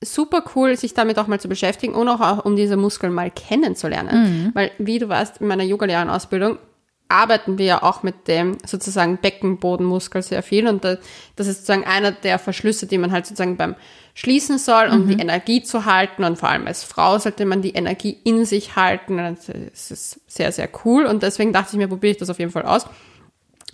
super 0.00 0.44
cool, 0.54 0.76
sich 0.76 0.94
damit 0.94 1.18
auch 1.18 1.26
mal 1.26 1.40
zu 1.40 1.48
beschäftigen 1.48 1.94
und 1.94 2.08
auch 2.08 2.44
um 2.44 2.54
diese 2.54 2.76
Muskeln 2.76 3.12
mal 3.12 3.32
kennenzulernen. 3.32 4.52
Weil, 4.54 4.70
wie 4.78 5.00
du 5.00 5.08
weißt, 5.08 5.40
in 5.40 5.48
meiner 5.48 5.64
Yoga-Lehrerausbildung 5.64 6.58
arbeiten 7.08 7.58
wir 7.58 7.66
ja 7.66 7.82
auch 7.82 8.02
mit 8.02 8.26
dem 8.28 8.58
sozusagen 8.66 9.18
Beckenbodenmuskel 9.18 10.22
sehr 10.22 10.42
viel 10.42 10.66
und 10.66 10.84
da- 10.84 10.96
das 11.36 11.46
ist 11.46 11.58
sozusagen 11.58 11.84
einer 11.84 12.10
der 12.12 12.38
Verschlüsse, 12.38 12.86
die 12.86 12.98
man 12.98 13.12
halt 13.12 13.26
sozusagen 13.26 13.56
beim 13.56 13.76
Schließen 14.14 14.58
soll, 14.58 14.88
um 14.88 15.06
die 15.08 15.20
Energie 15.20 15.62
zu 15.62 15.84
halten 15.84 16.24
und 16.24 16.38
vor 16.38 16.48
allem 16.48 16.66
als 16.66 16.84
Frau 16.84 17.18
sollte 17.18 17.44
man 17.44 17.60
die 17.62 17.72
Energie 17.74 18.18
in 18.24 18.44
sich 18.46 18.74
halten. 18.74 19.18
Das 19.18 19.90
ist 19.90 20.20
sehr, 20.26 20.50
sehr 20.52 20.68
cool 20.84 21.04
und 21.04 21.22
deswegen 21.22 21.52
dachte 21.52 21.70
ich 21.72 21.76
mir, 21.76 21.86
probiere 21.88 22.12
ich 22.12 22.16
das 22.16 22.30
auf 22.30 22.38
jeden 22.38 22.50
Fall 22.50 22.64
aus. 22.64 22.86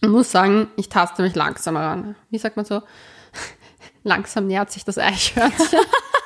Ich 0.03 0.09
muss 0.09 0.33
sagen, 0.33 0.67
ich 0.77 0.89
taste 0.89 1.23
mich 1.23 1.37
langsamer 1.37 1.81
ran. 1.81 2.17
Wie 2.31 2.39
sagt 2.39 2.57
man 2.57 2.65
so? 2.65 2.83
Langsam 4.03 4.49
nähert 4.49 4.73
sich 4.73 4.85
das 4.85 4.99
Eichhörnchen. 4.99 5.79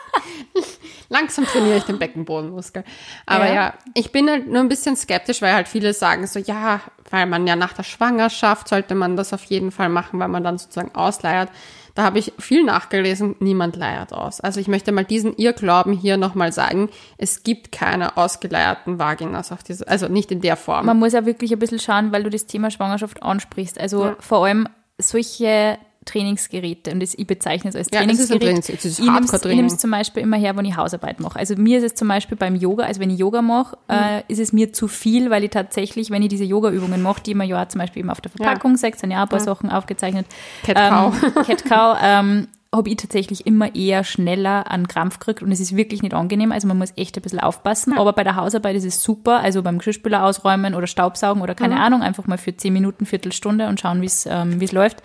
Langsam 1.09 1.45
trainiere 1.47 1.77
ich 1.79 1.85
den 1.85 1.99
Beckenbodenmuskel. 2.01 2.85
Aber 3.27 3.47
Ja. 3.49 3.55
ja. 3.55 3.75
ich 3.95 4.12
bin 4.12 4.29
halt 4.29 4.49
nur 4.49 4.61
ein 4.61 4.69
bisschen 4.69 4.97
skeptisch, 4.97 5.42
weil 5.42 5.55
halt 5.55 5.69
viele 5.69 5.92
sagen 5.95 6.27
so, 6.27 6.38
ja, 6.38 6.81
weil 7.11 7.27
man 7.27 7.47
ja 7.47 7.57
nach 7.57 7.73
der 7.73 7.85
Schwangerschaft 7.85 8.69
sollte 8.69 8.95
man 8.95 9.16
das 9.16 9.33
auf 9.33 9.45
jeden 9.45 9.71
Fall 9.71 9.88
machen, 9.88 10.19
weil 10.19 10.29
man 10.29 10.42
dann 10.45 10.59
sozusagen 10.59 10.95
ausleiert. 10.95 11.49
Da 11.95 12.03
habe 12.03 12.19
ich 12.19 12.35
viel 12.38 12.62
nachgelesen, 12.62 13.37
niemand 13.38 13.75
leiert 13.77 14.12
aus. 14.12 14.40
Also 14.42 14.61
ich 14.61 14.69
möchte 14.69 14.92
mal 14.92 15.05
diesen 15.07 15.35
Irrglauben 15.37 15.95
hier 15.95 16.19
nochmal 16.19 16.53
sagen, 16.53 16.90
es 17.16 17.42
gibt 17.42 17.73
keine 17.73 18.19
ausgeleierten 18.19 18.99
Vaginas 18.99 19.51
auf 19.51 19.62
diese, 19.62 19.88
also 19.88 20.07
nicht 20.09 20.31
in 20.31 20.42
der 20.42 20.57
Form. 20.57 20.85
Man 20.85 20.99
muss 20.99 21.14
ja 21.14 21.25
wirklich 21.25 21.53
ein 21.53 21.59
bisschen 21.59 21.79
schauen, 21.79 22.12
weil 22.12 22.23
du 22.23 22.29
das 22.29 22.45
Thema 22.45 22.71
Schwangerschaft 22.71 23.23
ansprichst. 23.23 23.81
Also 23.81 24.05
Ja. 24.05 24.16
vor 24.21 24.45
allem 24.45 24.69
solche 24.99 25.79
Trainingsgeräte 26.07 26.90
und 26.92 27.01
das, 27.01 27.14
ich 27.14 27.27
bezeichne 27.27 27.69
es 27.69 27.77
als 27.77 27.88
Ja, 27.92 28.01
es 28.03 28.19
ist 28.19 28.33
ein 28.33 28.38
Trainingsgerät. 28.40 28.42
Trainings- 28.42 28.69
es 28.71 28.85
ist 28.85 28.99
ich 29.45 29.55
nehme 29.55 29.66
es 29.66 29.77
zum 29.77 29.90
Beispiel 29.90 30.23
immer 30.23 30.38
her, 30.38 30.57
wenn 30.57 30.64
ich 30.64 30.77
Hausarbeit 30.77 31.21
mache. 31.21 31.38
Also 31.38 31.55
mir 31.57 31.79
ist 31.79 31.85
es 31.85 31.95
zum 31.95 32.09
Beispiel 32.09 32.37
beim 32.38 32.55
Yoga, 32.57 32.85
also 32.85 33.01
wenn 33.01 33.11
ich 33.11 33.19
Yoga 33.19 33.42
mache, 33.42 33.77
Mhm. 33.88 33.95
äh, 33.95 34.23
ist 34.29 34.38
es 34.40 34.53
mir 34.55 34.73
zu 34.73 34.88
viel, 34.88 35.29
weil 35.31 35.45
ich 35.45 35.51
tatsächlich, 35.51 36.11
wenn 36.11 36.23
ich 36.23 36.29
diese 36.29 36.45
Yoga-Übungen 36.45 37.03
mache, 37.03 37.23
die 37.23 37.35
man 37.35 37.47
ja 37.47 37.69
zum 37.69 37.81
Beispiel 37.81 38.01
eben 38.01 38.11
auf 38.11 38.21
der 38.23 38.31
Verpackung 38.31 38.77
sechs, 38.77 39.01
sind 39.01 39.11
ja 39.11 39.19
auch 39.19 39.23
ein 39.25 39.29
paar 39.29 39.40
Sachen 39.40 39.71
aufgezeichnet. 39.71 40.27
Cat 40.64 40.77
Cow. 40.77 41.23
Ähm, 41.23 41.33
Cat 41.47 41.64
Cow, 41.66 41.97
ähm, 42.03 42.49
habe 42.75 42.90
ich 42.90 42.97
tatsächlich 42.97 43.47
immer 43.47 43.75
eher 43.75 44.05
schneller 44.05 44.71
an 44.71 44.87
Krampf 44.87 45.19
gekriegt 45.19 45.42
und 45.42 45.51
es 45.51 45.61
ist 45.61 45.77
wirklich 45.77 46.03
nicht 46.03 46.12
angenehm. 46.12 46.53
Also 46.53 46.69
man 46.69 46.77
muss 46.77 46.92
echt 46.97 47.16
ein 47.16 47.23
bisschen 47.23 47.40
aufpassen. 47.40 47.97
Aber 47.97 48.12
bei 48.12 48.23
der 48.23 48.37
Hausarbeit 48.37 48.77
ist 48.77 48.85
es 48.85 49.03
super. 49.03 49.40
Also 49.40 49.62
beim 49.62 49.79
Geschirrspüler 49.79 50.23
ausräumen 50.25 50.75
oder 50.75 50.87
Staubsaugen 50.87 51.42
oder 51.42 51.55
keine 51.55 51.81
Ahnung, 51.81 52.03
einfach 52.03 52.27
mal 52.27 52.37
für 52.37 52.55
zehn 52.55 52.75
Minuten, 52.75 53.07
Viertelstunde 53.07 53.69
und 53.69 53.81
schauen, 53.81 54.03
wie 54.03 54.11
ähm, 54.27 54.61
wie 54.61 54.64
es 54.66 54.73
läuft. 54.73 54.99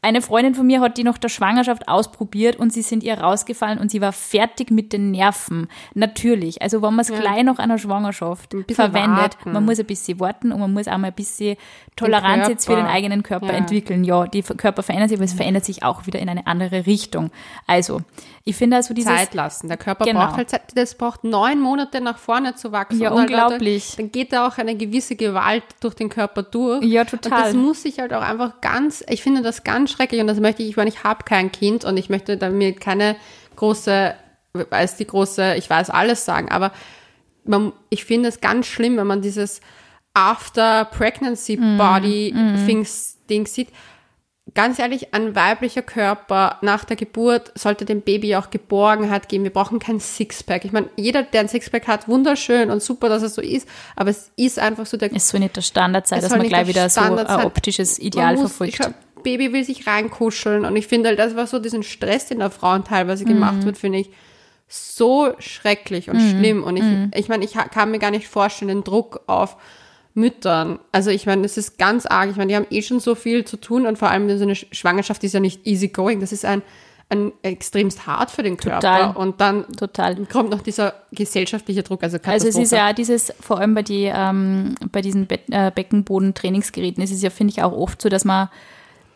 Eine 0.00 0.22
Freundin 0.22 0.54
von 0.54 0.64
mir 0.66 0.80
hat 0.80 0.96
die 0.96 1.02
nach 1.02 1.18
der 1.18 1.28
Schwangerschaft 1.28 1.88
ausprobiert 1.88 2.54
und 2.56 2.72
sie 2.72 2.82
sind 2.82 3.02
ihr 3.02 3.18
rausgefallen 3.18 3.78
und 3.80 3.90
sie 3.90 4.00
war 4.00 4.12
fertig 4.12 4.70
mit 4.70 4.92
den 4.92 5.10
Nerven. 5.10 5.66
Natürlich. 5.94 6.62
Also 6.62 6.82
wenn 6.82 6.94
man 6.94 7.00
es 7.00 7.08
gleich 7.12 7.42
nach 7.42 7.58
einer 7.58 7.78
Schwangerschaft 7.78 8.50
bisschen 8.50 8.74
verwendet, 8.74 9.36
warten. 9.38 9.52
man 9.52 9.64
muss 9.64 9.80
ein 9.80 9.86
bisschen 9.86 10.20
warten 10.20 10.52
und 10.52 10.60
man 10.60 10.72
muss 10.72 10.86
auch 10.86 10.98
mal 10.98 11.08
ein 11.08 11.12
bisschen 11.14 11.56
Toleranz 11.96 12.46
jetzt 12.46 12.66
für 12.66 12.76
den 12.76 12.86
eigenen 12.86 13.24
Körper 13.24 13.48
Ja. 13.48 13.52
entwickeln. 13.54 14.04
Ja, 14.04 14.26
die 14.28 14.42
Körper 14.42 14.84
verändern 14.84 15.08
sich, 15.08 15.18
aber 15.18 15.24
es 15.24 15.32
verändert 15.32 15.64
sich 15.64 15.82
auch 15.82 16.06
wieder 16.06 16.20
in 16.20 16.28
eine 16.28 16.46
andere 16.46 16.86
Richtung. 16.86 17.32
Also, 17.66 18.00
ich 18.44 18.54
finde 18.54 18.76
also 18.76 18.94
dieses 18.94 19.12
Zeit 19.12 19.34
lassen. 19.34 19.66
Der 19.66 19.76
Körper 19.78 20.04
Genau. 20.04 20.20
braucht 20.26 20.36
halt 20.36 20.48
Zeit. 20.50 20.62
Das 20.76 20.94
braucht 20.94 21.24
neun 21.24 21.60
Monate 21.60 22.00
nach 22.00 22.18
vorne 22.18 22.54
zu 22.54 22.70
wachsen. 22.70 23.00
Ja, 23.00 23.10
Und 23.10 23.18
halt, 23.18 23.30
unglaublich. 23.30 23.90
Leute, 23.90 24.02
dann 24.02 24.12
geht 24.12 24.32
da 24.32 24.46
auch 24.46 24.58
eine 24.58 24.76
gewisse 24.76 25.16
Gewalt 25.16 25.64
durch 25.80 25.94
den 25.94 26.08
Körper 26.08 26.44
durch. 26.44 26.84
Ja, 26.84 27.00
Und 27.02 27.10
total. 27.10 27.42
das 27.42 27.54
muss 27.54 27.84
ich 27.84 27.98
halt 27.98 28.14
auch 28.14 28.22
einfach 28.22 28.60
ganz, 28.60 29.04
ich 29.08 29.22
finde 29.24 29.42
das 29.42 29.64
ganz 29.64 29.87
schrecklich 29.88 30.20
und 30.20 30.26
das 30.26 30.40
möchte 30.40 30.62
ich, 30.62 30.70
ich 30.70 30.76
meine, 30.76 30.90
ich 30.90 31.04
habe 31.04 31.24
kein 31.24 31.50
Kind 31.52 31.84
und 31.84 31.96
ich 31.96 32.08
möchte 32.08 32.36
damit 32.36 32.80
keine 32.80 33.16
große, 33.56 34.14
als 34.70 34.96
die 34.96 35.06
große, 35.06 35.54
ich 35.56 35.68
weiß 35.68 35.90
alles 35.90 36.24
sagen, 36.24 36.48
aber 36.50 36.72
man, 37.44 37.72
ich 37.88 38.04
finde 38.04 38.28
es 38.28 38.40
ganz 38.40 38.66
schlimm, 38.66 38.96
wenn 38.96 39.06
man 39.06 39.22
dieses 39.22 39.60
After 40.14 40.84
Pregnancy 40.84 41.56
Mhm. 41.56 41.78
Body 41.78 42.34
Things 42.66 43.18
Ding 43.28 43.46
sieht. 43.46 43.68
Ganz 44.54 44.78
ehrlich, 44.78 45.12
ein 45.12 45.34
weiblicher 45.34 45.82
Körper 45.82 46.56
nach 46.62 46.84
der 46.84 46.96
Geburt 46.96 47.52
sollte 47.54 47.84
dem 47.84 48.00
Baby 48.00 48.34
auch 48.34 48.48
Geborgenheit 48.48 49.28
geben. 49.28 49.44
Wir 49.44 49.52
brauchen 49.52 49.78
kein 49.78 50.00
Sixpack. 50.00 50.64
Ich 50.64 50.72
meine, 50.72 50.88
jeder, 50.96 51.22
der 51.22 51.42
ein 51.42 51.48
Sixpack 51.48 51.86
hat, 51.86 52.08
wunderschön 52.08 52.70
und 52.70 52.82
super, 52.82 53.10
dass 53.10 53.22
es 53.22 53.34
so 53.34 53.42
ist, 53.42 53.68
aber 53.94 54.08
es 54.08 54.32
ist 54.36 54.58
einfach 54.58 54.86
so 54.86 54.96
der 54.96 55.12
es 55.12 55.28
soll 55.28 55.40
nicht 55.40 55.54
der 55.54 55.60
Standard 55.60 56.06
sein, 56.06 56.22
dass 56.22 56.30
man 56.30 56.48
gleich 56.48 56.64
der 56.64 56.68
wieder 56.68 56.88
so 56.88 57.00
ein 57.00 57.44
optisches 57.44 57.98
Ideal 57.98 58.36
muss, 58.36 58.52
verfolgt. 58.52 58.80
Ich 58.80 58.86
Baby 59.22 59.52
will 59.52 59.64
sich 59.64 59.86
reinkuscheln 59.86 60.64
und 60.64 60.76
ich 60.76 60.86
finde 60.86 61.08
halt, 61.10 61.18
das 61.18 61.36
war 61.36 61.46
so 61.46 61.58
diesen 61.58 61.82
Stress, 61.82 62.26
den 62.26 62.38
der 62.40 62.50
Frauen 62.50 62.84
teilweise 62.84 63.24
Mhm. 63.24 63.28
gemacht 63.28 63.64
wird, 63.64 63.78
finde 63.78 63.98
ich 63.98 64.10
so 64.68 65.32
schrecklich 65.38 66.10
und 66.10 66.20
schlimm. 66.20 66.62
Und 66.62 66.76
ich, 66.76 66.82
Mhm. 66.82 67.10
ich 67.14 67.28
meine, 67.28 67.44
ich 67.44 67.52
kann 67.54 67.90
mir 67.90 67.98
gar 67.98 68.10
nicht 68.10 68.28
vorstellen, 68.28 68.68
den 68.68 68.84
Druck 68.84 69.20
auf 69.26 69.56
Müttern. 70.14 70.78
Also 70.92 71.10
ich 71.10 71.26
meine, 71.26 71.44
es 71.46 71.56
ist 71.56 71.78
ganz 71.78 72.04
arg. 72.04 72.28
Ich 72.30 72.36
meine, 72.36 72.48
die 72.48 72.56
haben 72.56 72.66
eh 72.70 72.82
schon 72.82 73.00
so 73.00 73.14
viel 73.14 73.44
zu 73.44 73.56
tun 73.56 73.86
und 73.86 73.96
vor 73.98 74.10
allem 74.10 74.28
so 74.36 74.42
eine 74.44 74.54
Sch- 74.54 74.66
Schwangerschaft 74.74 75.22
ist 75.24 75.32
ja 75.32 75.40
nicht 75.40 75.66
easy 75.66 75.88
going. 75.88 76.20
Das 76.20 76.32
ist 76.32 76.44
ein, 76.44 76.60
ein 77.08 77.32
extremst 77.42 78.06
hart 78.06 78.30
für 78.30 78.42
den 78.42 78.56
Körper. 78.58 78.80
Total. 78.80 79.16
Und 79.16 79.40
dann 79.40 79.64
Total. 79.72 80.16
kommt 80.26 80.50
noch 80.50 80.60
dieser 80.60 80.92
gesellschaftliche 81.12 81.82
Druck. 81.82 82.02
Also, 82.02 82.18
Also 82.24 82.48
es 82.48 82.56
ist 82.56 82.72
ja 82.72 82.92
dieses, 82.92 83.32
vor 83.40 83.58
allem 83.60 83.74
bei, 83.74 83.82
die, 83.82 84.10
ähm, 84.12 84.74
bei 84.92 85.00
diesen 85.00 85.26
Be 85.26 85.38
äh, 85.50 85.70
Beckenboden-Trainingsgeräten, 85.70 87.02
ist 87.02 87.12
es 87.12 87.22
ja, 87.22 87.30
finde 87.30 87.52
ich, 87.52 87.62
auch 87.62 87.72
oft 87.72 88.02
so, 88.02 88.08
dass 88.08 88.24
man 88.26 88.48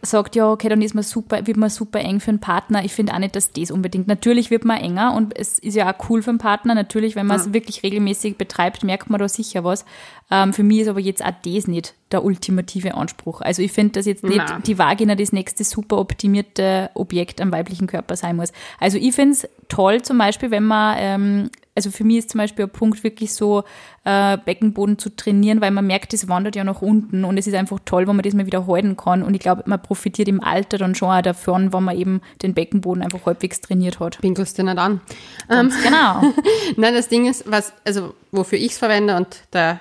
sagt, 0.04 0.34
ja, 0.34 0.50
okay, 0.50 0.68
dann 0.68 0.82
ist 0.82 0.94
man 0.94 1.04
super, 1.04 1.46
wird 1.46 1.56
man 1.56 1.70
super 1.70 2.00
eng 2.00 2.18
für 2.18 2.30
einen 2.30 2.40
Partner. 2.40 2.84
Ich 2.84 2.92
finde 2.92 3.14
auch 3.14 3.18
nicht, 3.18 3.36
dass 3.36 3.52
das 3.52 3.70
unbedingt. 3.70 4.08
Natürlich 4.08 4.50
wird 4.50 4.64
man 4.64 4.78
enger 4.78 5.14
und 5.14 5.38
es 5.38 5.60
ist 5.60 5.76
ja 5.76 5.90
auch 5.90 6.10
cool 6.10 6.22
für 6.22 6.30
einen 6.30 6.38
Partner. 6.38 6.74
Natürlich, 6.74 7.14
wenn 7.14 7.26
man 7.26 7.38
es 7.38 7.52
wirklich 7.52 7.84
regelmäßig 7.84 8.36
betreibt, 8.36 8.82
merkt 8.82 9.10
man 9.10 9.20
da 9.20 9.28
sicher 9.28 9.62
was. 9.62 9.84
Ähm, 10.30 10.52
für 10.52 10.64
mich 10.64 10.80
ist 10.80 10.88
aber 10.88 10.98
jetzt 10.98 11.24
auch 11.24 11.32
das 11.44 11.68
nicht 11.68 11.94
der 12.10 12.24
ultimative 12.24 12.94
Anspruch. 12.94 13.42
Also 13.42 13.62
ich 13.62 13.70
finde, 13.70 13.92
dass 13.92 14.06
jetzt 14.06 14.24
nicht 14.24 14.42
Na. 14.48 14.58
die 14.58 14.76
Vagina 14.76 15.14
das 15.14 15.32
nächste 15.32 15.62
super 15.62 15.98
optimierte 15.98 16.90
Objekt 16.94 17.40
am 17.40 17.52
weiblichen 17.52 17.86
Körper 17.86 18.16
sein 18.16 18.36
muss. 18.36 18.52
Also 18.80 18.98
ich 18.98 19.14
finde 19.14 19.32
es 19.32 19.48
toll 19.68 20.02
zum 20.02 20.18
Beispiel, 20.18 20.50
wenn 20.50 20.64
man, 20.64 20.96
ähm, 20.98 21.50
also 21.74 21.90
für 21.90 22.04
mich 22.04 22.18
ist 22.18 22.30
zum 22.30 22.38
Beispiel 22.38 22.66
ein 22.66 22.70
Punkt 22.70 23.02
wirklich 23.02 23.32
so, 23.32 23.64
äh, 24.04 24.36
Beckenboden 24.36 24.98
zu 24.98 25.08
trainieren, 25.16 25.60
weil 25.60 25.70
man 25.70 25.86
merkt, 25.86 26.12
das 26.12 26.28
wandert 26.28 26.54
ja 26.54 26.64
nach 26.64 26.82
unten 26.82 27.24
und 27.24 27.38
es 27.38 27.46
ist 27.46 27.54
einfach 27.54 27.78
toll, 27.84 28.06
wenn 28.06 28.16
man 28.16 28.22
das 28.22 28.34
mal 28.34 28.44
wieder 28.46 28.66
halten 28.66 28.96
kann 28.96 29.22
und 29.22 29.32
ich 29.34 29.40
glaube, 29.40 29.62
man 29.66 29.80
profitiert 29.80 30.28
im 30.28 30.42
Alter 30.42 30.76
dann 30.78 30.94
schon 30.94 31.08
auch 31.10 31.22
davon, 31.22 31.72
wenn 31.72 31.82
man 31.82 31.96
eben 31.96 32.20
den 32.42 32.52
Beckenboden 32.54 33.02
einfach 33.02 33.24
halbwegs 33.24 33.60
trainiert 33.62 34.00
hat. 34.00 34.20
Pinkelst 34.20 34.58
du 34.58 34.64
nicht 34.64 34.76
an. 34.78 35.00
Ganz 35.48 35.74
genau. 35.82 36.22
Nein, 36.76 36.94
das 36.94 37.08
Ding 37.08 37.26
ist, 37.26 37.50
was, 37.50 37.72
also 37.84 38.14
wofür 38.32 38.58
ich 38.58 38.72
es 38.72 38.78
verwende 38.78 39.16
und 39.16 39.28
da, 39.52 39.80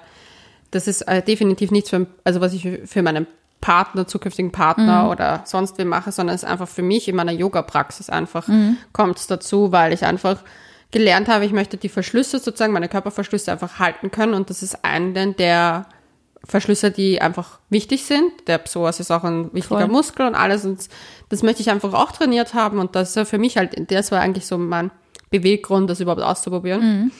das 0.71 0.88
ist 0.88 1.01
äh, 1.04 1.21
definitiv 1.21 1.71
nichts 1.71 1.89
für, 1.89 2.08
also 2.23 2.39
was 2.39 2.54
ich 2.54 2.67
für- 2.86 3.01
meinen 3.01 3.27
Partner, 3.60 4.08
zukünftigen 4.08 4.51
Partner 4.51 5.10
oder 5.12 5.41
sonst 5.45 5.77
wem 5.77 5.89
mache, 5.89 6.12
sondern 6.12 6.36
es 6.36 6.41
ist 6.43 6.49
einfach 6.49 6.67
für 6.67 6.82
mich 6.82 7.08
in 7.08 7.15
meiner 7.15 7.32
Yoga-Praxis 7.32 8.10
einfach 8.10 8.49
kommt 8.91 9.19
es 9.19 9.27
dazu, 9.27 9.71
weil 9.71 9.93
ich 9.93 10.04
einfach 10.04 10.38
gelernt 10.91 11.27
habe, 11.27 11.45
ich 11.45 11.51
möchte 11.51 11.77
die 11.77 11.89
Verschlüsse 11.89 12.39
sozusagen, 12.39 12.73
meine 12.73 12.89
Körperverschlüsse 12.89 13.51
einfach 13.51 13.80
halten 13.80 14.12
können 14.12 14.34
und 14.34 14.49
das 14.49 14.62
ist 14.62 14.84
einen 14.84 15.36
der 15.36 15.88
Verschlüsse, 16.43 16.91
die 16.91 17.21
einfach 17.21 17.60
wichtig 17.69 18.04
sind. 18.04 18.32
Der 18.47 18.58
Psoas 18.58 18.99
ist 18.99 19.12
auch 19.12 19.23
ein 19.23 19.54
wichtiger 19.54 19.82
Voll. 19.82 19.89
Muskel 19.89 20.27
und 20.27 20.36
alles 20.36 20.65
und 20.65 20.89
das 21.30 21.43
möchte 21.43 21.62
ich 21.62 21.69
einfach 21.69 21.93
auch 21.93 22.12
trainiert 22.12 22.54
haben 22.54 22.80
und 22.80 22.95
das 22.95 23.15
ist 23.15 23.30
für 23.30 23.38
mich 23.38 23.58
halt, 23.58 23.91
das 23.91 24.12
war 24.12 24.19
eigentlich 24.19 24.45
so 24.45 24.58
mein 24.58 24.91
Beweggrund, 25.30 25.89
das 25.89 25.99
überhaupt 25.99 26.21
auszuprobieren. 26.21 27.12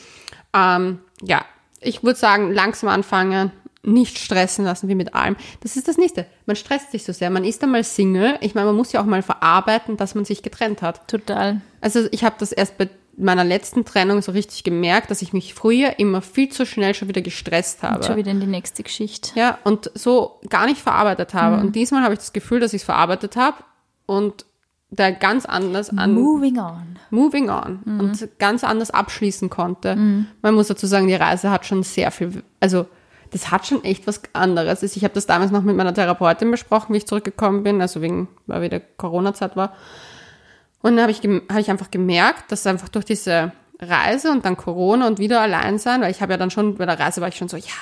Ähm, 0.54 1.00
ja, 1.22 1.46
ich 1.80 2.04
würde 2.04 2.20
sagen, 2.20 2.52
langsam 2.52 2.90
anfangen, 2.90 3.52
nicht 3.84 4.20
stressen 4.20 4.66
lassen 4.66 4.88
wie 4.90 4.96
mit 4.96 5.16
allem. 5.16 5.36
Das 5.62 5.76
ist 5.76 5.88
das 5.88 5.98
nächste. 5.98 6.26
Man 6.46 6.56
stresst 6.56 6.92
sich 6.92 7.04
so 7.04 7.14
sehr. 7.14 7.30
Man 7.30 7.44
ist 7.44 7.64
einmal 7.64 7.84
Single. 7.84 8.38
Ich 8.42 8.54
meine, 8.54 8.68
man 8.68 8.76
muss 8.76 8.92
ja 8.92 9.02
auch 9.02 9.06
mal 9.06 9.24
verarbeiten, 9.24 9.98
dass 9.98 10.14
man 10.14 10.24
sich 10.24 10.44
getrennt 10.44 10.84
hat. 10.84 11.08
Total. 11.08 11.62
Also 11.80 12.08
ich 12.12 12.24
habe 12.24 12.36
das 12.38 12.52
erst 12.52 12.78
bei 12.78 12.90
meiner 13.18 13.44
letzten 13.44 13.86
Trennung 13.86 14.22
so 14.22 14.32
richtig 14.32 14.64
gemerkt, 14.64 15.12
dass 15.12 15.22
ich 15.22 15.34
mich 15.34 15.54
früher 15.54 16.00
immer 16.00 16.22
viel 16.22 16.50
zu 16.50 16.66
schnell 16.66 16.94
schon 16.94 17.08
wieder 17.08 17.22
gestresst 17.22 17.84
habe. 17.84 17.98
Und 17.98 18.06
schon 18.06 18.16
wieder 18.16 18.32
in 18.32 18.40
die 18.40 18.48
nächste 18.48 18.84
Geschichte. 18.84 19.32
Ja, 19.36 19.58
und 19.64 19.92
so 19.94 20.40
gar 20.50 20.66
nicht 20.66 20.82
verarbeitet 20.82 21.34
habe. 21.34 21.58
Und 21.58 21.76
diesmal 21.76 22.04
habe 22.04 22.14
ich 22.14 22.20
das 22.20 22.34
Gefühl, 22.34 22.60
dass 22.60 22.74
ich 22.74 22.82
es 22.82 22.86
verarbeitet 22.86 23.36
habe 23.36 23.58
und 24.06 24.46
da 24.90 25.10
ganz 25.12 25.46
anders 25.46 25.90
an 25.90 26.14
Moving 26.14 26.60
on. 26.60 27.00
moving 27.12 27.50
on 27.50 27.80
und 27.86 28.40
ganz 28.40 28.64
anders 28.64 28.92
abschließen 28.92 29.50
konnte. 29.50 29.96
Man 30.42 30.54
muss 30.54 30.68
dazu 30.68 30.86
sagen, 30.86 31.08
die 31.08 31.16
Reise 31.16 31.50
hat 31.50 31.66
schon 31.66 31.84
sehr 31.84 32.12
viel, 32.12 32.44
also 32.60 32.88
das 33.32 33.52
hat 33.52 33.66
schon 33.66 33.84
echt 33.86 34.08
was 34.08 34.22
anderes. 34.34 34.82
Also 34.82 34.98
Ich 34.98 35.04
habe 35.04 35.14
das 35.14 35.26
damals 35.26 35.52
noch 35.52 35.64
mit 35.64 35.76
meiner 35.76 35.94
Therapeutin 35.94 36.52
besprochen, 36.52 36.94
wie 36.94 36.98
ich 36.98 37.08
zurückgekommen 37.08 37.64
bin, 37.64 37.82
also 37.82 38.02
wegen, 38.02 38.28
weil 38.46 38.62
wieder 38.62 38.80
Corona-Zeit 38.80 39.56
war. 39.56 39.74
Und 40.82 40.96
dann 40.96 41.02
habe 41.04 41.12
ich, 41.12 41.20
habe 41.20 41.62
ich 41.62 41.70
einfach 41.70 41.92
gemerkt, 41.92 42.52
dass 42.52 42.66
einfach 42.68 42.90
durch 42.90 43.06
diese 43.06 43.52
Reise 43.80 44.32
und 44.32 44.46
dann 44.46 44.58
Corona 44.58 45.08
und 45.08 45.20
wieder 45.20 45.42
allein 45.42 45.80
sein, 45.80 46.02
weil 46.02 46.12
ich 46.12 46.22
habe 46.22 46.34
ja 46.34 46.38
dann 46.38 46.52
schon, 46.52 46.76
bei 46.76 46.86
der 46.86 47.00
Reise 47.00 47.22
war 47.22 47.28
ich 47.28 47.36
schon 47.36 47.50
so, 47.50 47.58
ja, 47.58 47.74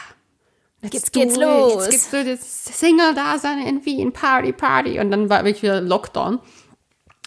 Jetzt 0.82 1.16
do 1.16 1.20
geht's 1.20 1.36
it, 1.36 1.42
los. 1.42 1.86
Jetzt 1.86 1.92
geht's 1.92 2.12
los, 2.12 2.26
jetzt 2.26 2.80
Single-Dasein 2.80 3.66
in 3.68 3.86
Wien, 3.86 4.14
Party, 4.14 4.54
Party. 4.54 5.00
Und 5.00 5.12
dann 5.12 5.30
war 5.30 5.44
wirklich 5.44 5.64
wieder 5.64 5.82
Lockdown. 5.82 6.40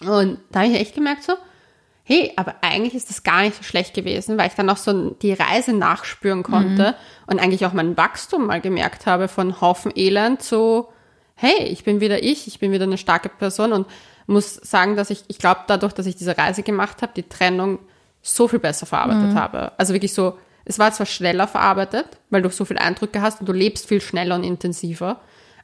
Und 0.01 0.39
da 0.51 0.61
habe 0.61 0.71
ich 0.71 0.81
echt 0.81 0.95
gemerkt 0.95 1.23
so, 1.23 1.35
hey, 2.05 2.33
aber 2.37 2.57
eigentlich 2.63 2.95
ist 2.95 3.11
das 3.11 3.23
gar 3.23 3.43
nicht 3.43 3.57
so 3.57 3.63
schlecht 3.63 3.95
gewesen, 3.95 4.39
weil 4.39 4.49
ich 4.49 4.55
dann 4.55 4.71
auch 4.71 4.77
so 4.77 5.11
die 5.11 5.33
Reise 5.33 5.73
nachspüren 5.73 6.43
konnte 6.43 6.97
und 7.27 7.39
eigentlich 7.41 7.65
auch 7.65 7.73
mein 7.73 7.97
Wachstum 7.97 8.47
mal 8.47 8.61
gemerkt 8.61 9.07
habe 9.07 9.29
von 9.29 9.61
Haufen 9.61 9.93
Elend 9.95 10.43
zu, 10.43 10.89
hey, 11.35 11.65
ich 11.67 11.85
bin 11.85 12.01
wieder 12.01 12.23
ich, 12.23 12.49
ich 12.49 12.59
bin 12.59 12.73
wieder 12.73 12.85
eine 12.85 12.99
starke 12.99 13.29
Person 13.29 13.73
und 13.73 13.87
muss 14.27 14.55
sagen, 14.55 14.97
dass 14.97 15.11
ich, 15.11 15.25
ich 15.29 15.39
glaube 15.39 15.61
dadurch, 15.67 15.93
dass 15.93 16.07
ich 16.07 16.17
diese 16.17 16.37
Reise 16.37 16.63
gemacht 16.63 17.03
habe, 17.03 17.13
die 17.15 17.29
Trennung 17.29 17.79
so 18.23 18.49
viel 18.49 18.61
besser 18.61 18.87
verarbeitet 18.87 19.35
habe. 19.35 19.73
Also 19.79 19.93
wirklich 19.95 20.15
so, 20.15 20.39
es 20.65 20.79
war 20.79 20.93
zwar 20.93 21.07
schneller 21.07 21.49
verarbeitet, 21.49 22.07
weil 22.31 22.43
du 22.43 22.51
so 22.51 22.65
viele 22.65 22.81
Eindrücke 22.81 23.21
hast 23.21 23.41
und 23.41 23.49
du 23.49 23.53
lebst 23.53 23.89
viel 23.89 24.01
schneller 24.01 24.37
und 24.37 24.45
intensiver, 24.45 25.21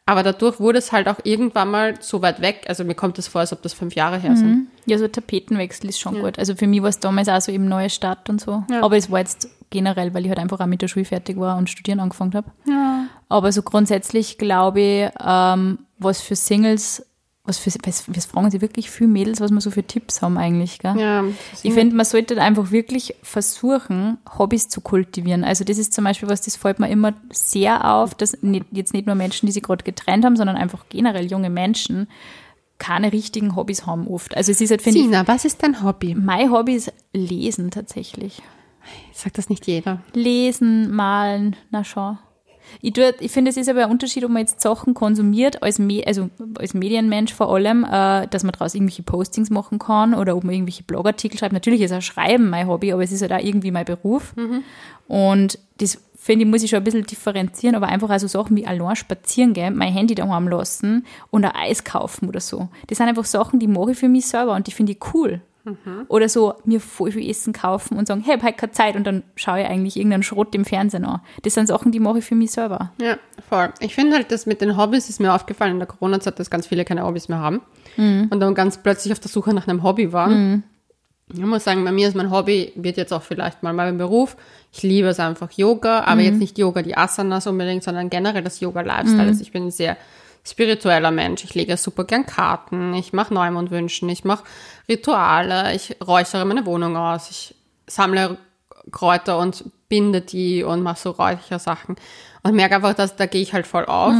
aber 0.08 0.22
dadurch 0.22 0.58
wurde 0.58 0.78
es 0.78 0.90
halt 0.90 1.06
auch 1.06 1.18
irgendwann 1.24 1.70
mal 1.70 1.94
so 2.00 2.22
weit 2.22 2.40
weg. 2.40 2.64
Also 2.66 2.82
mir 2.82 2.94
kommt 2.94 3.18
es 3.18 3.28
vor, 3.28 3.42
als 3.42 3.52
ob 3.52 3.60
das 3.60 3.74
fünf 3.74 3.94
Jahre 3.94 4.16
her 4.18 4.36
sind. 4.36 4.68
Ja, 4.86 4.96
so 4.96 5.06
Tapetenwechsel 5.06 5.90
ist 5.90 6.00
schon 6.00 6.22
gut. 6.22 6.38
Also 6.38 6.56
für 6.56 6.66
mich 6.66 6.80
war 6.80 6.88
es 6.88 6.98
damals 6.98 7.28
auch 7.28 7.42
so 7.42 7.52
eben 7.52 7.68
neue 7.68 7.90
Stadt 7.90 8.30
und 8.30 8.40
so. 8.40 8.64
Ja. 8.70 8.82
Aber 8.82 8.96
es 8.96 9.10
war 9.10 9.18
jetzt 9.18 9.50
generell, 9.68 10.14
weil 10.14 10.24
ich 10.24 10.30
halt 10.30 10.38
einfach 10.38 10.60
auch 10.60 10.66
mit 10.66 10.80
der 10.80 10.88
Schule 10.88 11.04
fertig 11.04 11.38
war 11.38 11.58
und 11.58 11.68
studieren 11.68 12.00
angefangen 12.00 12.32
habe. 12.32 12.50
Ja. 12.66 13.04
Aber 13.28 13.52
so 13.52 13.60
grundsätzlich 13.60 14.38
glaube 14.38 14.80
ich, 14.80 15.10
ähm, 15.22 15.80
was 15.98 16.22
für 16.22 16.36
Singles, 16.36 17.04
was 17.48 17.58
für, 17.58 17.70
was, 17.84 18.26
fragen 18.26 18.50
sie 18.50 18.60
wirklich 18.60 18.90
viele 18.90 19.08
Mädels, 19.08 19.40
was 19.40 19.50
wir 19.50 19.60
so 19.60 19.70
für 19.70 19.82
Tipps 19.82 20.22
haben 20.22 20.36
eigentlich, 20.36 20.78
gell? 20.78 20.98
Ja, 20.98 21.24
Ich 21.62 21.72
finde, 21.72 21.96
man 21.96 22.04
sollte 22.04 22.40
einfach 22.40 22.70
wirklich 22.70 23.14
versuchen, 23.22 24.18
Hobbys 24.38 24.68
zu 24.68 24.80
kultivieren. 24.80 25.44
Also 25.44 25.64
das 25.64 25.78
ist 25.78 25.94
zum 25.94 26.04
Beispiel 26.04 26.28
was, 26.28 26.42
das 26.42 26.56
fällt 26.56 26.78
mir 26.78 26.88
immer 26.90 27.14
sehr 27.32 27.92
auf, 27.92 28.14
dass 28.14 28.42
nicht, 28.42 28.66
jetzt 28.70 28.92
nicht 28.92 29.06
nur 29.06 29.14
Menschen, 29.14 29.46
die 29.46 29.52
sich 29.52 29.62
gerade 29.62 29.82
getrennt 29.82 30.24
haben, 30.24 30.36
sondern 30.36 30.56
einfach 30.56 30.84
generell 30.90 31.26
junge 31.30 31.50
Menschen 31.50 32.08
keine 32.78 33.12
richtigen 33.12 33.56
Hobbys 33.56 33.86
haben 33.86 34.06
oft. 34.06 34.36
Also 34.36 34.52
es 34.52 34.60
ist 34.60 34.70
halt, 34.70 34.82
finde 34.82 35.00
ich, 35.00 35.04
Sina, 35.06 35.26
was 35.26 35.44
ist 35.44 35.62
dein 35.62 35.82
Hobby? 35.82 36.14
mein 36.14 36.52
Hobby 36.52 36.74
ist 36.74 36.92
Lesen 37.12 37.70
tatsächlich. 37.70 38.40
Sagt 39.12 39.38
das 39.38 39.48
nicht 39.48 39.66
jeder. 39.66 40.00
Lesen, 40.12 40.90
malen, 40.94 41.56
na 41.70 41.82
schon. 41.84 42.18
Ich, 42.82 42.92
tue- 42.92 43.14
ich 43.20 43.30
finde, 43.32 43.50
es 43.50 43.56
ist 43.56 43.68
aber 43.68 43.84
ein 43.84 43.90
Unterschied, 43.90 44.24
ob 44.24 44.30
man 44.30 44.40
jetzt 44.40 44.60
Sachen 44.60 44.94
konsumiert, 44.94 45.62
als, 45.62 45.78
Me 45.78 46.02
also 46.06 46.30
als 46.58 46.74
Medienmensch 46.74 47.32
vor 47.34 47.52
allem, 47.54 47.84
äh, 47.84 48.26
dass 48.28 48.42
man 48.44 48.52
daraus 48.52 48.74
irgendwelche 48.74 49.02
Postings 49.02 49.50
machen 49.50 49.78
kann 49.78 50.14
oder 50.14 50.36
ob 50.36 50.44
man 50.44 50.54
irgendwelche 50.54 50.82
Blogartikel 50.84 51.38
schreibt. 51.38 51.52
Natürlich 51.52 51.80
ist 51.80 51.92
auch 51.92 52.02
Schreiben 52.02 52.50
mein 52.50 52.66
Hobby, 52.68 52.92
aber 52.92 53.02
es 53.02 53.12
ist 53.12 53.22
halt 53.22 53.32
auch 53.32 53.38
irgendwie 53.44 53.70
mein 53.70 53.84
Beruf. 53.84 54.34
Und 55.08 55.58
das 55.78 55.98
finde 56.20 56.44
ich, 56.44 56.50
muss 56.50 56.62
ich 56.62 56.70
schon 56.70 56.78
ein 56.78 56.84
bisschen 56.84 57.04
differenzieren, 57.06 57.74
aber 57.74 57.86
einfach 57.88 58.10
also 58.10 58.26
Sachen 58.26 58.56
wie 58.56 58.66
allein 58.66 58.96
spazieren 58.96 59.54
gehen, 59.54 59.76
mein 59.76 59.92
Handy 59.92 60.14
daheim 60.14 60.48
lassen 60.48 61.06
und 61.30 61.44
ein 61.44 61.52
Eis 61.54 61.84
kaufen 61.84 62.28
oder 62.28 62.40
so. 62.40 62.68
Das 62.88 62.98
sind 62.98 63.08
einfach 63.08 63.24
Sachen, 63.24 63.58
die 63.60 63.68
mache 63.68 63.92
ich 63.92 63.98
für 63.98 64.08
mich 64.08 64.26
selber 64.26 64.54
und 64.54 64.66
die 64.66 64.72
finde 64.72 64.92
ich 64.92 64.98
cool. 65.14 65.40
Oder 66.08 66.28
so 66.28 66.54
mir 66.64 66.80
voll 66.80 67.12
viel 67.12 67.28
Essen 67.28 67.52
kaufen 67.52 67.96
und 67.98 68.06
sagen, 68.06 68.22
hey, 68.24 68.36
ich 68.36 68.40
habe 68.40 68.48
heute 68.48 68.58
keine 68.58 68.72
Zeit 68.72 68.96
und 68.96 69.06
dann 69.06 69.22
schaue 69.36 69.60
ich 69.60 69.66
eigentlich 69.66 69.96
irgendeinen 69.96 70.22
Schrott 70.22 70.54
im 70.54 70.64
Fernsehen 70.64 71.04
an. 71.04 71.20
Das 71.42 71.54
sind 71.54 71.66
Sachen, 71.66 71.92
die 71.92 72.00
mache 72.00 72.18
ich 72.18 72.24
für 72.24 72.34
mich 72.34 72.50
selber. 72.52 72.92
Ja, 73.00 73.16
voll. 73.48 73.72
Ich 73.80 73.94
finde 73.94 74.16
halt, 74.16 74.30
dass 74.32 74.46
mit 74.46 74.60
den 74.60 74.76
Hobbys 74.76 75.08
ist 75.08 75.20
mir 75.20 75.34
aufgefallen 75.34 75.72
in 75.72 75.78
der 75.78 75.88
Corona-Zeit, 75.88 76.38
dass 76.38 76.50
ganz 76.50 76.66
viele 76.66 76.84
keine 76.84 77.04
Hobbys 77.04 77.28
mehr 77.28 77.38
haben 77.38 77.60
und 77.96 78.40
dann 78.40 78.54
ganz 78.54 78.78
plötzlich 78.78 79.12
auf 79.12 79.20
der 79.20 79.30
Suche 79.30 79.52
nach 79.52 79.66
einem 79.66 79.82
Hobby 79.82 80.12
waren. 80.12 80.62
Ich 81.30 81.40
muss 81.40 81.64
sagen, 81.64 81.84
bei 81.84 81.92
mir 81.92 82.08
ist 82.08 82.14
mein 82.14 82.30
Hobby, 82.30 82.72
wird 82.74 82.96
jetzt 82.96 83.12
auch 83.12 83.22
vielleicht 83.22 83.62
mal 83.62 83.74
mein 83.74 83.98
Beruf. 83.98 84.36
Ich 84.72 84.82
liebe 84.82 85.08
es 85.08 85.20
einfach 85.20 85.50
Yoga, 85.52 86.04
aber 86.04 86.22
jetzt 86.22 86.38
nicht 86.38 86.56
Yoga, 86.56 86.80
die 86.80 86.96
Asanas 86.96 87.46
unbedingt, 87.46 87.82
sondern 87.82 88.08
generell 88.08 88.42
das 88.42 88.60
Yoga-Lifestyle. 88.60 89.28
Also 89.28 89.42
ich 89.42 89.52
bin 89.52 89.70
sehr 89.70 89.98
spiritueller 90.50 91.10
Mensch. 91.10 91.44
Ich 91.44 91.54
lege 91.54 91.76
super 91.76 92.04
gern 92.04 92.26
Karten, 92.26 92.94
ich 92.94 93.12
mache 93.12 93.32
Neumondwünschen, 93.34 94.08
ich 94.08 94.24
mache 94.24 94.44
Rituale, 94.88 95.74
ich 95.74 95.96
räuchere 96.06 96.44
meine 96.44 96.66
Wohnung 96.66 96.96
aus, 96.96 97.30
ich 97.30 97.54
sammle 97.86 98.38
Kräuter 98.90 99.38
und 99.38 99.64
binde 99.88 100.20
die 100.20 100.62
und 100.62 100.82
mache 100.82 100.98
so 100.98 101.10
Räuchersachen 101.10 101.96
und 102.42 102.54
merke 102.54 102.76
einfach, 102.76 102.94
dass 102.94 103.16
da 103.16 103.26
gehe 103.26 103.42
ich 103.42 103.52
halt 103.52 103.66
voll 103.66 103.84
auf. 103.86 104.14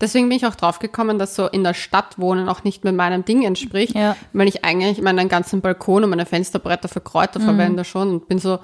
Deswegen 0.00 0.28
bin 0.28 0.36
ich 0.36 0.46
auch 0.46 0.54
drauf 0.54 0.78
gekommen, 0.78 1.18
dass 1.18 1.34
so 1.34 1.46
in 1.48 1.64
der 1.64 1.74
Stadt 1.74 2.18
wohnen 2.18 2.48
auch 2.48 2.62
nicht 2.62 2.84
mit 2.84 2.94
meinem 2.94 3.24
Ding 3.24 3.42
entspricht, 3.42 3.94
Ja. 3.96 4.16
weil 4.32 4.46
ich 4.48 4.64
eigentlich 4.64 5.02
meinen 5.02 5.28
ganzen 5.28 5.60
Balkon 5.60 6.04
und 6.04 6.10
meine 6.10 6.24
Fensterbretter 6.26 6.88
für 6.88 7.00
Kräuter 7.00 7.40
verwende 7.40 7.84
schon 7.84 8.08
und 8.10 8.28
bin 8.28 8.38
so, 8.38 8.60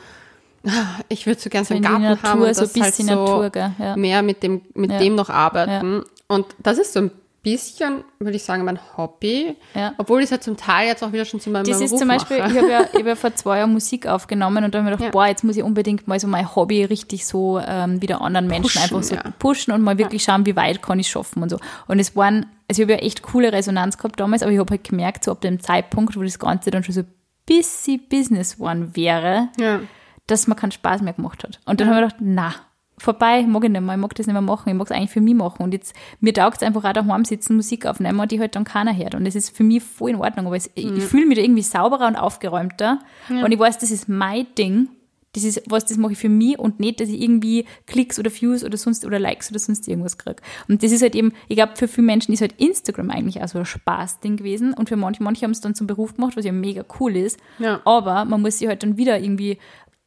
ich 1.09 1.27
würde 1.27 1.41
so 1.41 1.51
gern 1.51 1.65
so 1.65 1.75
einen 1.75 1.83
Garten 1.83 2.23
haben 2.23 2.41
und 2.43 2.55
so 2.55 2.61
das 2.63 2.75
ein 2.77 2.83
halt 2.83 2.93
bisschen 2.97 3.09
so 3.09 3.15
Natur, 3.43 3.51
ja. 3.79 3.97
mehr 3.97 4.23
mit 4.23 4.43
dem 4.43 4.63
mit 4.75 4.93
Ja. 4.93 4.99
dem 4.99 5.15
noch 5.17 5.29
arbeiten. 5.29 6.05
Und 6.29 6.47
das 6.63 6.79
ist 6.79 6.93
so 6.93 7.01
ein 7.01 7.11
bisschen, 7.43 8.05
würde 8.19 8.37
ich 8.37 8.43
sagen, 8.43 8.65
mein 8.65 8.79
Hobby, 8.97 9.55
Ja. 9.75 9.93
obwohl 9.99 10.21
ich 10.21 10.25
es 10.27 10.31
halt 10.31 10.43
zum 10.43 10.57
Teil 10.57 10.89
jetzt 10.89 11.03
auch 11.05 11.13
wieder 11.13 11.27
schon 11.27 11.41
zu 11.41 11.51
meinem 11.51 11.65
Das 11.65 11.77
Beruf 11.79 11.93
ist 11.93 11.99
zum 11.99 12.09
Beispiel, 12.09 12.39
mache. 12.39 12.51
ich 12.51 12.57
habe 12.57 12.71
ja, 12.71 12.81
ich 12.93 12.99
hab 13.01 13.07
ja 13.07 13.15
vor 13.17 13.35
zwei 13.35 13.59
Jahren 13.59 13.73
Musik 13.75 14.07
aufgenommen 14.07 14.65
und 14.65 14.75
da 14.75 14.79
habe 14.79 14.89
ich 14.89 14.93
mir 14.93 14.97
gedacht, 14.97 15.05
Ja. 15.09 15.11
boah, 15.11 15.27
jetzt 15.27 15.45
muss 15.45 15.57
ich 15.59 15.63
unbedingt 15.63 16.09
mal 16.09 16.19
so 16.19 16.27
mein 16.27 16.55
Hobby 16.57 16.85
richtig 16.85 17.27
so 17.27 17.59
ähm, 17.59 18.01
wieder 18.01 18.23
anderen 18.23 18.47
Menschen 18.47 18.81
Pushen, 18.81 18.83
einfach 18.83 19.03
so 19.03 19.15
ja. 19.17 19.23
pushen 19.39 19.75
und 19.75 19.83
mal 19.83 19.99
wirklich 19.99 20.23
schauen, 20.25 20.47
wie 20.47 20.57
weit 20.57 20.81
kann 20.81 20.99
ich 20.99 21.09
schaffen 21.11 21.43
und 21.43 21.51
so. 21.51 21.59
Und 21.87 21.99
es 21.99 22.17
waren, 22.17 22.47
also 22.69 22.81
ich 22.81 22.89
habe 22.89 22.93
ja 22.99 23.07
echt 23.07 23.21
coole 23.23 23.53
Resonanz 23.53 23.99
gehabt 23.99 24.19
damals, 24.19 24.43
aber 24.43 24.53
ich 24.53 24.59
habe 24.59 24.71
halt 24.71 24.85
gemerkt, 24.85 25.25
so 25.25 25.31
ab 25.33 25.43
dem 25.43 25.61
Zeitpunkt, 25.61 26.17
wo 26.17 26.23
das 26.23 26.39
Ganze 26.39 26.71
dann 26.71 26.83
schon 26.83 26.95
so 26.95 27.01
ein 27.03 27.13
bisschen 27.45 28.01
Business 28.09 28.55
geworden 28.55 28.97
wäre, 28.97 29.49
ja. 29.59 29.81
dass 30.27 30.47
man 30.47 30.57
keinen 30.57 30.73
Spaß 30.73 31.03
mehr 31.03 31.13
gemacht 31.13 31.45
hat. 31.45 31.61
Und 31.67 31.79
dann 31.83 31.89
habe 31.91 31.99
ich 32.07 32.13
gedacht, 32.15 32.23
na, 32.25 32.55
vorbei, 32.99 33.43
mag 33.43 33.65
ich 33.65 33.71
nicht 33.71 33.81
mehr, 33.81 33.95
ich 33.95 34.01
mag 34.01 34.15
das 34.15 34.27
nicht 34.27 34.35
mehr 34.35 34.43
machen, 34.43 34.69
ich 34.69 34.75
mag 34.75 34.87
es 34.87 34.93
eigentlich 34.93 35.11
für 35.11 35.21
mich 35.21 35.35
machen. 35.35 35.63
Und 35.63 35.75
jetzt, 35.75 35.95
mir 36.21 36.33
taugt 36.33 36.59
es 36.59 36.63
einfach 36.63 36.85
auch 36.85 36.93
daheim 36.93 37.25
sitzen, 37.25 37.57
Musik 37.57 37.87
aufnehmen 37.87 38.21
und 38.21 38.31
die 38.31 38.41
halt 38.41 38.55
dann 38.55 38.65
keiner 38.65 38.97
hört. 38.97 39.15
Und 39.15 39.25
das 39.25 39.35
ist 39.35 39.57
für 39.57 39.65
mich 39.65 39.83
voll 39.83 40.11
in 40.11 40.17
Ordnung, 40.17 40.47
aber 40.47 40.57
es, 40.57 40.71
ich, 40.75 40.91
ich 40.91 41.05
fühle 41.05 41.27
mich 41.27 41.37
da 41.37 41.43
irgendwie 41.43 41.63
sauberer 41.63 42.07
und 42.07 42.17
aufgeräumter. 42.17 43.01
Und 43.29 43.53
ich 43.53 43.59
weiß, 43.59 43.79
das 43.79 43.91
ist 43.91 44.09
mein 44.09 44.47
Ding. 44.57 44.89
Das 45.35 45.43
ist 45.43 45.63
was, 45.67 45.85
das 45.85 45.97
mache 45.97 46.13
ich 46.13 46.19
für 46.19 46.29
mich 46.29 46.57
und 46.61 46.79
nicht, 46.79 47.01
dass 47.01 47.09
ich 47.09 47.21
irgendwie 47.21 47.65
Klicks 47.87 48.21
oder 48.21 48.31
Views 48.31 48.63
oder 48.63 48.77
sonst 48.77 49.05
oder 49.05 49.19
Likes 49.19 49.51
oder 49.51 49.59
sonst 49.59 49.89
irgendwas 49.89 50.17
kriege. 50.17 50.37
Und 50.69 50.85
das 50.85 50.93
ist 50.93 51.03
halt 51.03 51.17
eben, 51.17 51.33
ich 51.49 51.57
glaube, 51.57 51.73
für 51.75 51.89
viele 51.89 52.07
Menschen 52.07 52.33
ist 52.33 52.41
halt 52.41 52.55
Instagram 52.61 53.11
eigentlich 53.11 53.43
auch 53.43 53.49
so 53.49 53.59
ein 53.59 53.65
Spaßding 53.65 54.37
gewesen 54.37 54.75
und 54.75 54.89
für 54.89 54.95
manche, 54.95 55.25
manche 55.25 55.45
haben 55.45 55.51
es 55.51 55.61
dann 55.61 55.75
zum 55.75 55.89
Beruf 55.89 56.15
gemacht, 56.15 56.37
was 56.37 56.45
ja 56.45 56.53
mega 56.53 56.85
cool 57.01 57.17
ist. 57.17 57.41
Ja. 57.59 57.81
Aber 57.85 58.25
man 58.25 58.43
muss 58.43 58.59
sich 58.59 58.69
halt 58.69 58.85
dann 58.85 58.97
wieder 58.97 59.19
irgendwie 59.19 59.59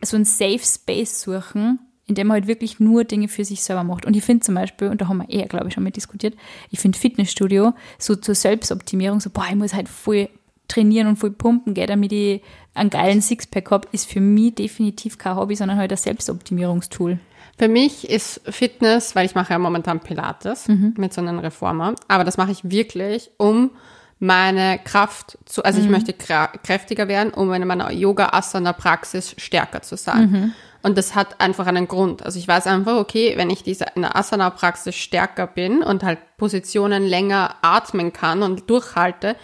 so 0.02 0.16
einen 0.16 0.24
Safe 0.24 0.62
Space 0.64 1.22
suchen, 1.22 1.80
in 2.08 2.16
dem 2.16 2.28
man 2.28 2.36
halt 2.36 2.48
wirklich 2.48 2.80
nur 2.80 3.04
Dinge 3.04 3.28
für 3.28 3.46
sich 3.46 3.64
selber 3.64 3.84
macht. 3.84 4.06
Und 4.06 4.16
ich 4.16 4.24
finde 4.24 4.44
zum 4.44 4.56
Beispiel, 4.56 4.88
und 4.88 5.02
da 5.02 5.08
haben 5.08 5.18
wir 5.18 5.30
eher, 5.30 5.48
glaube 5.48 5.68
ich, 5.68 5.74
schon 5.74 5.84
mal 5.84 5.92
diskutiert, 5.92 6.36
ich 6.72 6.80
finde 6.80 6.98
Fitnessstudio 6.98 7.74
so 8.00 8.16
zur 8.16 8.34
Selbstoptimierung, 8.34 9.20
so, 9.20 9.30
boah, 9.30 9.46
ich 9.50 9.56
muss 9.56 9.74
halt 9.74 9.90
voll 9.90 10.30
trainieren 10.70 11.08
und 11.08 11.18
voll 11.18 11.32
pumpen, 11.32 11.74
gell, 11.74 11.88
damit 11.88 12.12
ich 12.12 12.42
einen 12.74 12.90
geilen 12.90 13.22
Sixpack 13.22 13.72
habe, 13.72 13.88
ist 13.92 14.10
für 14.10 14.20
mich 14.20 14.56
definitiv 14.56 15.18
kein 15.18 15.36
Hobby, 15.36 15.56
sondern 15.56 15.78
halt 15.78 15.92
ein 15.92 15.98
Selbstoptimierungstool. 15.98 17.20
Für 17.58 17.68
mich 17.68 18.10
ist 18.10 18.42
Fitness, 18.46 19.16
weil 19.16 19.26
ich 19.26 19.34
mache 19.34 19.54
ja 19.54 19.60
momentan 19.60 20.00
Pilates 20.00 20.68
mit 20.68 21.14
so 21.14 21.22
einem 21.22 21.40
Reformer, 21.40 21.96
aber 22.08 22.24
das 22.24 22.38
mache 22.38 22.52
ich 22.52 22.70
wirklich, 22.70 23.32
um 23.38 23.72
meine 24.20 24.80
Kraft 24.84 25.38
zu, 25.46 25.64
also 25.64 25.80
ich 25.80 25.90
möchte 25.90 26.14
kräftiger 26.14 27.08
werden, 27.08 27.34
um 27.34 27.52
in 27.54 27.66
meiner 27.68 27.92
Yoga-Asana-Praxis 27.92 29.36
stärker 29.38 29.82
zu 29.82 29.96
sein. 29.96 30.54
Und 30.88 30.98
das 30.98 31.16
hat 31.16 31.42
einfach 31.42 31.68
einen 31.68 31.90
Grund. 31.90 32.24
Also 32.24 32.40
ich 32.40 32.48
weiß 32.48 32.66
einfach, 32.66 32.96
okay, 32.96 33.34
wenn 33.36 33.50
ich 33.50 33.62
diese, 33.62 33.88
in 33.96 34.04
der 34.04 34.16
Asana-Praxis 34.16 34.96
stärker 34.96 35.46
bin 35.46 35.84
und 35.84 36.02
halt 36.02 36.18
Positionen 36.38 37.06
länger 37.06 37.56
atmen 37.62 38.14
kann 38.14 38.42
und 38.42 38.70
durchhalte, 38.70 39.36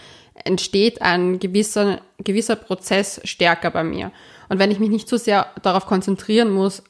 entsteht 0.42 1.02
ein 1.02 1.38
gewisser, 1.40 2.00
gewisser 2.16 2.56
Prozess 2.56 3.20
stärker 3.24 3.70
bei 3.70 3.84
mir. 3.84 4.10
Und 4.48 4.58
wenn 4.58 4.70
ich 4.70 4.78
mich 4.78 4.88
nicht 4.88 5.06
zu 5.06 5.18
sehr 5.18 5.48
darauf 5.60 5.84
konzentrieren 5.84 6.48
muss, 6.48 6.82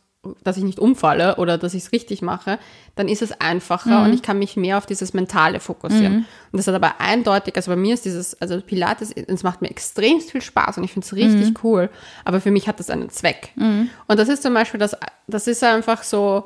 dass 0.43 0.57
ich 0.57 0.65
nicht 0.65 0.79
umfalle 0.79 1.37
oder 1.37 1.59
dass 1.59 1.75
ich 1.75 1.85
es 1.85 1.93
richtig 1.93 2.23
mache, 2.23 2.59
dann 2.97 3.09
ist 3.09 3.23
es 3.23 3.33
einfacher 3.41 4.01
Mhm. 4.01 4.05
und 4.07 4.13
ich 4.15 4.23
kann 4.23 4.39
mich 4.39 4.57
mehr 4.57 4.79
auf 4.79 4.87
dieses 4.87 5.15
Mentale 5.15 5.61
fokussieren. 5.61 6.27
Und 6.53 6.57
das 6.57 6.67
hat 6.67 6.75
aber 6.75 7.01
eindeutig, 7.01 7.57
also 7.57 7.71
bei 7.71 7.77
mir 7.77 7.95
ist 7.95 8.05
dieses, 8.05 8.41
also 8.41 8.61
Pilates, 8.61 9.11
es 9.13 9.43
macht 9.43 9.63
mir 9.63 9.71
extrem 9.71 10.21
viel 10.21 10.41
Spaß 10.43 10.79
und 10.79 10.85
ich 10.85 10.93
finde 10.93 11.07
es 11.07 11.15
richtig 11.15 11.51
Mhm. 11.51 11.57
cool, 11.63 11.91
aber 12.25 12.41
für 12.41 12.51
mich 12.51 12.69
hat 12.69 12.79
das 12.81 12.91
einen 12.91 13.11
Zweck. 13.11 13.53
Und 13.57 13.91
das 14.19 14.29
ist 14.29 14.43
zum 14.43 14.55
Beispiel, 14.55 14.79
das, 14.81 14.97
das 15.27 15.47
ist 15.47 15.63
einfach 15.65 16.03
so 16.03 16.45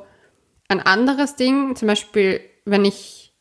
ein 0.67 0.79
anderes 0.79 1.35
Ding, 1.35 1.75
zum 1.75 1.87
Beispiel, 1.87 2.41
wenn 2.65 2.85
ich, 2.85 3.33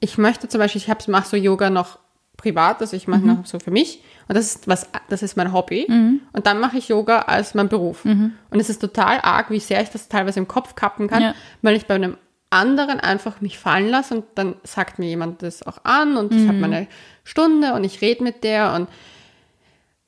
ich 0.00 0.18
möchte 0.18 0.48
zum 0.48 0.58
Beispiel, 0.60 0.82
ich 0.86 1.08
mache 1.08 1.28
so 1.28 1.36
Yoga 1.36 1.70
noch 1.70 1.98
privat, 2.36 2.80
also 2.80 2.96
ich 2.96 3.06
mache 3.08 3.20
Mhm. 3.22 3.26
noch 3.28 3.46
so 3.46 3.58
für 3.58 3.70
mich 3.70 4.02
und 4.28 4.36
das 4.36 4.46
ist 4.56 4.68
was, 4.68 4.88
das 5.08 5.22
ist 5.22 5.36
mein 5.36 5.52
Hobby 5.52 5.86
und 6.32 6.46
dann 6.46 6.58
mache 6.60 6.76
ich 6.78 6.88
Yoga 6.88 7.20
als 7.20 7.54
mein 7.54 7.68
Beruf 7.68 8.04
Mhm. 8.04 8.32
und 8.50 8.60
es 8.60 8.68
ist 8.68 8.80
total 8.80 9.20
arg, 9.22 9.50
wie 9.50 9.60
sehr 9.60 9.80
ich 9.82 9.90
das 9.90 10.08
teilweise 10.08 10.40
im 10.40 10.48
Kopf 10.48 10.74
kappen 10.74 11.08
kann, 11.08 11.22
Ja. 11.22 11.34
weil 11.62 11.76
ich 11.76 11.86
bei 11.86 11.94
einem 11.94 12.16
anderen 12.50 13.00
einfach 13.00 13.40
mich 13.40 13.58
fallen 13.58 13.88
lasse 13.88 14.14
und 14.16 14.24
dann 14.36 14.54
sagt 14.62 14.98
mir 14.98 15.06
jemand 15.08 15.42
das 15.42 15.62
auch 15.66 15.78
an 15.84 16.16
und 16.16 16.32
ich 16.32 16.42
Mhm. 16.42 16.48
habe 16.48 16.58
meine 16.58 16.86
Stunde 17.24 17.72
und 17.74 17.84
ich 17.84 18.00
rede 18.00 18.22
mit 18.22 18.44
der 18.44 18.74
und 18.74 18.88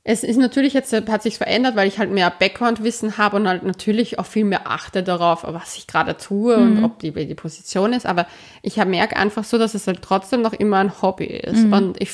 es 0.09 0.23
ist 0.23 0.37
natürlich 0.37 0.73
jetzt, 0.73 0.93
hat 0.93 1.23
sich 1.25 1.37
verändert, 1.37 1.75
weil 1.75 1.89
ich 1.89 1.99
halt 1.99 2.13
mehr 2.13 2.31
Background-Wissen 2.31 3.19
habe 3.19 3.35
und 3.35 3.49
halt 3.49 3.65
natürlich 3.65 4.21
auch 4.21 4.27
viel 4.27 4.45
mehr 4.45 4.71
achte 4.71 5.03
darauf, 5.03 5.43
was 5.43 5.77
ich 5.77 5.89
gerade 5.89 6.17
tue 6.17 6.57
und 6.57 6.85
ob 6.85 7.01
die, 7.01 7.11
die 7.11 7.35
Position 7.35 7.93
ist. 7.93 8.07
Aber 8.07 8.29
ich 8.63 8.77
merke 8.77 9.17
einfach 9.17 9.43
so, 9.43 9.59
dass 9.59 9.75
es 9.75 9.89
halt 9.89 10.03
trotzdem 10.03 10.43
noch 10.43 10.53
immer 10.53 10.77
ein 10.77 11.03
Hobby 11.03 11.25
ist. 11.25 11.65
Und 11.65 12.01
ich, 12.01 12.13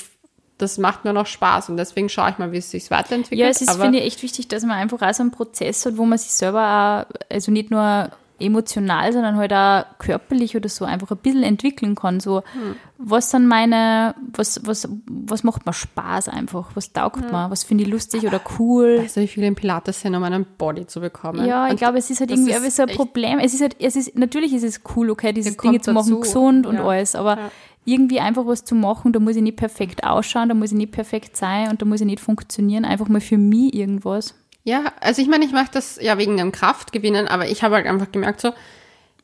das 0.56 0.78
macht 0.78 1.04
mir 1.04 1.12
noch 1.12 1.26
Spaß 1.26 1.68
und 1.68 1.76
deswegen 1.76 2.08
schaue 2.08 2.30
ich 2.30 2.38
mal, 2.38 2.50
wie 2.50 2.56
es 2.56 2.70
sich 2.70 2.90
weiterentwickelt. 2.90 3.38
Ja, 3.38 3.48
es 3.48 3.60
ist, 3.60 3.78
finde 3.78 3.98
ich, 3.98 4.06
echt 4.06 4.22
wichtig, 4.22 4.48
dass 4.48 4.62
man 4.62 4.78
einfach 4.78 5.02
auch 5.02 5.12
so 5.12 5.22
einen 5.22 5.30
Prozess 5.30 5.84
hat, 5.84 5.98
wo 5.98 6.06
man 6.06 6.16
sich 6.16 6.32
selber 6.32 7.06
auch, 7.10 7.14
also 7.28 7.52
nicht 7.52 7.70
nur 7.70 8.08
emotional, 8.42 9.12
sondern 9.12 9.36
halt 9.36 9.52
auch 9.52 9.84
körperlich 9.98 10.56
oder 10.56 10.68
so 10.68 10.84
einfach 10.84 11.10
ein 11.10 11.16
bisschen 11.18 11.42
entwickeln 11.42 11.94
kann. 11.94 12.20
So, 12.20 12.42
Hm. 12.52 12.76
was 12.98 13.30
sind 13.30 13.46
meine, 13.46 14.14
was, 14.34 14.60
was, 14.66 14.88
was 15.06 15.44
macht 15.44 15.64
mir 15.66 15.72
Spaß 15.72 16.28
einfach? 16.28 16.70
Was 16.74 16.92
taugt 16.92 17.20
mir? 17.30 17.50
Was 17.50 17.64
finde 17.64 17.84
ich 17.84 17.90
lustig 17.90 18.26
oder 18.26 18.40
cool? 18.58 18.98
weißt 18.98 19.16
du, 19.16 19.20
wie 19.22 19.28
viele 19.28 19.52
Pilates 19.52 20.00
sind, 20.00 20.14
um 20.14 20.22
einen 20.22 20.44
Body 20.58 20.86
zu 20.86 21.00
bekommen? 21.00 21.44
Ja, 21.46 21.66
ich 21.66 21.72
Und 21.72 21.76
glaube, 21.78 21.98
es 21.98 22.10
ist 22.10 22.20
halt 22.20 22.30
irgendwie 22.30 22.52
ist 22.52 22.76
so 22.76 22.82
ein 22.82 22.88
Problem. 22.90 23.38
Es 23.38 23.54
ist 23.54 23.60
halt, 23.62 23.76
es 23.80 23.96
ist, 23.96 24.16
natürlich 24.18 24.52
ist 24.52 24.64
es 24.64 24.80
cool, 24.96 25.10
okay, 25.10 25.32
diese 25.32 25.52
Dinge 25.56 25.80
zu 25.80 25.92
machen, 25.92 26.10
dazu. 26.10 26.20
gesund 26.20 26.66
und 26.66 26.76
Ja. 26.76 26.84
alles, 26.86 27.14
aber 27.14 27.36
Ja. 27.38 27.50
irgendwie 27.84 28.20
einfach 28.20 28.46
was 28.46 28.64
zu 28.64 28.74
machen, 28.74 29.12
da 29.12 29.18
muss 29.20 29.36
ich 29.36 29.42
nicht 29.42 29.56
perfekt 29.56 30.04
ausschauen, 30.04 30.48
da 30.48 30.54
muss 30.54 30.70
ich 30.72 30.76
nicht 30.78 30.92
perfekt 30.92 31.36
sein 31.36 31.70
und 31.70 31.82
da 31.82 31.86
muss 31.86 32.00
ich 32.00 32.06
nicht 32.06 32.20
funktionieren, 32.20 32.84
einfach 32.84 33.08
mal 33.08 33.20
für 33.20 33.38
mich 33.38 33.74
irgendwas. 33.74 34.34
Ja, 34.64 34.92
also 35.00 35.20
ich 35.22 35.28
meine, 35.28 35.44
ich 35.44 35.52
mache 35.52 35.70
das 35.72 35.98
ja 36.00 36.18
wegen 36.18 36.36
dem 36.36 36.52
Kraftgewinnen, 36.52 37.26
aber 37.28 37.48
ich 37.48 37.62
habe 37.62 37.74
halt 37.74 37.86
einfach 37.86 38.12
gemerkt 38.12 38.40
so, 38.40 38.52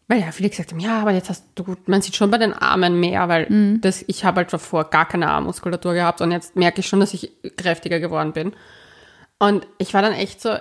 weil 0.09 0.21
ja 0.21 0.33
viele 0.33 0.49
gesagt 0.49 0.73
haben, 0.73 0.81
ja, 0.81 1.01
aber 1.01 1.13
jetzt 1.13 1.29
hast 1.29 1.45
du, 1.55 1.77
man 1.87 2.01
sieht 2.03 2.17
schon 2.17 2.31
bei 2.31 2.39
den 2.39 2.55
Armen 2.55 2.99
mehr, 2.99 3.29
weil 3.29 3.47
Mhm. 3.49 3.81
das, 3.81 4.03
ich 4.09 4.25
habe 4.25 4.39
halt 4.39 4.53
davor 4.53 4.85
gar 4.85 5.07
keine 5.07 5.29
Armmuskulatur 5.31 5.95
gehabt 5.95 6.21
und 6.23 6.33
jetzt 6.33 6.57
merke 6.57 6.81
ich 6.81 6.89
schon, 6.89 7.01
dass 7.01 7.15
ich 7.15 7.31
kräftiger 7.57 8.01
geworden 8.01 8.33
bin. 8.33 8.53
Und 9.39 9.67
ich 9.79 9.95
war 9.95 10.03
dann 10.03 10.15
echt 10.15 10.41
so, 10.41 10.57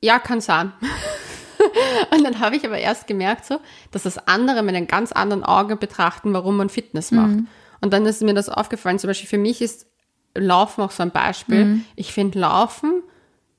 ja, 0.00 0.18
kann 0.18 0.40
sein. 0.40 0.72
und 2.10 2.22
dann 2.22 2.38
habe 2.38 2.56
ich 2.56 2.64
aber 2.64 2.78
erst 2.78 3.06
gemerkt 3.06 3.46
so, 3.46 3.60
dass 3.90 4.02
das 4.02 4.28
andere 4.28 4.62
mit 4.62 4.74
einem 4.76 4.86
ganz 4.86 5.10
anderen 5.12 5.42
Auge 5.42 5.76
betrachten, 5.76 6.32
warum 6.32 6.56
man 6.56 6.68
Fitness 6.68 7.10
macht. 7.10 7.30
Mhm. 7.30 7.46
Und 7.80 7.92
dann 7.92 8.06
ist 8.06 8.22
mir 8.22 8.34
das 8.34 8.48
aufgefallen, 8.48 8.98
zum 8.98 9.08
Beispiel 9.08 9.28
für 9.28 9.38
mich 9.38 9.60
ist 9.62 9.86
Laufen 10.34 10.82
auch 10.82 10.92
so 10.92 11.02
ein 11.02 11.10
Beispiel. 11.10 11.64
Mhm. 11.64 11.84
Ich 11.96 12.12
finde 12.12 12.38
Laufen 12.38 13.02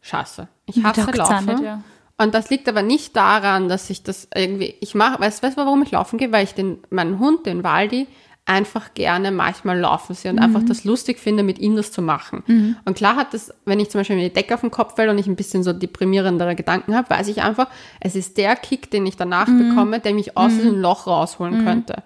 scheiße. 0.04 0.48
Ich 0.68 0.84
hasse 0.84 1.02
Taugt's 1.02 1.20
auch 1.20 1.32
Laufen. 1.32 1.46
nicht, 1.48 1.64
ja. 1.64 1.82
Und 2.18 2.36
das 2.36 2.52
liegt 2.52 2.70
aber 2.70 2.84
nicht 2.84 3.16
daran, 3.16 3.68
dass 3.70 3.90
ich 3.90 4.04
das 4.04 4.28
irgendwie, 4.36 4.76
ich 4.82 4.94
mache, 4.94 5.20
weißt 5.20 5.44
du, 5.44 5.58
warum 5.58 5.82
ich 5.82 5.90
laufen 5.92 6.20
gehe? 6.20 6.32
Weil 6.32 6.44
ich 6.44 6.54
den, 6.54 6.78
meinen 6.92 7.18
Hund, 7.20 7.48
den 7.48 7.64
Waldi, 7.64 8.06
einfach 8.46 8.94
gerne 8.94 9.32
manchmal 9.32 9.80
laufen 9.80 10.14
sehe 10.14 10.30
und 10.30 10.38
Mhm. 10.38 10.44
einfach 10.44 10.64
das 10.64 10.84
lustig 10.84 11.18
finde, 11.18 11.44
mit 11.44 11.60
ihm 11.60 11.76
das 11.78 11.92
zu 11.94 12.02
machen. 12.02 12.44
Und 12.86 12.96
klar 12.96 13.16
hat 13.16 13.34
das, 13.34 13.54
wenn 13.66 13.80
ich 13.80 13.90
zum 13.90 14.02
Beispiel 14.02 14.18
mir 14.18 14.28
die 14.30 14.34
Decke 14.34 14.54
auf 14.54 14.62
den 14.62 14.70
Kopf 14.70 14.96
fällt 14.96 15.10
und 15.10 15.18
ich 15.18 15.28
ein 15.28 15.38
bisschen 15.38 15.64
so 15.64 15.72
deprimierendere 15.74 16.54
Gedanken 16.56 16.94
habe, 16.96 17.10
weiß 17.10 17.30
ich 17.30 17.42
einfach, 17.42 17.68
es 18.02 18.16
ist 18.16 18.38
der 18.38 18.56
Kick, 18.58 18.92
den 18.92 19.06
ich 19.06 19.16
danach 19.16 19.48
Mhm. 19.48 19.70
bekomme, 19.70 20.00
der 20.02 20.14
mich 20.14 20.36
aus 20.38 20.52
diesem 20.54 20.80
Loch 20.82 21.08
rausholen 21.08 21.64
könnte. 21.64 22.04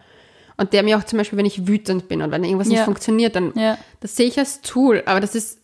Und 0.57 0.73
der 0.73 0.83
mir 0.83 0.97
auch 0.99 1.03
zum 1.03 1.17
Beispiel, 1.17 1.37
wenn 1.39 1.45
ich 1.47 1.67
wütend 1.67 2.07
bin 2.07 2.21
und 2.21 2.31
wenn 2.31 2.43
irgendwas 2.43 2.67
nicht 2.67 2.77
Ja. 2.79 2.85
funktioniert, 2.85 3.35
dann 3.35 3.51
Ja. 3.55 3.77
das 3.99 4.15
sehe 4.15 4.27
ich 4.27 4.37
als 4.39 4.61
Tool, 4.61 5.01
aber 5.07 5.19
das 5.19 5.33
ist 5.35 5.59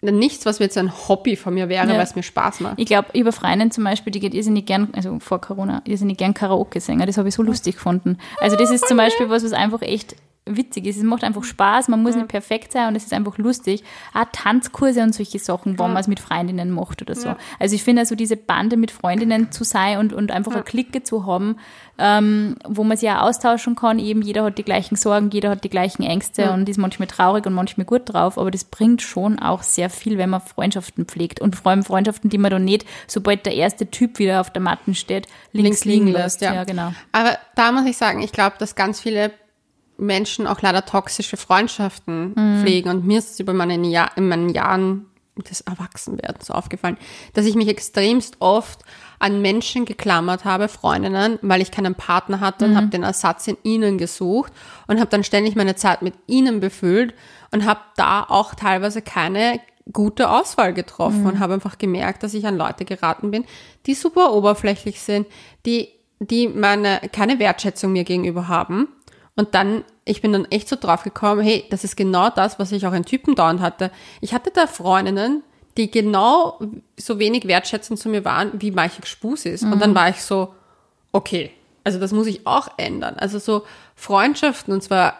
nichts, 0.00 0.46
was 0.46 0.58
jetzt 0.60 0.78
ein 0.78 0.92
Hobby 1.08 1.36
von 1.36 1.54
mir 1.54 1.68
wäre, 1.68 1.86
Ja. 1.88 1.94
weil 1.94 2.00
es 2.02 2.14
mir 2.14 2.22
Spaß 2.22 2.60
macht. 2.60 2.74
Ich 2.78 2.86
glaube, 2.86 3.08
über 3.18 3.32
Freundin 3.32 3.70
zum 3.70 3.84
Beispiel, 3.84 4.12
die 4.12 4.20
geht 4.20 4.34
irrsinnig 4.34 4.66
gern, 4.66 4.88
also 4.94 5.18
vor 5.18 5.40
Corona, 5.40 5.82
irrsinnig 5.84 6.18
gern 6.18 6.34
Karaoke 6.34 6.80
singen. 6.80 7.06
Das 7.06 7.18
habe 7.18 7.28
ich 7.28 7.34
so 7.34 7.42
lustig 7.42 7.74
gefunden. 7.76 8.18
Also 8.40 8.56
das 8.56 8.70
ist 8.70 8.86
zum 8.86 8.96
Beispiel 8.96 9.28
was, 9.28 9.44
was 9.44 9.52
einfach 9.52 9.82
echt 9.82 10.14
witzig 10.56 10.86
ist. 10.86 10.96
Es 10.96 11.02
macht 11.02 11.24
einfach 11.24 11.44
Spaß, 11.44 11.88
man 11.88 12.02
muss 12.02 12.16
nicht 12.16 12.28
perfekt 12.28 12.72
sein 12.72 12.88
und 12.88 12.96
es 12.96 13.04
ist 13.04 13.12
einfach 13.12 13.38
lustig. 13.38 13.84
Auch 14.14 14.26
Tanzkurse 14.32 15.02
und 15.02 15.14
solche 15.14 15.38
Sachen, 15.38 15.78
wo 15.78 15.84
man 15.84 15.96
es 15.96 16.08
mit 16.08 16.20
Freundinnen 16.20 16.70
macht 16.70 17.02
oder 17.02 17.14
so. 17.14 17.34
Also 17.58 17.74
ich 17.74 17.82
finde 17.82 18.00
also 18.00 18.14
diese 18.14 18.36
Bande 18.36 18.76
mit 18.76 18.90
Freundinnen 18.90 19.52
zu 19.52 19.64
sein 19.64 19.98
und, 19.98 20.12
und 20.12 20.30
einfach 20.30 20.52
eine 20.52 20.62
Clique 20.62 21.02
zu 21.02 21.26
haben, 21.26 21.56
ähm, 21.98 22.56
wo 22.66 22.84
man 22.84 22.96
sich 22.96 23.10
auch 23.10 23.22
austauschen 23.22 23.74
kann. 23.74 23.98
Eben 23.98 24.22
jeder 24.22 24.44
hat 24.44 24.58
die 24.58 24.64
gleichen 24.64 24.96
Sorgen, 24.96 25.30
jeder 25.30 25.50
hat 25.50 25.64
die 25.64 25.68
gleichen 25.68 26.02
Ängste 26.02 26.52
und 26.52 26.68
ist 26.68 26.78
manchmal 26.78 27.08
traurig 27.08 27.46
und 27.46 27.54
manchmal 27.54 27.84
gut 27.84 28.02
drauf. 28.04 28.38
Aber 28.38 28.50
das 28.50 28.64
bringt 28.64 29.02
schon 29.02 29.38
auch 29.38 29.62
sehr 29.62 29.90
viel, 29.90 30.18
wenn 30.18 30.30
man 30.30 30.40
Freundschaften 30.40 31.06
pflegt. 31.06 31.40
Und 31.40 31.56
vor 31.56 31.70
allem 31.70 31.82
Freundschaften, 31.82 32.30
die 32.30 32.38
man 32.38 32.50
dann 32.50 32.64
nicht, 32.64 32.86
sobald 33.06 33.46
der 33.46 33.54
erste 33.54 33.90
Typ 33.90 34.18
wieder 34.18 34.40
auf 34.40 34.50
der 34.50 34.62
Matten 34.62 34.94
steht, 34.94 35.26
links, 35.52 35.84
liegen 35.84 36.08
lässt. 36.08 36.40
Ja. 36.40 36.64
genau. 36.64 36.92
Aber 37.12 37.36
da 37.54 37.72
muss 37.72 37.86
ich 37.86 37.96
sagen, 37.96 38.22
ich 38.22 38.32
glaube, 38.32 38.56
dass 38.58 38.74
ganz 38.74 39.00
viele 39.00 39.32
Menschen 39.98 40.46
auch 40.46 40.62
leider 40.62 40.84
toxische 40.84 41.36
Freundschaften 41.36 42.34
Mhm. 42.36 42.60
pflegen. 42.60 42.88
Und 42.90 43.06
mir 43.06 43.18
ist 43.18 43.32
es 43.32 43.40
über 43.40 43.52
meine 43.52 43.74
Jahr, 43.86 44.10
in 44.16 44.28
meinen 44.28 44.48
Jahren 44.48 45.06
des 45.48 45.60
Erwachsenwerdens 45.60 46.50
aufgefallen, 46.50 46.96
dass 47.34 47.46
ich 47.46 47.54
mich 47.54 47.68
extremst 47.68 48.36
oft 48.40 48.80
an 49.20 49.40
Menschen 49.40 49.84
geklammert 49.84 50.44
habe, 50.44 50.66
Freundinnen, 50.68 51.38
weil 51.42 51.60
ich 51.60 51.70
keinen 51.70 51.94
Partner 51.94 52.40
hatte 52.40 52.64
Mhm. 52.66 52.70
und 52.72 52.76
habe 52.76 52.86
den 52.88 53.02
Ersatz 53.04 53.46
in 53.46 53.56
ihnen 53.62 53.98
gesucht 53.98 54.52
und 54.88 54.98
habe 54.98 55.10
dann 55.10 55.22
ständig 55.24 55.54
meine 55.54 55.76
Zeit 55.76 56.02
mit 56.02 56.14
ihnen 56.26 56.58
befüllt 56.60 57.14
und 57.52 57.64
habe 57.66 57.80
da 57.96 58.24
auch 58.28 58.54
teilweise 58.56 59.00
keine 59.02 59.60
gute 59.92 60.28
Auswahl 60.30 60.74
getroffen 60.74 61.24
und 61.26 61.38
habe 61.38 61.54
einfach 61.54 61.78
gemerkt, 61.78 62.22
dass 62.22 62.34
ich 62.34 62.46
an 62.46 62.56
Leute 62.58 62.84
geraten 62.84 63.30
bin, 63.30 63.44
die 63.86 63.94
super 63.94 64.32
oberflächlich 64.34 65.00
sind, 65.00 65.26
die, 65.66 65.88
die 66.20 66.46
meine, 66.48 67.00
keine 67.12 67.38
Wertschätzung 67.38 67.92
mir 67.92 68.04
gegenüber 68.04 68.48
haben. 68.48 68.88
Und 69.38 69.54
dann, 69.54 69.84
ich 70.04 70.20
bin 70.20 70.32
dann 70.32 70.46
echt 70.46 70.68
so 70.68 70.74
drauf 70.74 71.04
gekommen, 71.04 71.42
hey, 71.42 71.64
das 71.70 71.84
ist 71.84 71.96
genau 71.96 72.28
das, 72.28 72.58
was 72.58 72.72
ich 72.72 72.84
auch 72.88 72.92
in 72.92 73.04
Typen 73.04 73.36
dauernd 73.36 73.60
hatte. 73.60 73.92
Ich 74.20 74.34
hatte 74.34 74.50
da 74.52 74.66
Freundinnen, 74.66 75.44
die 75.76 75.92
genau 75.92 76.58
so 76.96 77.20
wenig 77.20 77.46
wertschätzend 77.46 78.00
zu 78.00 78.08
mir 78.08 78.24
waren, 78.24 78.50
wie 78.54 78.72
manche 78.72 79.06
Spusis. 79.06 79.62
Und 79.62 79.80
dann 79.80 79.94
war 79.94 80.08
ich 80.08 80.24
so, 80.24 80.52
okay, 81.12 81.52
also 81.84 82.00
das 82.00 82.10
muss 82.10 82.26
ich 82.26 82.48
auch 82.48 82.68
ändern. 82.78 83.14
Also 83.16 83.38
so 83.38 83.62
Freundschaften 83.94 84.74
und 84.74 84.82
zwar 84.82 85.14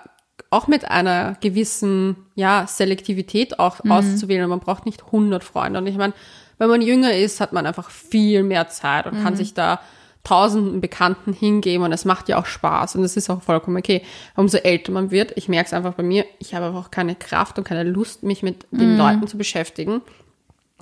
auch 0.51 0.67
mit 0.67 0.91
einer 0.91 1.37
gewissen, 1.41 2.17
ja, 2.35 2.67
Selektivität 2.67 3.61
auch 3.61 3.79
auszuwählen. 3.89 4.43
Und 4.43 4.51
man 4.51 4.61
braucht 4.61 4.85
nicht 4.85 5.05
100 5.05 5.45
Freunde. 5.45 5.79
Und 5.79 5.87
ich 5.87 5.97
meine, 5.97 6.13
wenn 6.59 6.69
man 6.69 6.83
jünger 6.83 7.15
ist, 7.15 7.41
hat 7.41 7.53
man 7.53 7.67
einfach 7.67 7.89
viel 7.89 8.43
mehr 8.43 8.69
Zeit 8.69 9.07
und 9.07 9.23
kann 9.23 9.37
sich 9.37 9.55
da 9.55 9.81
tausenden 10.29 10.81
Bekannten 10.81 11.33
hingeben 11.33 11.85
und 11.85 11.93
es 11.93 12.05
macht 12.05 12.29
ja 12.29 12.39
auch 12.39 12.47
Spaß 12.47 12.97
und 12.97 13.05
es 13.05 13.17
ist 13.17 13.31
auch 13.31 13.43
vollkommen 13.43 13.77
okay. 13.79 14.03
Umso 14.37 14.59
älter 14.59 14.93
man 14.93 15.11
wird, 15.11 15.33
ich 15.37 15.49
merke 15.49 15.67
es 15.69 15.73
einfach 15.73 15.95
bei 15.95 16.03
mir, 16.03 16.25
ich 16.39 16.55
habe 16.55 16.67
einfach 16.67 16.87
auch 16.87 16.91
keine 16.91 17.15
Kraft 17.15 17.59
und 17.59 17.65
keine 17.65 17.85
Lust, 17.85 18.23
mich 18.23 18.43
mit 18.43 18.67
den 18.71 18.97
Leuten 18.99 19.27
zu 19.27 19.39
beschäftigen, 19.39 20.03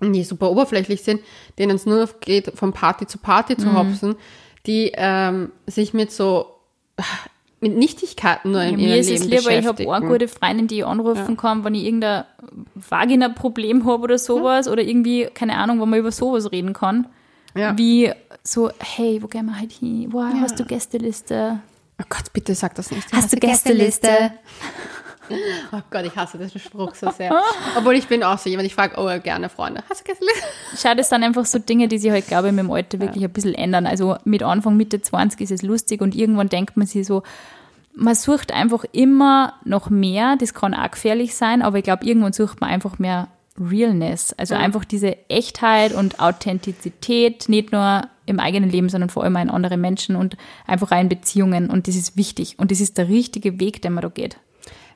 die 0.01 0.25
super 0.25 0.51
oberflächlich 0.51 1.03
sind, 1.03 1.21
denen 1.59 1.77
es 1.77 1.87
nur 1.87 2.09
geht, 2.21 2.53
von 2.57 2.73
Party 2.73 3.07
zu 3.07 3.19
Party 3.19 3.57
zu 3.57 3.73
hopsen, 3.75 4.17
die 4.67 4.93
ähm, 4.95 5.53
sich 5.67 5.95
mit 5.95 6.11
so 6.13 6.47
mit 7.61 7.77
Nichtigkeiten 7.77 8.51
nur 8.53 8.63
in 8.63 8.79
Ja, 8.79 8.87
ihrem 8.87 8.91
mir 8.91 8.97
ist 8.99 9.09
Leben 9.09 9.23
es 9.23 9.29
lieber, 9.29 9.39
ich 9.39 9.67
habe 9.67 9.77
beschäftigen. 9.77 9.93
eine 9.93 10.07
gute 10.07 10.29
Freundin, 10.29 10.67
die 10.67 10.79
ich 10.79 10.87
anrufen 10.87 11.37
kann, 11.37 11.65
wenn 11.65 11.75
ich 11.75 11.85
irgendein 11.85 12.25
Vagina-Problem 12.75 13.87
habe 13.87 14.03
oder 14.03 14.19
sowas 14.19 14.69
oder 14.69 14.83
irgendwie, 14.83 15.29
keine 15.33 15.57
Ahnung, 15.57 15.81
wo 15.81 15.87
man 15.87 15.99
über 15.99 16.13
sowas 16.13 16.53
reden 16.53 16.73
kann. 16.75 17.07
Ja. 17.57 17.77
Wie 17.77 18.13
so, 18.43 18.71
hey, 18.79 19.23
wo 19.23 19.27
gehen 19.27 19.47
wir 19.47 19.61
heute 19.61 19.75
hin? 19.75 20.13
Wow, 20.13 20.33
hast 20.41 20.61
du 20.61 20.65
Gästeliste? 20.65 21.61
Oh 22.01 22.05
Gott, 22.09 22.33
bitte 22.33 22.55
sag 22.55 22.75
das 22.75 22.91
nicht. 22.91 23.11
Hast 23.13 23.33
du 23.33 23.37
Gästeliste? 23.37 24.33
Oh 25.73 25.81
Gott, 25.91 26.05
ich 26.05 26.15
hasse 26.15 26.39
diesen 26.39 26.61
Spruch 26.61 26.95
so 26.95 27.11
sehr. 27.11 27.35
Obwohl 27.77 27.95
ich 27.95 28.07
bin 28.07 28.23
auch 28.23 28.39
so 28.39 28.49
jemand, 28.49 28.67
ich 28.67 28.75
frage 28.75 28.95
oh, 28.97 29.21
gerne 29.21 29.49
Freunde. 29.49 29.83
Hast 29.89 30.03
du 30.03 30.05
Gästeliste? 30.05 30.45
Schau, 30.77 30.95
das 30.95 31.09
sind 31.09 31.25
einfach 31.25 31.47
so 31.47 31.59
Dinge, 31.59 31.89
die 31.89 31.99
sich 31.99 32.11
halt, 32.11 32.29
glaube 32.29 32.49
ich, 32.49 32.55
mit 32.55 32.65
dem 32.65 32.71
Alter 32.71 33.01
wirklich 33.01 33.25
ein 33.25 33.33
bisschen 33.33 33.55
ändern. 33.55 33.87
Also 33.87 34.17
mit 34.25 34.43
Anfang, 34.43 34.77
Mitte 34.77 35.01
20 35.01 35.41
ist 35.41 35.51
es 35.51 35.63
lustig 35.63 36.01
und 36.01 36.15
irgendwann 36.15 36.49
denkt 36.49 36.77
man 36.77 36.87
sich 36.87 37.07
so, 37.07 37.23
man 37.95 38.15
sucht 38.15 38.53
einfach 38.53 38.85
immer 38.93 39.55
noch 39.65 39.91
mehr. 39.91 40.37
Das 40.37 40.55
kann 40.55 40.75
auch 40.75 40.91
gefährlich 40.91 41.35
sein, 41.35 41.63
aber 41.63 41.79
ich 41.79 41.85
glaube, 41.85 42.05
irgendwann 42.05 42.33
sucht 42.33 42.61
man 42.61 42.71
einfach 42.71 42.99
mehr 42.99 43.29
Realness. 43.61 44.33
Also 44.35 44.55
einfach 44.55 44.85
diese 44.85 45.17
Echtheit 45.29 45.93
und 45.93 46.21
Authentizität, 46.21 47.49
nicht 47.49 47.73
nur 47.73 48.03
im 48.27 48.41
eigenen 48.41 48.71
Leben, 48.71 48.89
sondern 48.89 49.09
vor 49.11 49.23
allem 49.25 49.37
in 49.37 49.51
anderen 49.51 49.81
Menschen 49.81 50.17
und 50.17 50.37
einfach 50.67 50.91
auch 50.93 51.01
in 51.01 51.09
Beziehungen. 51.09 51.71
Und 51.71 51.87
das 51.89 51.95
ist 51.97 52.17
wichtig. 52.17 52.57
Und 52.59 52.71
das 52.71 52.81
ist 52.81 52.99
der 52.99 53.09
richtige 53.09 53.61
Weg, 53.61 53.83
den 53.83 53.93
man 53.95 54.03
da 54.03 54.09
geht. 54.09 54.37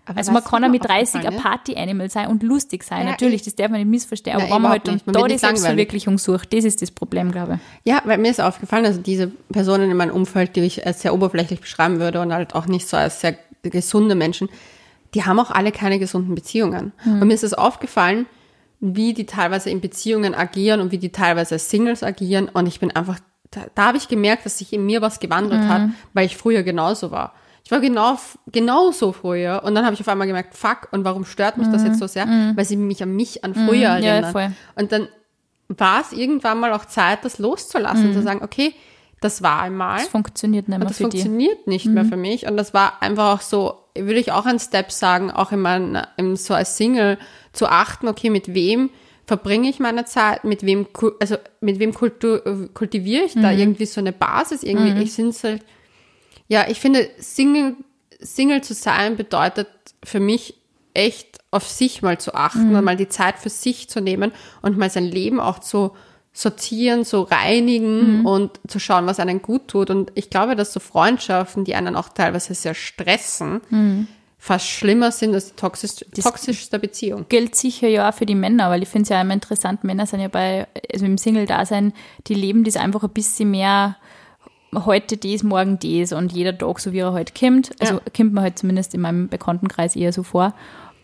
Aber 0.07 0.19
also 0.19 0.33
man 0.33 0.43
kann 0.43 0.63
was 0.63 0.71
mit 0.71 0.83
mir 0.83 0.89
30 0.89 1.27
ein 1.29 1.37
Party-Animal 1.37 2.11
sein 2.11 2.27
und 2.29 2.43
lustig 2.43 2.83
sein. 2.83 3.05
Ja, 3.05 3.11
Natürlich, 3.13 3.37
ich- 3.37 3.45
das 3.45 3.55
darf 3.55 3.71
man 3.71 3.79
nicht 3.81 3.91
missverstehen. 3.91 4.35
Aber 4.37 4.47
Ja, 4.49 4.55
wenn 4.55 4.63
man 4.63 4.71
halt 4.73 4.87
nicht. 4.87 5.05
Da 5.07 5.23
die. 5.29 5.39
Selbstverwirklichung 5.39 6.19
sucht, 6.19 6.53
das 6.53 6.65
ist 6.65 6.83
das 6.83 6.91
Problem, 6.91 7.31
glaube 7.31 7.61
ich. 7.85 7.91
Ja, 7.93 8.03
weil 8.05 8.19
mir 8.19 8.31
ist 8.31 8.41
aufgefallen, 8.41 8.85
also 8.87 9.01
diese 9.01 9.29
Personen 9.53 9.89
in 9.91 9.97
meinem 9.97 10.15
Umfeld, 10.15 10.57
die 10.57 10.61
ich 10.63 10.85
als 10.85 11.03
sehr 11.03 11.15
oberflächlich 11.15 11.61
beschreiben 11.61 12.01
würde 12.01 12.21
und 12.23 12.33
halt 12.33 12.55
auch 12.57 12.67
nicht 12.67 12.89
so 12.89 12.97
als 12.97 13.21
sehr 13.21 13.37
gesunde 13.63 14.17
Menschen, 14.17 14.49
die 15.15 15.25
haben 15.25 15.39
auch 15.39 15.51
alle 15.53 15.71
keine 15.71 15.99
gesunden 16.01 16.35
Beziehungen. 16.35 16.93
Und 17.05 17.29
mir 17.29 17.35
ist 17.35 17.45
es 17.45 17.55
aufgefallen, 17.55 18.27
wie 18.81 19.13
die 19.15 19.27
teilweise 19.27 19.71
in 19.71 19.81
Beziehungen 19.81 20.35
agieren 20.35 20.81
und 20.81 20.91
wie 20.91 20.99
die 20.99 21.13
teilweise 21.13 21.57
als 21.57 21.71
Singles 21.71 22.03
agieren. 22.03 22.49
Und 22.49 22.67
ich 22.67 22.81
bin 22.81 22.91
einfach, 22.91 23.21
da, 23.51 23.63
da 23.75 23.87
habe 23.87 23.99
ich 23.99 24.09
gemerkt, 24.09 24.47
dass 24.47 24.59
sich 24.59 24.73
in 24.73 24.87
mir 24.87 25.03
was 25.03 25.21
gewandelt 25.21 25.63
hat, 25.69 25.83
weil 26.15 26.27
ich 26.27 26.37
früher 26.37 26.63
genauso 26.63 27.11
war. 27.11 27.35
Ich 27.63 27.71
war 27.71 27.81
genau, 27.81 28.19
genauso 28.51 29.13
früher 29.13 29.63
und 29.65 29.75
dann 29.75 29.85
habe 29.85 29.95
ich 29.95 30.01
auf 30.01 30.09
einmal 30.09 30.27
gemerkt, 30.27 30.57
fuck, 30.57 30.89
und 30.93 31.05
warum 31.05 31.25
stört 31.25 31.57
mich 31.59 31.69
das 31.69 31.85
jetzt 31.85 31.99
so 31.99 32.07
sehr? 32.07 32.27
Weil 32.57 32.65
sie 32.65 32.77
mich 32.77 33.03
an 33.03 33.15
mich 33.15 33.45
an 33.45 33.55
früher 33.55 33.99
ja, 33.99 33.99
erinnern. 33.99 34.33
voll. 34.33 34.53
Und 34.77 34.91
dann 34.93 35.09
war 35.69 36.01
es 36.01 36.13
irgendwann 36.13 36.59
mal 36.59 36.73
auch 36.73 36.87
Zeit, 36.87 37.25
das 37.25 37.39
loszulassen 37.39 38.09
und 38.09 38.15
zu 38.15 38.23
sagen, 38.23 38.43
okay, 38.43 38.75
das 39.21 39.43
war 39.43 39.61
einmal 39.61 39.99
Das 39.99 40.09
funktioniert 40.09 40.69
nicht 40.69 40.79
mehr 40.79 40.87
und 40.87 40.91
das 40.91 40.99
funktioniert 40.99 41.67
nicht 41.67 41.87
mehr 41.87 42.05
für 42.05 42.17
mich. 42.17 42.47
Und 42.47 42.57
das 42.57 42.75
war 42.75 43.03
einfach 43.03 43.35
auch 43.35 43.41
so, 43.43 43.80
würde 43.97 44.21
ich 44.21 44.33
auch 44.33 44.47
ein 44.47 44.59
Step 44.59 44.93
sagen, 44.93 45.31
auch 45.31 45.53
in 45.53 45.61
meinem, 45.61 46.03
im, 46.17 46.37
so 46.37 46.55
als 46.55 46.77
Single 46.77 47.19
zu 47.53 47.67
achten, 47.67 48.09
okay, 48.09 48.31
mit 48.31 48.55
wem 48.55 48.91
verbringe 49.27 49.69
ich 49.69 49.79
meine 49.79 50.05
Zeit, 50.05 50.45
mit 50.45 50.65
wem, 50.65 50.87
also 51.21 51.37
mit 51.61 51.79
wem 51.79 51.93
kultu- 51.93 52.69
kultiviere 52.75 53.25
ich 53.25 53.35
da 53.35 53.51
irgendwie 53.53 53.87
so 53.87 54.01
eine 54.01 54.13
Basis, 54.13 54.63
irgendwie, 54.63 54.91
ich 55.03 55.13
sind 55.13 55.35
halt, 55.45 55.65
ja, 56.49 56.67
ich 56.69 56.81
finde, 56.81 57.09
Single, 57.19 57.77
Single 58.21 58.63
zu 58.63 58.75
sein 58.75 59.17
bedeutet 59.17 59.69
für 60.05 60.21
mich 60.21 60.55
echt 60.95 61.39
auf 61.53 61.69
sich 61.69 62.03
mal 62.03 62.19
zu 62.19 62.35
achten 62.35 62.75
und 62.75 62.85
mal 62.85 62.97
die 62.97 63.09
Zeit 63.09 63.39
für 63.39 63.51
sich 63.51 63.89
zu 63.89 64.01
nehmen 64.01 64.33
und 64.63 64.77
mal 64.79 64.91
sein 64.91 65.05
Leben 65.05 65.39
auch 65.41 65.61
zu 65.61 65.93
sortieren, 66.33 67.05
zu 67.05 67.23
reinigen 67.23 68.25
und 68.25 68.61
zu 68.69 68.79
schauen, 68.79 69.07
was 69.07 69.19
einen 69.19 69.43
gut 69.43 69.69
tut. 69.69 69.91
Und 69.91 70.13
ich 70.15 70.31
glaube, 70.31 70.55
dass 70.57 70.73
so 70.73 70.81
Freundschaften, 70.81 71.65
die 71.65 71.75
einen 71.75 71.97
auch 71.97 72.09
teilweise 72.09 72.55
sehr 72.55 72.75
stressen, 72.75 74.07
fast 74.39 74.67
schlimmer 74.69 75.11
sind 75.13 75.35
als 75.35 75.51
die 75.51 75.57
toxisch, 75.57 76.05
toxischste 76.23 76.79
Beziehung. 76.79 77.27
gilt 77.29 77.57
sicher 77.57 77.89
ja 77.89 78.09
auch 78.09 78.15
für 78.15 78.27
die 78.27 78.35
Männer, 78.35 78.71
weil 78.71 78.83
ich 78.83 78.89
finde 78.89 79.03
es 79.03 79.09
ja 79.11 79.21
immer 79.21 79.35
interessant, 79.35 79.85
Männer 79.85 80.07
sind 80.07 80.21
ja 80.21 80.29
bei, 80.29 80.67
also 80.93 81.05
im 81.05 81.19
Single-Dasein, 81.19 81.93
die 82.27 82.35
leben 82.35 82.65
das 82.65 82.77
einfach 82.77 83.03
ein 83.03 83.11
bisschen 83.11 83.51
mehr 83.51 83.97
heute 84.73 85.17
das, 85.17 85.43
morgen 85.43 85.79
das 85.81 86.13
und 86.13 86.33
jeder 86.33 86.57
Tag 86.57 86.79
so, 86.79 86.93
wie 86.93 87.01
er 87.01 87.13
heute 87.13 87.33
kommt. 87.39 87.73
Also 87.81 87.95
Ja. 87.95 88.01
kommt 88.17 88.33
man 88.33 88.45
halt 88.45 88.59
zumindest 88.59 88.95
in 88.95 89.01
meinem 89.01 89.29
Bekanntenkreis 89.29 89.97
eher 89.97 90.13
so 90.13 90.23
vor. 90.23 90.55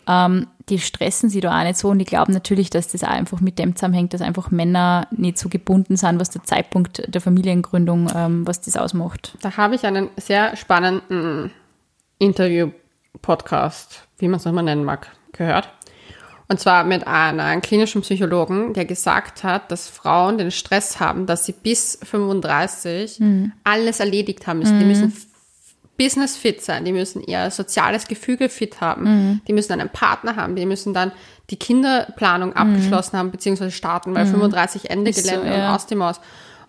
Ähm, 0.07 0.47
die 0.69 0.79
stressen 0.79 1.29
sie 1.29 1.39
da 1.39 1.59
auch 1.59 1.63
nicht 1.63 1.77
so 1.77 1.89
und 1.89 1.99
ich 1.99 2.07
glaube 2.07 2.31
natürlich, 2.31 2.69
dass 2.69 2.89
das 2.89 3.03
auch 3.03 3.09
einfach 3.09 3.39
mit 3.39 3.59
dem 3.59 3.75
zusammenhängt, 3.75 4.13
dass 4.13 4.21
einfach 4.21 4.51
Männer 4.51 5.07
nicht 5.11 5.37
so 5.37 5.49
gebunden 5.49 5.95
sind, 5.95 6.19
was 6.19 6.29
der 6.29 6.43
Zeitpunkt 6.43 7.03
der 7.13 7.21
Familiengründung, 7.21 8.09
ähm, 8.15 8.47
was 8.47 8.61
das 8.61 8.77
ausmacht. 8.77 9.37
Da 9.41 9.55
habe 9.57 9.75
ich 9.75 9.85
einen 9.85 10.09
sehr 10.17 10.55
spannenden 10.55 11.51
Interview-Podcast, 12.19 14.07
wie 14.17 14.27
man 14.27 14.39
es 14.39 14.45
nochmal 14.45 14.63
nennen 14.63 14.83
mag, 14.83 15.11
gehört. 15.31 15.69
Und 16.49 16.61
zwar 16.61 16.85
mit 16.85 17.05
einem 17.05 17.61
klinischen 17.61 18.01
Psychologen, 18.01 18.73
der 18.73 18.85
gesagt 18.85 19.43
hat, 19.43 19.69
dass 19.69 19.89
Frauen 19.89 20.37
den 20.37 20.51
Stress 20.51 20.99
haben, 20.99 21.25
dass 21.25 21.45
sie 21.45 21.51
bis 21.51 21.99
35 22.03 23.19
alles 23.65 23.99
erledigt 23.99 24.47
haben 24.47 24.59
müssen. 24.59 24.79
Die 24.79 24.85
müssen 24.85 25.13
Business 25.97 26.37
fit 26.37 26.61
sein, 26.61 26.85
die 26.85 26.91
müssen 26.91 27.23
ihr 27.23 27.49
soziales 27.51 28.07
Gefüge 28.07 28.49
fit 28.49 28.81
haben, 28.81 29.41
die 29.47 29.53
müssen 29.53 29.73
einen 29.73 29.89
Partner 29.89 30.35
haben, 30.35 30.55
die 30.55 30.65
müssen 30.65 30.93
dann 30.93 31.11
die 31.49 31.57
Kinderplanung 31.57 32.53
abgeschlossen 32.53 33.17
haben, 33.17 33.31
beziehungsweise 33.31 33.71
starten, 33.71 34.13
weil 34.13 34.25
35 34.25 34.89
Ende 34.89 35.09
Ist 35.09 35.25
so, 35.25 35.29
Gelände 35.29 35.49
ja. 35.49 35.69
und 35.69 35.75
aus 35.75 35.87
die 35.87 35.95
Maus. 35.95 36.19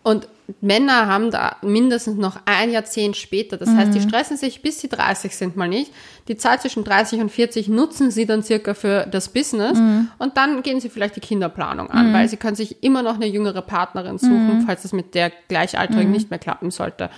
Und 0.03 0.29
Männer 0.62 1.07
haben 1.07 1.31
da 1.31 1.57
mindestens 1.61 2.16
noch 2.16 2.39
ein 2.47 2.70
Jahrzehnt 2.70 3.16
später. 3.16 3.59
Das 3.59 3.68
heißt, 3.68 3.93
die 3.93 4.01
stressen 4.01 4.39
sich, 4.39 4.62
bis 4.62 4.81
sie 4.81 4.89
30 4.89 5.37
sind, 5.37 5.57
mal 5.57 5.68
nicht. 5.68 5.93
Die 6.29 6.39
Zeit 6.39 6.62
zwischen 6.62 6.85
30 6.85 7.20
und 7.20 7.31
40 7.31 7.68
nutzen 7.68 8.11
sie 8.11 8.24
dann 8.24 8.43
circa 8.43 8.72
für 8.72 9.05
das 9.05 9.29
Business. 9.29 9.79
Und 10.18 10.37
dann 10.39 10.62
gehen 10.62 10.81
sie 10.81 10.89
vielleicht 10.89 11.16
die 11.16 11.20
Kinderplanung 11.20 11.91
an, 11.91 12.14
weil 12.14 12.29
sie 12.29 12.39
können 12.39 12.57
sich 12.57 12.83
immer 12.83 13.03
noch 13.03 13.16
eine 13.16 13.26
jüngere 13.26 13.61
Partnerin 13.61 14.16
suchen, 14.16 14.62
falls 14.64 14.83
das 14.83 14.93
mit 14.95 15.14
der 15.14 15.31
Gleichaltrigen 15.49 16.11
nicht 16.11 16.31
mehr 16.31 16.39
klappen 16.39 16.70
sollte. 16.70 17.11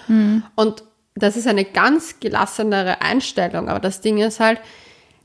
Und 0.56 0.82
das 1.22 1.36
ist 1.36 1.46
eine 1.46 1.64
ganz 1.64 2.20
gelassenere 2.20 3.00
Einstellung. 3.02 3.68
Aber 3.68 3.80
das 3.80 4.00
Ding 4.00 4.18
ist 4.18 4.40
halt, 4.40 4.60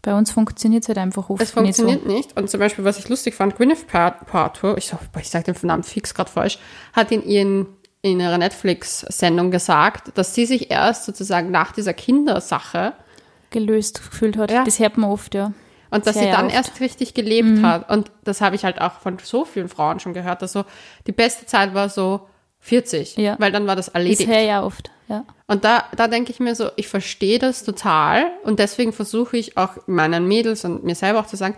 Bei 0.01 0.13
uns 0.15 0.31
funktioniert 0.31 0.83
es 0.83 0.87
halt 0.89 0.97
einfach 0.99 1.29
oft 1.29 1.41
es 1.41 1.51
funktioniert 1.51 2.05
nicht. 2.05 2.37
Und 2.37 2.49
zum 2.49 2.59
Beispiel, 2.59 2.85
was 2.85 2.99
ich 2.99 3.09
lustig 3.09 3.33
fand, 3.35 3.55
Gwyneth 3.55 3.87
Paltrow, 3.87 4.77
ich, 4.77 4.85
sag- 4.87 4.99
ich 5.19 5.29
sage 5.29 5.51
den 5.51 5.67
Namen 5.67 5.83
fix 5.83 6.13
gerade 6.13 6.29
falsch, 6.29 6.59
hat 6.93 7.11
in, 7.11 7.23
ihren, 7.23 7.65
in 8.01 8.19
ihrer 8.19 8.37
Netflix-Sendung 8.37 9.49
gesagt, 9.51 10.17
dass 10.17 10.35
sie 10.35 10.45
sich 10.45 10.69
erst 10.71 11.05
sozusagen 11.05 11.49
nach 11.51 11.71
dieser 11.71 11.93
Kindersache 11.93 12.93
so 12.97 13.59
gelöst 13.59 14.01
gefühlt 14.09 14.37
hat. 14.37 14.51
Ja. 14.51 14.63
Das 14.63 14.79
hört 14.79 14.97
man 14.97 15.09
oft, 15.09 15.33
ja. 15.33 15.53
und 15.89 16.05
dass 16.05 16.15
Sehr 16.15 16.23
sie 16.25 16.29
dann 16.31 16.47
oft. 16.47 16.53
Mhm. 16.53 16.57
erst 16.57 16.79
richtig 16.81 17.13
gelebt 17.13 17.63
hat. 17.63 17.89
Und 17.89 18.11
das 18.25 18.41
habe 18.41 18.55
ich 18.55 18.65
halt 18.65 18.81
auch 18.81 18.99
von 18.99 19.17
so 19.23 19.45
vielen 19.45 19.69
Frauen 19.69 19.99
schon 20.01 20.13
gehört, 20.13 20.41
dass 20.41 20.51
so 20.51 20.65
die 21.07 21.13
beste 21.13 21.45
Zeit 21.45 21.73
war 21.73 21.87
so 21.89 22.27
40, 22.65 23.17
Ja. 23.17 23.35
weil 23.39 23.51
dann 23.51 23.67
war 23.67 23.75
das 23.75 23.85
Das 23.87 23.95
erledigt. 23.95 24.21
ich 24.21 24.27
ja 24.27 24.63
oft, 24.63 24.89
ja. 25.07 25.23
Und 25.47 25.63
da, 25.63 25.83
da 25.95 26.07
denke 26.07 26.31
ich 26.31 26.39
mir 26.39 26.55
so, 26.55 26.69
ich 26.77 26.87
verstehe 26.87 27.37
das 27.37 27.63
total 27.63 28.25
und 28.43 28.57
deswegen 28.57 28.91
versuche 28.91 29.37
ich 29.37 29.55
auch 29.55 29.69
meinen 29.85 30.27
Mädels 30.27 30.65
und 30.65 30.83
mir 30.83 30.95
selber 30.95 31.19
auch 31.19 31.27
zu 31.27 31.35
sagen, 31.35 31.55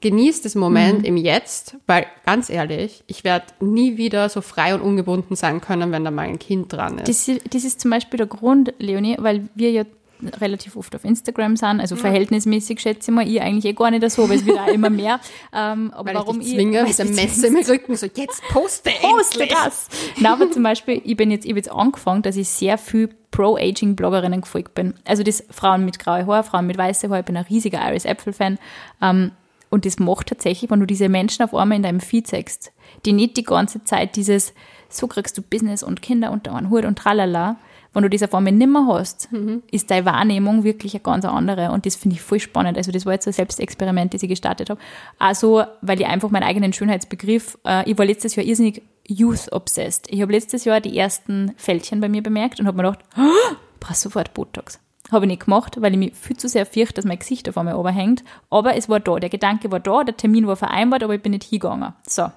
genießt 0.00 0.44
den 0.54 0.60
Moment 0.60 1.04
im 1.06 1.16
Jetzt, 1.18 1.76
weil 1.86 2.06
ganz 2.24 2.48
ehrlich, 2.48 3.02
ich 3.06 3.22
werde 3.24 3.46
nie 3.60 3.98
wieder 3.98 4.28
so 4.30 4.40
frei 4.40 4.74
und 4.74 4.80
ungebunden 4.80 5.36
sein 5.36 5.60
können, 5.60 5.92
wenn 5.92 6.04
da 6.04 6.10
mal 6.10 6.22
ein 6.26 6.38
Kind 6.38 6.72
dran 6.72 6.98
ist. 6.98 7.08
Das, 7.08 7.28
ist- 7.28 7.54
das 7.54 7.64
ist 7.64 7.80
zum 7.80 7.90
Beispiel 7.90 8.16
der 8.18 8.26
Grund, 8.26 8.72
Leonie, 8.78 9.16
weil 9.18 9.48
wir 9.54 9.70
ja 9.70 9.84
relativ 10.40 10.76
oft 10.76 10.94
auf 10.94 11.04
Instagram 11.04 11.56
sind, 11.56 11.80
also 11.80 11.96
verhältnismäßig 11.96 12.80
schätze 12.80 13.10
ich 13.10 13.14
mal, 13.14 13.28
ich 13.28 13.40
eigentlich 13.40 13.64
eh 13.64 13.72
gar 13.72 13.90
nicht 13.90 14.08
so, 14.10 14.24
aber 14.24 14.34
es 14.34 14.44
wird 14.44 14.58
auch 14.58 14.68
immer 14.68 14.90
mehr. 14.90 15.20
Ähm, 15.52 15.92
aber 15.94 16.08
weil 16.08 16.14
warum 16.16 16.40
ich 16.40 16.50
zwinge 16.50 16.78
weil 16.78 16.88
mit 16.88 16.98
dem 16.98 17.08
du 17.08 17.14
Messer 17.14 17.46
im 17.46 17.56
Rücken, 17.56 17.96
so 17.96 18.06
jetzt 18.06 18.42
poste 18.48 18.90
poste 19.00 19.40
endlich. 19.40 19.58
das. 19.58 19.88
Nein, 20.18 20.32
aber 20.32 20.50
zum 20.50 20.62
Beispiel, 20.62 21.00
ich 21.04 21.16
bin 21.16 21.30
jetzt, 21.30 21.44
ich 21.44 21.50
habe 21.50 21.58
jetzt 21.58 21.70
angefangen, 21.70 22.22
dass 22.22 22.36
ich 22.36 22.48
sehr 22.48 22.76
viel 22.78 23.08
Pro-Aging-Bloggerinnen 23.30 24.40
gefolgt 24.40 24.74
bin. 24.74 24.94
Also 25.04 25.22
das 25.22 25.44
Frauen 25.50 25.84
mit 25.84 25.98
grauem 25.98 26.26
Haar, 26.26 26.42
Frauen 26.42 26.66
mit 26.66 26.76
weißem 26.76 27.10
Haar, 27.10 27.20
ich 27.20 27.24
bin 27.24 27.36
ein 27.36 27.44
riesiger 27.44 27.80
Iris 27.88 28.06
Apfel-Fan. 28.06 28.58
Ähm, 29.00 29.32
und 29.70 29.84
das 29.84 29.98
macht 29.98 30.28
tatsächlich, 30.28 30.70
wenn 30.70 30.80
du 30.80 30.86
diese 30.86 31.08
Menschen 31.08 31.42
auf 31.42 31.54
einmal 31.54 31.76
in 31.76 31.82
deinem 31.82 32.00
Feed 32.00 32.26
zeigst, 32.26 32.72
die 33.04 33.12
nicht 33.12 33.36
die 33.36 33.44
ganze 33.44 33.84
Zeit 33.84 34.16
dieses, 34.16 34.54
so 34.88 35.06
kriegst 35.06 35.36
du 35.38 35.42
Business 35.42 35.82
und 35.82 36.02
Kinder 36.02 36.30
unter 36.30 36.54
einen 36.54 36.70
Hut 36.70 36.84
und 36.84 36.98
tralala, 36.98 37.56
wenn 38.02 38.10
du 38.10 38.24
auf 38.24 38.34
einmal 38.34 38.52
nimmer 38.52 38.86
hast, 38.88 39.28
ist 39.70 39.90
deine 39.90 40.06
Wahrnehmung 40.06 40.64
wirklich 40.64 40.94
eine 40.94 41.02
ganz 41.02 41.24
andere. 41.24 41.70
Und 41.70 41.86
das 41.86 41.96
finde 41.96 42.16
ich 42.16 42.22
voll 42.22 42.40
spannend. 42.40 42.76
Also 42.76 42.92
das 42.92 43.06
war 43.06 43.14
jetzt 43.14 43.24
so 43.24 43.30
ein 43.30 43.34
Selbstexperiment, 43.34 44.14
das 44.14 44.22
ich 44.22 44.28
gestartet 44.28 44.70
habe. 44.70 44.80
Also, 45.18 45.64
weil 45.80 46.00
ich 46.00 46.06
einfach 46.06 46.30
meinen 46.30 46.42
eigenen 46.42 46.72
Schönheitsbegriff, 46.72 47.58
äh, 47.66 47.88
ich 47.90 47.96
war 47.96 48.04
letztes 48.04 48.36
Jahr 48.36 48.44
irrsinnig 48.44 48.82
youth-obsessed. 49.08 50.06
Ich 50.10 50.20
habe 50.22 50.32
letztes 50.32 50.64
Jahr 50.64 50.80
die 50.80 50.96
ersten 50.96 51.52
Fältchen 51.56 52.00
bei 52.00 52.08
mir 52.08 52.22
bemerkt 52.22 52.60
und 52.60 52.66
habe 52.66 52.76
mir 52.76 52.84
gedacht, 52.84 53.04
oh, 53.16 53.54
brauchst 53.80 54.02
sofort 54.02 54.34
Botox. 54.34 54.80
Habe 55.12 55.24
ich 55.26 55.28
nicht 55.30 55.44
gemacht, 55.44 55.80
weil 55.80 55.92
ich 55.92 55.98
mich 55.98 56.14
viel 56.14 56.36
zu 56.36 56.48
sehr 56.48 56.66
fürchte, 56.66 56.94
dass 56.94 57.04
mein 57.04 57.18
Gesicht 57.18 57.48
auf 57.48 57.56
einmal 57.56 57.78
überhängt. 57.78 58.24
Aber 58.50 58.74
es 58.76 58.88
war 58.88 58.98
da, 59.00 59.16
der 59.20 59.30
Gedanke 59.30 59.70
war 59.70 59.80
da, 59.80 60.02
der 60.02 60.16
Termin 60.16 60.46
war 60.46 60.56
vereinbart, 60.56 61.02
aber 61.04 61.14
ich 61.14 61.22
bin 61.22 61.32
nicht 61.32 61.44
hingegangen. 61.44 61.92
So. 62.06 62.30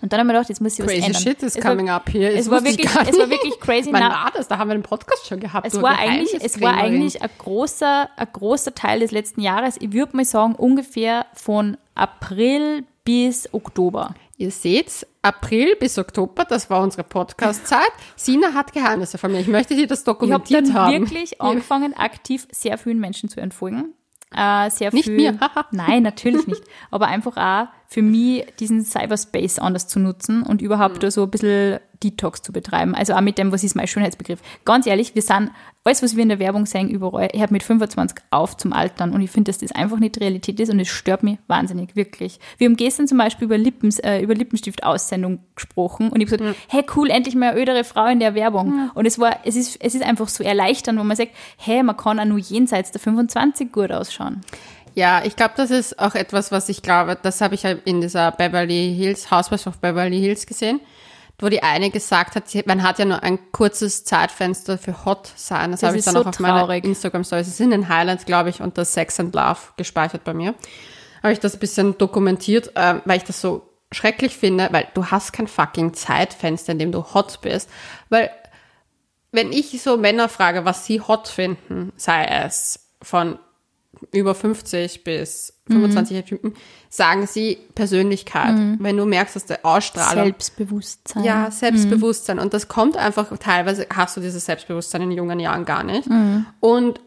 Und 0.00 0.12
dann 0.12 0.20
habe 0.20 0.26
ich 0.28 0.32
mir 0.32 0.32
gedacht, 0.34 0.48
jetzt 0.48 0.60
muss 0.60 0.74
ich 0.74 0.80
was 0.80 0.86
Crazy 0.86 1.06
ändern. 1.06 1.22
shit 1.22 1.42
is 1.42 1.56
Es 1.56 1.62
coming 1.62 1.88
war, 1.88 1.96
up 1.96 2.08
here. 2.12 2.32
Es 2.32 2.48
war, 2.50 2.58
ich 2.58 2.78
wirklich, 2.78 2.86
es 2.86 3.18
war 3.18 3.30
wirklich 3.30 3.58
crazy. 3.60 3.92
Wann 3.92 4.02
war 4.02 4.30
das? 4.34 4.46
Da 4.48 4.58
haben 4.58 4.68
wir 4.68 4.74
den 4.76 4.82
Podcast 4.82 5.26
schon 5.26 5.40
gehabt. 5.40 5.66
es 5.66 5.80
war 5.80 5.98
eigentlich, 5.98 6.36
es 6.40 6.60
war 6.60 6.74
eigentlich 6.74 7.20
ein 7.22 7.30
großer, 7.38 8.08
ein 8.16 8.28
großer 8.32 8.74
Teil 8.74 9.00
des 9.00 9.10
letzten 9.10 9.40
Jahres. 9.40 9.76
Ich 9.80 9.92
würde 9.92 10.16
mal 10.16 10.24
sagen, 10.24 10.54
ungefähr 10.54 11.26
von 11.34 11.76
April 11.94 12.84
bis 13.04 13.52
Oktober. 13.52 14.14
Ihr 14.36 14.52
seht, 14.52 15.04
April 15.22 15.74
bis 15.80 15.98
Oktober, 15.98 16.44
das 16.44 16.70
war 16.70 16.80
unsere 16.82 17.02
Podcast-Zeit. 17.02 17.90
Sina 18.14 18.54
hat 18.54 18.72
Geheimnisse 18.72 19.18
von 19.18 19.32
mir. 19.32 19.40
Ich 19.40 19.48
möchte 19.48 19.74
dir 19.74 19.88
das 19.88 20.02
Ich 20.02 20.06
habe 20.06 20.18
dokumentiert 20.20 20.68
dann 20.68 20.74
haben. 20.74 20.92
wirklich 20.92 21.40
angefangen, 21.40 21.92
aktiv 21.96 22.46
sehr 22.52 22.78
vielen 22.78 23.00
Menschen 23.00 23.28
zu 23.28 23.40
entfolgen. 23.40 23.94
Äh, 24.34 24.70
sehr 24.70 24.92
Nicht 24.92 25.04
viel, 25.04 25.16
mir, 25.16 25.40
haha. 25.40 25.66
Nein, 25.70 26.02
natürlich 26.02 26.46
nicht. 26.46 26.62
Aber 26.90 27.06
einfach 27.08 27.36
auch 27.36 27.68
für 27.86 28.02
mich 28.02 28.44
diesen 28.60 28.84
Cyberspace 28.84 29.58
anders 29.58 29.88
zu 29.88 29.98
nutzen 30.00 30.42
und 30.42 30.60
Mhm. 30.60 30.66
überhaupt 30.66 31.02
da 31.02 31.10
so 31.10 31.22
ein 31.24 31.30
bisschen 31.30 31.80
Detox 32.02 32.42
zu 32.42 32.52
betreiben. 32.52 32.94
Also 32.94 33.14
auch 33.14 33.20
mit 33.20 33.38
dem, 33.38 33.52
was 33.52 33.64
ist 33.64 33.74
mein 33.74 33.86
Schönheitsbegriff. 33.86 34.40
Ganz 34.64 34.86
ehrlich, 34.86 35.14
wir 35.14 35.22
sind, 35.22 35.50
alles, 35.84 36.02
was 36.02 36.16
wir 36.16 36.22
in 36.22 36.28
der 36.28 36.38
Werbung 36.38 36.66
sehen, 36.66 36.90
überall, 36.90 37.30
hört 37.34 37.50
mit 37.50 37.62
25 37.62 38.18
auf 38.30 38.56
zum 38.56 38.72
Altern. 38.72 39.12
Und 39.12 39.22
ich 39.22 39.30
finde, 39.30 39.50
dass 39.50 39.58
das 39.58 39.72
einfach 39.72 39.98
nicht 39.98 40.20
Realität 40.20 40.60
ist 40.60 40.70
und 40.70 40.78
es 40.80 40.88
stört 40.88 41.22
mich 41.22 41.38
wahnsinnig, 41.46 41.96
wirklich. 41.96 42.38
Wir 42.58 42.68
haben 42.68 42.76
gestern 42.76 43.08
zum 43.08 43.16
Beispiel 43.16 43.46
über, 43.46 43.56
Lippens, 43.56 43.98
äh, 43.98 44.20
über 44.20 44.34
Lippenstift-Aussendung 44.34 45.40
gesprochen 45.54 46.10
und 46.10 46.20
ich 46.20 46.30
habe 46.30 46.38
gesagt, 46.38 46.58
mhm. 46.58 46.62
hey 46.68 46.84
cool, 46.94 47.10
endlich 47.10 47.34
mal 47.34 47.50
eine 47.50 47.60
ödere 47.60 47.84
Frau 47.84 48.06
in 48.06 48.20
der 48.20 48.34
Werbung. 48.34 48.68
Mhm. 48.68 48.90
Und 48.94 49.06
es 49.06 49.18
war, 49.18 49.38
es 49.44 49.56
ist, 49.56 49.78
es 49.80 49.94
ist 49.94 50.04
einfach 50.04 50.28
so 50.28 50.44
erleichternd, 50.44 50.98
wo 50.98 51.04
man 51.04 51.16
sagt, 51.16 51.32
hey, 51.56 51.82
man 51.82 51.96
kann 51.96 52.20
auch 52.20 52.24
nur 52.26 52.38
jenseits 52.38 52.90
der 52.92 53.00
25 53.00 53.72
gut 53.72 53.90
ausschauen. 53.90 54.42
Ja, 54.94 55.22
ich 55.24 55.36
glaube, 55.36 55.54
das 55.56 55.70
ist 55.70 55.98
auch 56.00 56.14
etwas, 56.14 56.50
was 56.50 56.68
ich 56.68 56.82
glaube, 56.82 57.16
das 57.20 57.40
habe 57.40 57.54
ich 57.54 57.64
in 57.64 58.00
dieser 58.00 58.32
Beverly 58.32 58.94
Hills, 58.96 59.30
Housewives 59.30 59.66
of 59.66 59.78
Beverly 59.78 60.18
Hills 60.18 60.44
gesehen, 60.44 60.80
wo 61.40 61.48
die 61.48 61.62
eine 61.62 61.90
gesagt 61.90 62.34
hat, 62.34 62.66
man 62.66 62.82
hat 62.82 62.98
ja 62.98 63.04
nur 63.04 63.22
ein 63.22 63.52
kurzes 63.52 64.04
Zeitfenster 64.04 64.76
für 64.76 65.04
Hot 65.04 65.32
sein. 65.36 65.70
Das, 65.70 65.80
das 65.80 65.88
habe 65.88 65.98
ich 65.98 66.04
dann 66.04 66.14
so 66.14 66.22
auch 66.22 66.26
auf 66.26 66.36
traurig. 66.36 66.82
meiner 66.82 66.84
Instagram 66.84 67.22
Story. 67.24 67.42
Es 67.42 67.56
sind 67.56 67.72
in 67.72 67.88
Highlands, 67.88 68.24
glaube 68.24 68.50
ich, 68.50 68.60
unter 68.60 68.84
Sex 68.84 69.20
and 69.20 69.34
Love 69.34 69.58
gespeichert 69.76 70.24
bei 70.24 70.34
mir. 70.34 70.54
Habe 71.22 71.32
ich 71.32 71.40
das 71.40 71.54
ein 71.54 71.60
bisschen 71.60 71.96
dokumentiert, 71.96 72.72
äh, 72.76 73.00
weil 73.04 73.18
ich 73.18 73.24
das 73.24 73.40
so 73.40 73.68
schrecklich 73.92 74.36
finde, 74.36 74.68
weil 74.72 74.88
du 74.94 75.06
hast 75.06 75.32
kein 75.32 75.46
fucking 75.46 75.94
Zeitfenster, 75.94 76.72
in 76.72 76.78
dem 76.78 76.92
du 76.92 77.04
hot 77.14 77.40
bist. 77.40 77.70
Weil 78.08 78.30
wenn 79.30 79.52
ich 79.52 79.80
so 79.80 79.96
Männer 79.96 80.28
frage, 80.28 80.64
was 80.64 80.86
sie 80.86 81.00
hot 81.00 81.28
finden, 81.28 81.92
sei 81.96 82.24
es 82.24 82.90
von 83.00 83.38
über 84.12 84.34
50 84.34 85.04
bis 85.04 85.60
25 85.68 86.16
mhm. 86.16 86.24
Typen, 86.24 86.54
sagen 86.88 87.26
sie 87.26 87.58
Persönlichkeit. 87.74 88.54
Mhm. 88.54 88.78
Wenn 88.80 88.96
du 88.96 89.04
merkst, 89.04 89.36
dass 89.36 89.46
der 89.46 89.64
Ausstrahlung. 89.64 90.24
Selbstbewusstsein. 90.24 91.24
Ja, 91.24 91.50
Selbstbewusstsein. 91.50 92.36
Mhm. 92.36 92.44
Und 92.44 92.54
das 92.54 92.68
kommt 92.68 92.96
einfach, 92.96 93.36
teilweise 93.38 93.86
hast 93.94 94.16
du 94.16 94.20
dieses 94.20 94.44
Selbstbewusstsein 94.44 95.02
in 95.02 95.12
jungen 95.12 95.40
Jahren 95.40 95.64
gar 95.64 95.82
nicht. 95.84 96.08
Mhm. 96.08 96.46
Und 96.60 97.00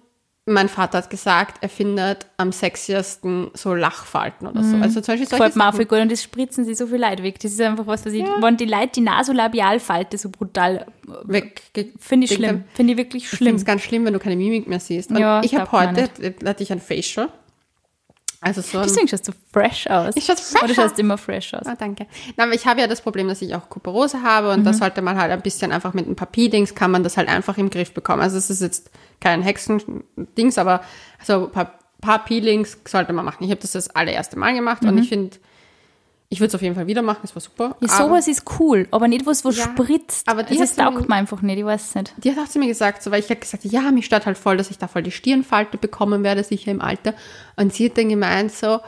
mein 0.46 0.70
Vater 0.70 0.98
hat 0.98 1.10
gesagt, 1.10 1.58
er 1.62 1.70
findet 1.70 2.26
am 2.38 2.52
sexiesten 2.52 3.52
so 3.54 3.76
Lachfalten 3.76 4.48
oder 4.48 4.64
so. 4.64 4.76
Mhm. 4.76 4.84
Also 4.84 5.00
zum 5.02 5.14
Beispiel 5.14 5.28
solche 5.28 5.44
Fällt 5.44 5.56
mir 5.56 5.70
auch 5.70 5.78
gut 5.78 6.00
und 6.00 6.12
das 6.12 6.24
spritzen 6.24 6.66
sie 6.66 6.74
so 6.74 6.88
viel 6.88 6.98
Leid 6.98 7.22
weg. 7.22 7.40
Das 7.40 7.52
ist 7.52 7.62
einfach 7.62 7.86
was, 7.86 8.06
was 8.06 8.14
ich, 8.14 8.22
ja. 8.22 8.42
wenn 8.42 8.58
die 8.58 8.66
Leute 8.66 8.90
die 8.96 9.02
Nasolabialfalte 9.02 10.18
so 10.18 10.30
brutal 10.30 10.88
weg, 11.24 11.62
finde 12.00 12.26
ich 12.26 12.34
schlimm. 12.34 12.64
Finde 12.74 12.94
ich 12.94 12.98
wirklich 12.98 13.30
schlimm. 13.30 13.36
Ich 13.36 13.48
finde 13.50 13.56
es 13.58 13.66
ganz 13.66 13.82
schlimm, 13.84 14.06
wenn 14.06 14.14
du 14.14 14.20
keine 14.20 14.36
Mimik 14.36 14.68
mehr 14.68 14.80
siehst. 14.80 15.12
Und 15.12 15.18
ja, 15.18 15.44
ich 15.44 15.54
habe 15.54 15.72
heute, 15.72 16.10
hatte 16.44 16.64
ich 16.64 16.72
ein 16.72 16.82
Facial 16.82 17.30
also 18.44 18.62
so 18.62 18.82
Deswegen 18.82 19.08
schaust 19.08 19.28
du 19.28 19.34
fresh 19.54 19.86
aus. 19.86 20.16
Ich 20.18 20.26
schaue 20.26 20.36
fresh 20.36 20.64
Oder 20.64 20.74
schaust 20.74 20.98
immer 20.98 21.20
fresh 21.20 21.54
aus. 21.54 21.68
Ah, 21.68 21.76
danke. 21.76 22.08
Na, 22.38 22.46
aber 22.46 22.54
ich 22.54 22.66
habe 22.66 22.82
ja 22.82 22.88
das 22.88 23.02
Problem, 23.02 23.28
dass 23.28 23.40
ich 23.44 23.54
auch 23.54 23.70
Kuperose 23.70 24.24
habe 24.24 24.50
und 24.52 24.62
mhm. 24.62 24.64
da 24.64 24.74
sollte 24.74 25.04
man 25.04 25.22
halt 25.22 25.32
ein 25.32 25.42
bisschen 25.42 25.72
einfach 25.72 25.94
mit 25.94 26.08
ein 26.08 26.16
paar 26.16 26.28
Peelings 26.28 26.74
kann 26.74 26.90
man 26.90 27.04
das 27.04 27.18
halt 27.18 27.30
einfach 27.30 27.60
im 27.60 27.70
Griff 27.70 27.94
bekommen. 27.94 28.20
Also 28.20 28.38
es 28.38 28.50
ist 28.50 28.62
jetzt 28.62 28.90
kein 29.20 29.44
Hexendings, 29.44 30.58
aber 30.58 30.82
so 31.24 31.46
ein 31.46 31.52
paar, 31.52 31.80
paar 32.02 32.26
Peelings 32.26 32.80
sollte 32.88 33.14
man 33.14 33.26
machen. 33.26 33.44
Ich 33.44 33.52
habe 33.52 33.62
das 33.62 33.74
das 33.74 33.92
allererste 33.92 34.40
Mal 34.40 34.56
gemacht 34.56 34.82
mhm. 34.82 34.90
und 34.90 34.98
ich 34.98 35.10
finde, 35.10 35.38
ich 36.32 36.40
würde 36.40 36.48
es 36.48 36.56
auf 36.56 36.62
jeden 36.62 36.76
Fall 36.76 36.88
wieder 36.88 37.02
machen, 37.02 37.20
es 37.26 37.36
war 37.36 37.42
super. 37.42 37.76
Ja, 37.82 37.90
sowas 37.90 38.26
ist 38.30 38.46
cool, 38.58 38.88
aber 38.92 39.10
nicht 39.10 39.26
was, 39.26 39.44
was 39.44 39.58
ja, 39.58 39.66
spritzt. 39.66 40.30
Aber 40.30 40.44
die 40.44 40.58
das 40.58 40.78
taugt 40.78 41.10
mir 41.10 41.16
einfach 41.16 41.42
nicht, 41.42 41.60
ich 41.60 41.66
weiß 41.66 41.96
nicht. 41.96 42.14
Die 42.24 42.32
hat 42.32 42.40
auch 42.40 42.48
zu 42.48 42.58
mir 42.58 42.68
gesagt, 42.68 43.04
so, 43.04 43.12
weil 43.12 43.20
ich 43.20 43.30
hätte 43.30 43.42
gesagt, 43.42 43.66
ja, 43.66 43.92
mich 43.92 44.06
stört 44.06 44.26
halt 44.26 44.38
voll, 44.38 44.56
dass 44.56 44.72
ich 44.72 44.78
da 44.78 44.88
voll 44.88 45.04
die 45.04 45.12
Stirnfalte 45.12 45.78
bekommen 45.78 46.24
werde, 46.24 46.46
sicher 46.46 46.72
im 46.72 46.82
Alter. 46.82 47.16
Und 47.58 47.74
sie 47.74 47.90
hat 47.90 47.98
dann 47.98 48.08
gemeint 48.08 48.54
so, 48.54 48.80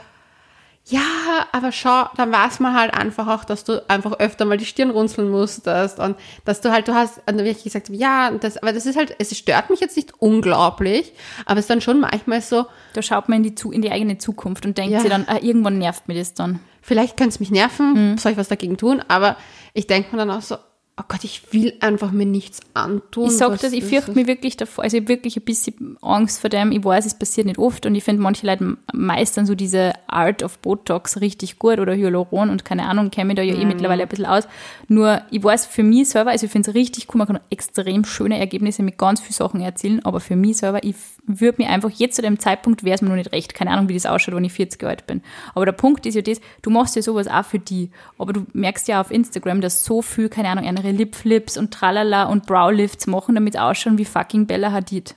ja, 0.86 1.46
aber 1.52 1.72
schau, 1.72 2.04
dann 2.16 2.30
weiß 2.30 2.60
man 2.60 2.78
halt 2.78 2.92
einfach 2.92 3.26
auch, 3.26 3.44
dass 3.44 3.64
du 3.64 3.82
einfach 3.88 4.18
öfter 4.18 4.44
mal 4.44 4.58
die 4.58 4.66
Stirn 4.66 4.90
runzeln 4.90 5.30
musstest 5.30 5.98
und 5.98 6.16
dass 6.44 6.60
du 6.60 6.70
halt, 6.70 6.88
du 6.88 6.94
hast, 6.94 7.18
und 7.26 7.38
habe 7.38 7.48
ich 7.48 7.64
gesagt, 7.64 7.88
ja, 7.88 8.30
das, 8.30 8.58
aber 8.58 8.72
das 8.72 8.84
ist 8.84 8.96
halt, 8.96 9.16
es 9.18 9.36
stört 9.36 9.70
mich 9.70 9.80
jetzt 9.80 9.96
nicht 9.96 10.12
unglaublich, 10.18 11.12
aber 11.46 11.58
es 11.58 11.64
ist 11.64 11.70
dann 11.70 11.80
schon 11.80 12.00
manchmal 12.00 12.42
so. 12.42 12.66
Da 12.92 13.02
schaut 13.02 13.28
man 13.28 13.42
in 13.42 13.54
die, 13.54 13.74
in 13.74 13.82
die 13.82 13.90
eigene 13.90 14.18
Zukunft 14.18 14.66
und 14.66 14.76
denkt 14.76 14.92
ja. 14.92 15.00
sich 15.00 15.10
dann, 15.10 15.24
ah, 15.26 15.38
irgendwann 15.40 15.78
nervt 15.78 16.06
mir 16.06 16.14
das 16.14 16.34
dann 16.34 16.60
vielleicht 16.84 17.16
könnte 17.16 17.30
es 17.30 17.40
mich 17.40 17.50
nerven, 17.50 18.12
mhm. 18.12 18.18
soll 18.18 18.32
ich 18.32 18.38
was 18.38 18.48
dagegen 18.48 18.76
tun? 18.76 19.02
Aber 19.08 19.36
ich 19.72 19.86
denke 19.86 20.12
mir 20.12 20.18
dann 20.18 20.30
auch 20.30 20.42
so, 20.42 20.56
oh 20.96 21.02
Gott, 21.08 21.24
ich 21.24 21.52
will 21.52 21.74
einfach 21.80 22.12
mir 22.12 22.26
nichts 22.26 22.60
antun. 22.72 23.26
Ich 23.26 23.36
sag 23.36 23.58
das, 23.58 23.72
ich 23.72 23.82
fürchte 23.82 24.12
mich 24.12 24.28
wirklich 24.28 24.56
davor, 24.56 24.84
also 24.84 24.96
ich 24.96 25.02
habe 25.02 25.08
wirklich 25.08 25.36
ein 25.36 25.42
bisschen 25.42 25.96
Angst 26.00 26.40
vor 26.40 26.50
dem. 26.50 26.70
Ich 26.70 26.84
weiß, 26.84 27.04
es 27.04 27.18
passiert 27.18 27.48
nicht 27.48 27.58
oft 27.58 27.84
und 27.84 27.96
ich 27.96 28.04
finde, 28.04 28.22
manche 28.22 28.46
Leute 28.46 28.76
meistern 28.92 29.44
so 29.44 29.56
diese 29.56 29.92
Art 30.06 30.44
of 30.44 30.58
Botox 30.60 31.20
richtig 31.20 31.58
gut 31.58 31.80
oder 31.80 31.94
Hyaluron 31.94 32.48
und 32.48 32.64
keine 32.64 32.86
Ahnung, 32.86 33.10
kenne 33.10 33.26
mich 33.26 33.36
da 33.36 33.42
ja 33.42 33.54
eh 33.54 33.62
mhm. 33.62 33.68
mittlerweile 33.68 34.04
ein 34.04 34.08
bisschen 34.08 34.26
aus. 34.26 34.46
Nur, 34.86 35.22
ich 35.30 35.42
weiß 35.42 35.66
für 35.66 35.82
mich 35.82 36.10
selber, 36.10 36.30
also 36.30 36.46
ich 36.46 36.52
finde 36.52 36.70
es 36.70 36.76
richtig 36.76 37.08
cool, 37.12 37.18
man 37.18 37.26
kann 37.26 37.40
extrem 37.50 38.04
schöne 38.04 38.38
Ergebnisse 38.38 38.84
mit 38.84 38.96
ganz 38.96 39.20
vielen 39.20 39.32
Sachen 39.32 39.60
erzielen, 39.60 40.04
aber 40.04 40.20
für 40.20 40.36
mich 40.36 40.58
selber, 40.58 40.84
ich 40.84 40.94
würde 41.26 41.62
mir 41.62 41.70
einfach 41.70 41.90
jetzt 41.90 42.16
zu 42.16 42.22
dem 42.22 42.38
Zeitpunkt 42.38 42.84
wäre 42.84 42.94
es 42.94 43.02
mir 43.02 43.08
noch 43.08 43.16
nicht 43.16 43.32
recht. 43.32 43.54
Keine 43.54 43.70
Ahnung, 43.70 43.88
wie 43.88 43.94
das 43.94 44.06
ausschaut, 44.06 44.34
wenn 44.34 44.44
ich 44.44 44.52
40 44.52 44.80
Jahre 44.82 44.90
alt 44.96 45.06
bin. 45.06 45.22
Aber 45.54 45.64
der 45.64 45.72
Punkt 45.72 46.06
ist 46.06 46.14
ja 46.14 46.22
das, 46.22 46.40
du 46.62 46.70
machst 46.70 46.96
ja 46.96 47.02
sowas 47.02 47.26
auch 47.26 47.44
für 47.44 47.58
die. 47.58 47.90
Aber 48.18 48.32
du 48.32 48.46
merkst 48.52 48.88
ja 48.88 49.00
auf 49.00 49.10
Instagram, 49.10 49.60
dass 49.60 49.84
so 49.84 50.02
viel, 50.02 50.28
keine 50.28 50.48
Ahnung, 50.50 50.64
andere 50.84 50.96
Lipflips 50.96 51.56
und 51.56 51.72
Tralala 51.72 52.24
und 52.24 52.46
Browlifts 52.46 53.06
machen, 53.06 53.34
damit 53.34 53.58
ausschauen 53.58 53.98
wie 53.98 54.04
fucking 54.04 54.46
Bella 54.46 54.72
Hadid. 54.72 55.16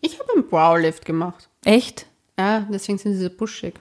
Ich 0.00 0.18
habe 0.18 0.32
einen 0.34 0.48
Browlift 0.48 1.04
gemacht. 1.04 1.48
Echt? 1.64 2.06
Ja, 2.38 2.66
deswegen 2.70 2.98
sind 2.98 3.14
sie 3.14 3.24
so 3.24 3.30
buschig. 3.30 3.74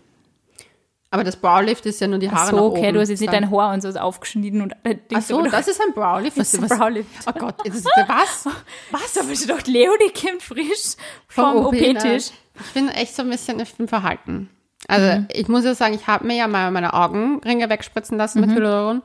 Aber 1.10 1.24
das 1.24 1.38
Browlift 1.38 1.86
ist 1.86 2.02
ja 2.02 2.08
nur 2.08 2.20
die 2.20 2.30
Haare 2.30 2.48
Ach 2.48 2.50
so, 2.50 2.66
okay, 2.66 2.80
oben. 2.80 2.96
du 2.96 3.00
hast 3.00 3.10
jetzt 3.10 3.22
nicht 3.22 3.32
dein 3.32 3.50
Haar 3.50 3.74
und 3.74 3.82
so 3.82 3.90
aufgeschnitten 3.90 4.62
und 4.62 4.76
Ach 5.14 5.22
so, 5.22 5.42
das 5.42 5.68
ist 5.68 5.80
ein 5.80 5.94
Browlift. 5.94 6.38
Was, 6.38 6.54
ist 6.54 6.62
ein 6.62 6.78
Browlift? 6.78 7.10
Oh 7.26 7.32
Gott, 7.32 7.66
ist, 7.66 7.86
was? 7.86 8.46
Was? 8.92 9.14
Da 9.14 9.24
bist 9.24 9.44
du 9.44 9.54
doch 9.54 9.66
Leonie 9.66 10.12
kommt 10.12 10.44
frisch 10.44 10.96
vom, 11.30 11.66
OP-Tisch. 11.68 12.32
ich 12.60 12.74
bin 12.74 12.90
echt 12.90 13.16
so 13.16 13.22
ein 13.24 13.30
bisschen, 13.30 13.60
ich 13.60 13.74
bin 13.76 13.88
verhalten. 13.88 14.50
Also 14.88 15.20
mhm. 15.20 15.28
ich 15.32 15.48
muss 15.48 15.64
ja 15.64 15.76
sagen, 15.76 15.96
ich 15.96 16.08
habe 16.08 16.26
mir 16.26 16.36
ja 16.36 16.48
mal 16.48 16.72
meine 16.72 16.94
Augenringe 16.94 17.70
wegspritzen 17.70 18.18
lassen 18.18 18.42
mhm. 18.42 18.48
mit 18.48 18.58
Hyaluron 18.58 19.02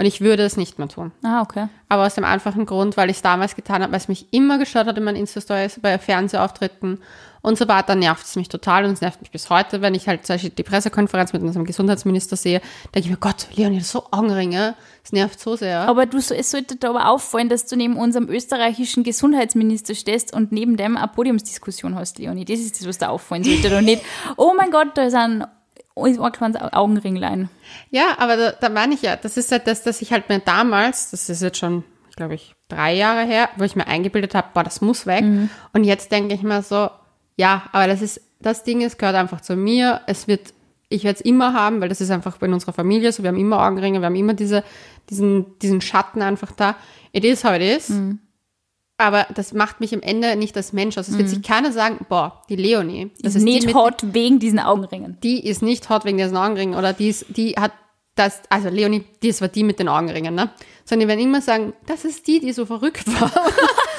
und 0.00 0.06
ich 0.06 0.22
würde 0.22 0.44
es 0.44 0.56
nicht 0.56 0.78
mehr 0.78 0.88
tun. 0.88 1.12
Ah, 1.22 1.42
okay. 1.42 1.68
Aber 1.90 2.06
aus 2.06 2.14
dem 2.14 2.24
einfachen 2.24 2.64
Grund, 2.64 2.96
weil 2.96 3.10
ich 3.10 3.16
es 3.16 3.22
damals 3.22 3.54
getan 3.54 3.82
habe, 3.82 3.92
weil 3.92 4.00
es 4.00 4.08
mich 4.08 4.32
immer 4.32 4.56
gestört 4.56 4.86
hat 4.86 4.96
in 4.96 5.04
meinen 5.04 5.16
Insta-Stories, 5.16 5.80
bei 5.82 5.98
Fernsehauftritten 5.98 7.02
und 7.42 7.58
so 7.58 7.68
weiter, 7.68 7.94
nervt 7.96 8.24
es 8.24 8.34
mich 8.34 8.48
total 8.48 8.86
und 8.86 8.92
es 8.92 9.02
nervt 9.02 9.20
mich 9.20 9.30
bis 9.30 9.50
heute, 9.50 9.82
wenn 9.82 9.94
ich 9.94 10.08
halt 10.08 10.24
zum 10.24 10.36
Beispiel 10.36 10.52
die 10.52 10.62
Pressekonferenz 10.62 11.34
mit 11.34 11.42
unserem 11.42 11.66
Gesundheitsminister 11.66 12.36
sehe, 12.36 12.62
denke 12.94 13.08
ich 13.08 13.10
mir, 13.10 13.18
Gott, 13.18 13.48
Leonie, 13.56 13.80
so 13.80 14.06
Augenringe, 14.10 14.74
es 15.04 15.12
nervt 15.12 15.38
so 15.38 15.54
sehr. 15.54 15.80
Aber 15.80 16.06
du, 16.06 16.16
es 16.16 16.50
sollte 16.50 16.76
dir 16.76 16.88
aber 16.88 17.10
auffallen, 17.10 17.50
dass 17.50 17.66
du 17.66 17.76
neben 17.76 17.98
unserem 17.98 18.30
österreichischen 18.30 19.04
Gesundheitsminister 19.04 19.94
stehst 19.94 20.32
und 20.32 20.50
neben 20.50 20.78
dem 20.78 20.96
eine 20.96 21.08
Podiumsdiskussion 21.08 21.94
hast, 21.94 22.18
Leonie. 22.18 22.46
Das 22.46 22.58
ist 22.58 22.80
das, 22.80 22.88
was 22.88 22.96
da 22.96 23.10
auffallen 23.10 23.44
sollte 23.44 23.76
und 23.76 23.84
nicht, 23.84 24.02
oh 24.38 24.54
mein 24.56 24.70
Gott, 24.70 24.92
da 24.94 25.02
ist 25.02 25.14
ein 25.14 25.44
Augenringlein. 26.02 27.48
Ja, 27.90 28.16
aber 28.18 28.36
da, 28.36 28.52
da 28.52 28.68
meine 28.68 28.94
ich 28.94 29.02
ja, 29.02 29.16
das 29.16 29.36
ist 29.36 29.52
halt 29.52 29.66
das, 29.66 29.82
dass 29.82 30.02
ich 30.02 30.12
halt 30.12 30.28
mir 30.28 30.40
damals, 30.40 31.10
das 31.10 31.28
ist 31.28 31.42
jetzt 31.42 31.58
schon, 31.58 31.84
glaube 32.16 32.34
ich, 32.34 32.54
drei 32.68 32.94
Jahre 32.94 33.24
her, 33.24 33.48
wo 33.56 33.64
ich 33.64 33.76
mir 33.76 33.86
eingebildet 33.86 34.34
habe, 34.34 34.48
boah, 34.54 34.64
das 34.64 34.80
muss 34.80 35.06
weg. 35.06 35.24
Mhm. 35.24 35.50
Und 35.72 35.84
jetzt 35.84 36.12
denke 36.12 36.34
ich 36.34 36.42
mir 36.42 36.62
so, 36.62 36.90
ja, 37.36 37.64
aber 37.72 37.86
das 37.86 38.02
ist, 38.02 38.20
das 38.40 38.64
Ding 38.64 38.80
ist, 38.80 38.98
gehört 38.98 39.16
einfach 39.16 39.40
zu 39.40 39.56
mir. 39.56 40.00
Es 40.06 40.28
wird, 40.28 40.52
ich 40.88 41.04
werde 41.04 41.18
es 41.18 41.24
immer 41.24 41.52
haben, 41.52 41.80
weil 41.80 41.88
das 41.88 42.00
ist 42.00 42.10
einfach 42.10 42.40
in 42.42 42.52
unserer 42.52 42.72
Familie 42.72 43.12
so. 43.12 43.22
Wir 43.22 43.28
haben 43.28 43.38
immer 43.38 43.64
Augenringe, 43.66 44.00
wir 44.00 44.06
haben 44.06 44.16
immer 44.16 44.34
diese, 44.34 44.64
diesen, 45.08 45.58
diesen 45.58 45.80
Schatten 45.80 46.22
einfach 46.22 46.52
da. 46.52 46.76
It 47.12 47.24
is 47.24 47.44
how 47.44 47.52
it 47.54 47.62
is. 47.62 47.90
Mhm. 47.90 48.20
Aber 49.00 49.26
das 49.34 49.54
macht 49.54 49.80
mich 49.80 49.94
am 49.94 50.02
Ende 50.02 50.36
nicht 50.36 50.54
als 50.58 50.74
Mensch 50.74 50.98
aus. 50.98 51.08
Es 51.08 51.16
wird 51.16 51.28
mhm. 51.28 51.32
sich 51.32 51.42
keiner 51.42 51.72
sagen, 51.72 52.04
boah, 52.10 52.42
die 52.50 52.56
Leonie. 52.56 53.10
Das 53.22 53.34
ist, 53.34 53.36
ist 53.36 53.44
nicht 53.44 53.66
die 53.66 53.72
hot 53.72 54.12
wegen 54.12 54.38
diesen 54.38 54.58
Augenringen. 54.58 55.16
Die 55.22 55.42
ist 55.42 55.62
nicht 55.62 55.88
hot 55.88 56.04
wegen 56.04 56.18
diesen 56.18 56.36
Augenringen. 56.36 56.74
Oder 56.74 56.92
die, 56.92 57.08
ist, 57.08 57.24
die 57.30 57.54
hat 57.54 57.72
das, 58.14 58.42
also 58.50 58.68
Leonie, 58.68 59.04
das 59.22 59.40
war 59.40 59.48
die 59.48 59.64
mit 59.64 59.78
den 59.78 59.88
Augenringen, 59.88 60.34
ne? 60.34 60.50
Sondern 60.84 61.06
die 61.06 61.08
werden 61.08 61.24
immer 61.24 61.40
sagen, 61.40 61.72
das 61.86 62.04
ist 62.04 62.26
die, 62.26 62.40
die 62.40 62.52
so 62.52 62.66
verrückt 62.66 63.06
war. 63.18 63.32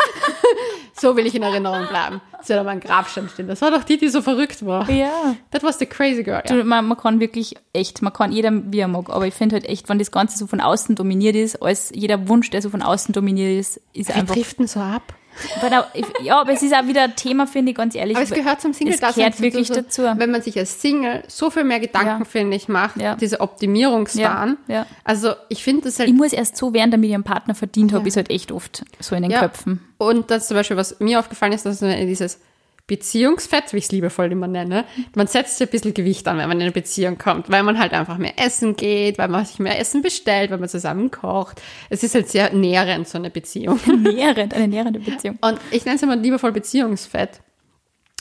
so 1.02 1.18
will 1.18 1.26
ich 1.26 1.34
in 1.34 1.41
Erinnerung 1.41 1.88
bleiben. 1.88 2.22
Das 2.38 2.47
wird 2.47 2.60
aber 2.60 2.70
ein 2.70 2.80
Grabstein 2.80 3.28
stehen. 3.28 3.47
Das 3.47 3.62
war 3.62 3.72
doch 3.72 3.84
die, 3.84 3.97
die 3.97 4.10
so 4.10 4.22
verrückt 4.22 4.66
war. 4.66 4.89
Ja. 4.89 5.36
That 5.49 5.64
was 5.64 5.80
the 5.80 5.86
crazy 5.86 6.24
girl. 6.24 6.43
Ja. 6.47 6.56
Du, 6.56 6.64
man, 6.64 6.88
man, 6.88 6.97
kann 6.97 7.20
wirklich 7.20 7.56
echt, 7.74 8.02
man 8.02 8.14
kann 8.14 8.32
jeder, 8.32 8.52
wie 8.54 8.80
er 8.80 8.88
mag, 8.88 9.10
aber 9.10 9.28
ich 9.28 9.34
finde 9.34 9.56
halt 9.56 9.66
echt, 9.66 9.89
wenn 9.89 9.99
das 9.99 10.12
Ganze 10.12 10.38
so 10.38 10.47
von 10.47 10.62
außen 10.62 10.95
dominiert 10.95 11.36
ist, 11.36 11.62
als 11.62 11.91
jeder 11.93 12.28
Wunsch, 12.30 12.52
der 12.52 12.62
so 12.62 12.70
von 12.70 12.84
außen 12.84 13.14
dominiert 13.14 13.60
ist, 13.60 13.82
ist 13.93 14.10
Wir 14.10 14.16
einfach. 14.16 14.36
Wir 14.36 14.43
driften 14.43 14.68
so 14.68 14.80
ab. 14.80 15.14
Aber 15.62 15.88
ja, 16.24 16.40
aber 16.40 16.52
es 16.52 16.62
ist 16.62 16.74
auch 16.74 16.86
wieder 16.88 17.04
ein 17.04 17.16
Thema, 17.16 17.48
finde 17.48 17.72
ich, 17.72 17.78
ganz 17.78 17.96
ehrlich. 17.96 18.16
Aber 18.16 18.24
es 18.24 18.32
gehört 18.32 18.62
zum 18.62 18.74
single 18.74 18.94
Es 18.94 19.16
gehört 19.16 19.42
wirklich 19.42 19.68
so, 19.68 19.76
dazu. 19.76 20.04
Wenn 20.04 20.32
man 20.32 20.42
sich 20.42 20.58
als 20.58 20.82
Single 20.82 21.24
so 21.28 21.50
viel 21.50 21.64
mehr 21.64 21.80
Gedanken, 21.80 22.24
ja. 22.24 22.26
finde 22.26 22.58
ich, 22.58 22.68
macht, 22.68 22.98
ja. 22.98 23.16
diese 23.16 23.42
Optimierungswahn. 23.42 24.58
Ja. 24.68 24.74
ja. 24.74 24.86
Also 25.04 25.34
ich 25.50 25.64
finde 25.64 25.84
das 25.84 26.00
halt... 26.00 26.10
Ich 26.10 26.16
muss 26.16 26.34
erst 26.34 26.58
so 26.58 26.74
werden, 26.74 26.92
damit 26.92 27.10
ich 27.10 27.16
einen 27.16 27.24
Partner 27.24 27.56
verdient 27.56 27.94
habe, 27.94 28.08
ist 28.08 28.18
halt 28.18 28.30
echt 28.30 28.52
oft 28.52 28.84
so 29.00 29.16
in 29.16 29.24
den 29.24 29.32
Köpfen. 29.32 29.82
Und 29.98 30.32
das 30.32 30.48
zum 30.48 30.58
Beispiel, 30.58 30.78
was 30.78 31.00
mir 31.00 31.20
aufgefallen 31.20 31.54
ist, 31.54 31.66
dass 31.66 31.80
dieses 31.80 32.40
Beziehungsfett, 32.88 33.74
wie 33.74 33.78
ich 33.78 33.86
es 33.86 33.92
liebevoll 33.92 34.32
immer 34.32 34.48
nenne. 34.48 34.86
Man 35.16 35.28
setzt 35.28 35.58
sich 35.58 35.68
ein 35.68 35.72
bisschen 35.72 35.94
Gewicht 35.94 36.28
an, 36.28 36.38
wenn 36.38 36.48
man 36.48 36.58
in 36.58 36.64
eine 36.64 36.72
Beziehung 36.72 37.18
kommt, 37.18 37.50
weil 37.50 37.64
man 37.64 37.80
halt 37.80 37.94
einfach 37.94 38.18
mehr 38.18 38.38
essen 38.38 38.76
geht, 38.76 39.18
weil 39.18 39.28
man 39.30 39.46
sich 39.46 39.60
mehr 39.60 39.80
Essen 39.80 40.02
bestellt, 40.02 40.52
weil 40.52 40.58
man 40.58 40.70
zusammen 40.70 41.12
kocht. 41.12 41.62
Es 41.90 42.04
ist 42.04 42.16
halt 42.16 42.30
sehr 42.30 42.54
nährend, 42.54 43.08
so 43.08 43.18
eine 43.18 43.30
Beziehung. 43.30 43.80
Nährend, 44.04 44.54
eine 44.54 44.68
nährende 44.68 45.00
Beziehung. 45.00 45.38
Und 45.42 45.60
ich 45.72 45.86
nenne 45.86 45.96
es 45.96 46.04
immer 46.04 46.16
liebevoll 46.16 46.52
Beziehungsfett. 46.52 47.42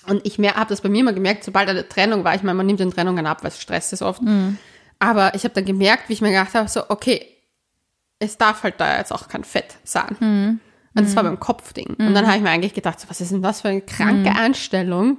Und 0.07 0.27
ich 0.27 0.39
habe 0.39 0.69
das 0.69 0.81
bei 0.81 0.89
mir 0.89 1.01
immer 1.01 1.13
gemerkt, 1.13 1.45
sobald 1.45 1.69
eine 1.69 1.89
Trennung 1.89 2.25
war, 2.25 2.35
ich 2.35 2.43
meine, 2.43 2.57
man 2.57 2.67
nimmt 2.67 2.81
den 2.81 2.91
Trennungen 2.91 3.27
ab, 3.27 3.43
weil 3.43 3.51
es 3.51 3.61
Stress 3.61 3.93
ist 3.93 4.03
oft. 4.03 4.23
Aber 4.99 5.35
ich 5.35 5.45
habe 5.45 5.55
dann 5.55 5.65
gemerkt, 5.65 6.09
wie 6.09 6.13
ich 6.15 6.21
mir 6.21 6.31
gedacht 6.31 6.55
habe, 6.55 6.69
so, 6.69 6.89
okay, 6.89 7.27
es 8.19 8.37
darf 8.39 8.63
halt 8.63 8.75
da 8.79 8.99
jetzt 8.99 9.13
auch 9.13 9.29
kein 9.29 9.45
Fett 9.45 9.77
sein. 9.85 10.61
Und 10.95 11.07
das 11.07 11.15
war 11.17 11.23
beim 11.23 11.39
Kopfding. 11.39 11.95
Und 11.99 12.15
dann 12.15 12.27
habe 12.27 12.37
ich 12.37 12.43
mir 12.43 12.51
eigentlich 12.51 12.75
gedacht, 12.75 12.99
so, 12.99 13.09
was 13.09 13.21
ist 13.21 13.31
denn 13.31 13.43
das 13.43 13.61
für 13.61 13.69
eine 13.69 13.81
kranke 13.81 14.31
Einstellung? 14.33 15.19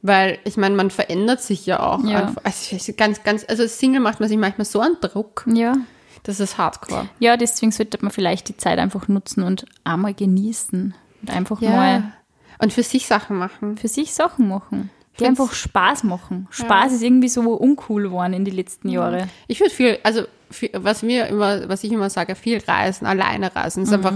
Weil 0.00 0.38
ich 0.44 0.56
meine, 0.56 0.76
man 0.76 0.90
verändert 0.90 1.42
sich 1.42 1.66
ja 1.66 1.80
auch. 1.80 2.04
Ja. 2.04 2.32
Also, 2.44 2.92
ganz, 2.96 3.24
ganz, 3.24 3.44
also 3.48 3.64
als 3.64 3.78
Single 3.80 4.00
macht 4.00 4.20
man 4.20 4.28
sich 4.28 4.38
manchmal 4.38 4.64
so 4.64 4.80
einen 4.80 4.96
Druck. 5.00 5.44
Ja. 5.52 5.76
Das 6.22 6.38
ist 6.40 6.56
hardcore. 6.56 7.08
Ja, 7.18 7.36
deswegen 7.36 7.72
sollte 7.72 7.98
man 8.02 8.12
vielleicht 8.12 8.48
die 8.48 8.56
Zeit 8.56 8.78
einfach 8.78 9.08
nutzen 9.08 9.42
und 9.42 9.64
einmal 9.84 10.14
genießen. 10.14 10.94
Und 11.22 11.30
einfach 11.30 11.60
mal 11.60 12.12
Und 12.60 12.72
für 12.72 12.84
sich 12.84 13.06
Sachen 13.08 13.36
machen. 13.38 13.76
für 13.76 13.88
sich 13.88 14.14
Sachen 14.14 14.46
machen. 14.48 14.90
Die 15.18 15.24
find's- 15.24 15.40
einfach 15.40 15.52
Spaß 15.52 16.04
machen. 16.04 16.46
Spaß 16.50 16.92
ist 16.92 17.02
irgendwie 17.02 17.28
so 17.28 17.40
uncool 17.54 18.04
geworden 18.04 18.34
in 18.34 18.44
die 18.44 18.52
letzten 18.52 18.88
Jahre. 18.88 19.26
Ich 19.48 19.58
würde 19.58 19.74
viel, 19.74 19.98
also 20.04 20.22
viel, 20.48 20.70
was 20.74 21.02
mir 21.02 21.26
immer, 21.26 21.68
was 21.68 21.82
ich 21.82 21.90
immer 21.90 22.08
sage, 22.08 22.36
viel 22.36 22.62
reisen, 22.68 23.04
alleine 23.06 23.54
reisen, 23.54 23.82
ist 23.82 23.92
einfach 23.92 24.12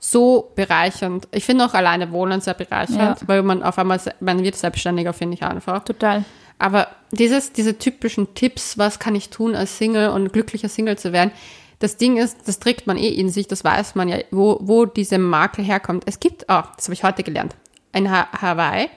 so 0.00 0.50
bereichernd. 0.56 1.28
Ich 1.30 1.44
finde 1.44 1.66
auch 1.66 1.74
alleine 1.74 2.10
wohnen 2.10 2.40
sehr 2.40 2.54
bereichernd, 2.54 3.20
Ja. 3.20 3.28
weil 3.28 3.42
man 3.42 3.62
auf 3.62 3.78
einmal, 3.78 4.00
man 4.20 4.42
wird 4.42 4.56
selbstständiger, 4.56 5.12
finde 5.12 5.34
ich 5.34 5.42
einfach. 5.42 5.84
Total. 5.84 6.24
Aber 6.58 6.88
dieses, 7.12 7.52
diese 7.52 7.78
typischen 7.78 8.34
Tipps, 8.34 8.76
was 8.78 8.98
kann 8.98 9.14
ich 9.14 9.28
tun 9.30 9.54
als 9.54 9.78
Single 9.78 10.10
und 10.10 10.32
glücklicher 10.32 10.68
Single 10.68 10.98
zu 10.98 11.12
werden, 11.12 11.30
das 11.78 11.96
Ding 11.96 12.16
ist, 12.16 12.46
das 12.46 12.58
trägt 12.58 12.86
man 12.86 12.96
eh 12.98 13.08
in 13.08 13.28
sich, 13.30 13.46
das 13.46 13.62
weiß 13.64 13.94
man 13.94 14.08
ja, 14.08 14.18
wo, 14.30 14.58
wo 14.60 14.84
diese 14.84 15.18
Makel 15.18 15.64
herkommt. 15.64 16.04
Es 16.06 16.18
gibt, 16.20 16.44
oh, 16.48 16.62
das 16.76 16.86
habe 16.86 16.94
ich 16.94 17.04
heute 17.04 17.22
gelernt, 17.22 17.56
in 17.92 18.10
ha 18.10 18.28
Hawaii 18.40 18.88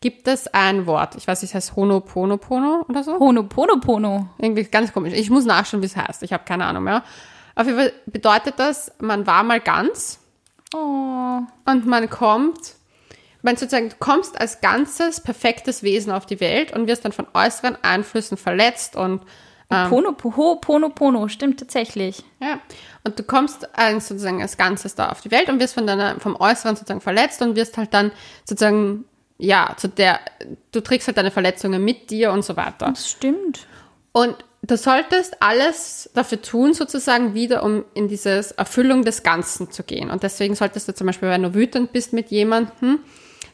gibt 0.00 0.26
es 0.28 0.46
ein 0.48 0.86
Wort, 0.86 1.14
ich 1.16 1.26
weiß 1.28 1.42
nicht, 1.42 1.50
es 1.50 1.54
heißt 1.54 1.76
Honoponopono 1.76 2.86
oder 2.88 3.04
so. 3.04 3.18
Honoponopono. 3.18 4.28
Irgendwie 4.38 4.64
ganz 4.64 4.92
komisch. 4.92 5.12
Ich 5.12 5.28
muss 5.28 5.44
nachschauen, 5.44 5.82
wie 5.82 5.86
es 5.86 5.96
heißt. 5.96 6.22
Ich 6.22 6.32
habe 6.32 6.44
keine 6.46 6.64
Ahnung 6.64 6.84
mehr. 6.84 7.02
Auf 7.54 7.66
jeden 7.66 7.78
Fall 7.78 7.92
bedeutet 8.06 8.54
das, 8.58 8.92
man 9.00 9.26
war 9.26 9.42
mal 9.42 9.60
ganz 9.60 10.19
Oh. 10.72 11.40
und 11.64 11.86
man 11.86 12.08
kommt, 12.08 12.74
man 13.42 13.56
sozusagen, 13.56 13.88
du 13.88 13.96
kommst 13.98 14.40
als 14.40 14.60
ganzes, 14.60 15.20
perfektes 15.20 15.82
Wesen 15.82 16.12
auf 16.12 16.26
die 16.26 16.40
Welt 16.40 16.72
und 16.72 16.86
wirst 16.86 17.04
dann 17.04 17.12
von 17.12 17.26
äußeren 17.34 17.76
Einflüssen 17.82 18.36
verletzt 18.36 18.96
und 18.96 19.22
Pono, 19.70 20.16
ho, 20.24 20.56
Pono, 20.56 20.88
Pono, 20.88 21.28
stimmt 21.28 21.60
tatsächlich. 21.60 22.24
ja, 22.40 22.58
und 23.04 23.16
du 23.18 23.22
kommst 23.22 23.78
als, 23.78 24.08
sozusagen 24.08 24.42
als 24.42 24.56
Ganzes 24.56 24.96
da 24.96 25.10
auf 25.10 25.20
die 25.20 25.30
Welt 25.30 25.48
und 25.48 25.60
wirst 25.60 25.74
von 25.74 25.86
deiner, 25.86 26.18
vom 26.18 26.34
Äußeren 26.34 26.74
sozusagen 26.74 27.00
verletzt 27.00 27.40
und 27.40 27.54
wirst 27.54 27.78
halt 27.78 27.94
dann 27.94 28.10
sozusagen, 28.44 29.04
ja, 29.38 29.74
zu 29.76 29.88
der, 29.88 30.18
du 30.72 30.80
trägst 30.80 31.06
halt 31.06 31.16
deine 31.18 31.30
Verletzungen 31.30 31.84
mit 31.84 32.10
dir 32.10 32.32
und 32.32 32.44
so 32.44 32.56
weiter. 32.56 32.86
Das 32.88 33.08
stimmt. 33.08 33.66
Und 34.12 34.36
du 34.62 34.76
solltest 34.76 35.42
alles 35.42 36.10
dafür 36.14 36.42
tun, 36.42 36.74
sozusagen 36.74 37.34
wieder, 37.34 37.62
um 37.62 37.84
in 37.94 38.08
dieses 38.08 38.52
Erfüllung 38.52 39.04
des 39.04 39.22
Ganzen 39.22 39.70
zu 39.70 39.82
gehen. 39.82 40.10
Und 40.10 40.22
deswegen 40.22 40.54
solltest 40.54 40.88
du 40.88 40.94
zum 40.94 41.06
Beispiel, 41.06 41.28
wenn 41.28 41.42
du 41.42 41.54
wütend 41.54 41.92
bist 41.92 42.12
mit 42.12 42.30
jemandem, 42.30 43.00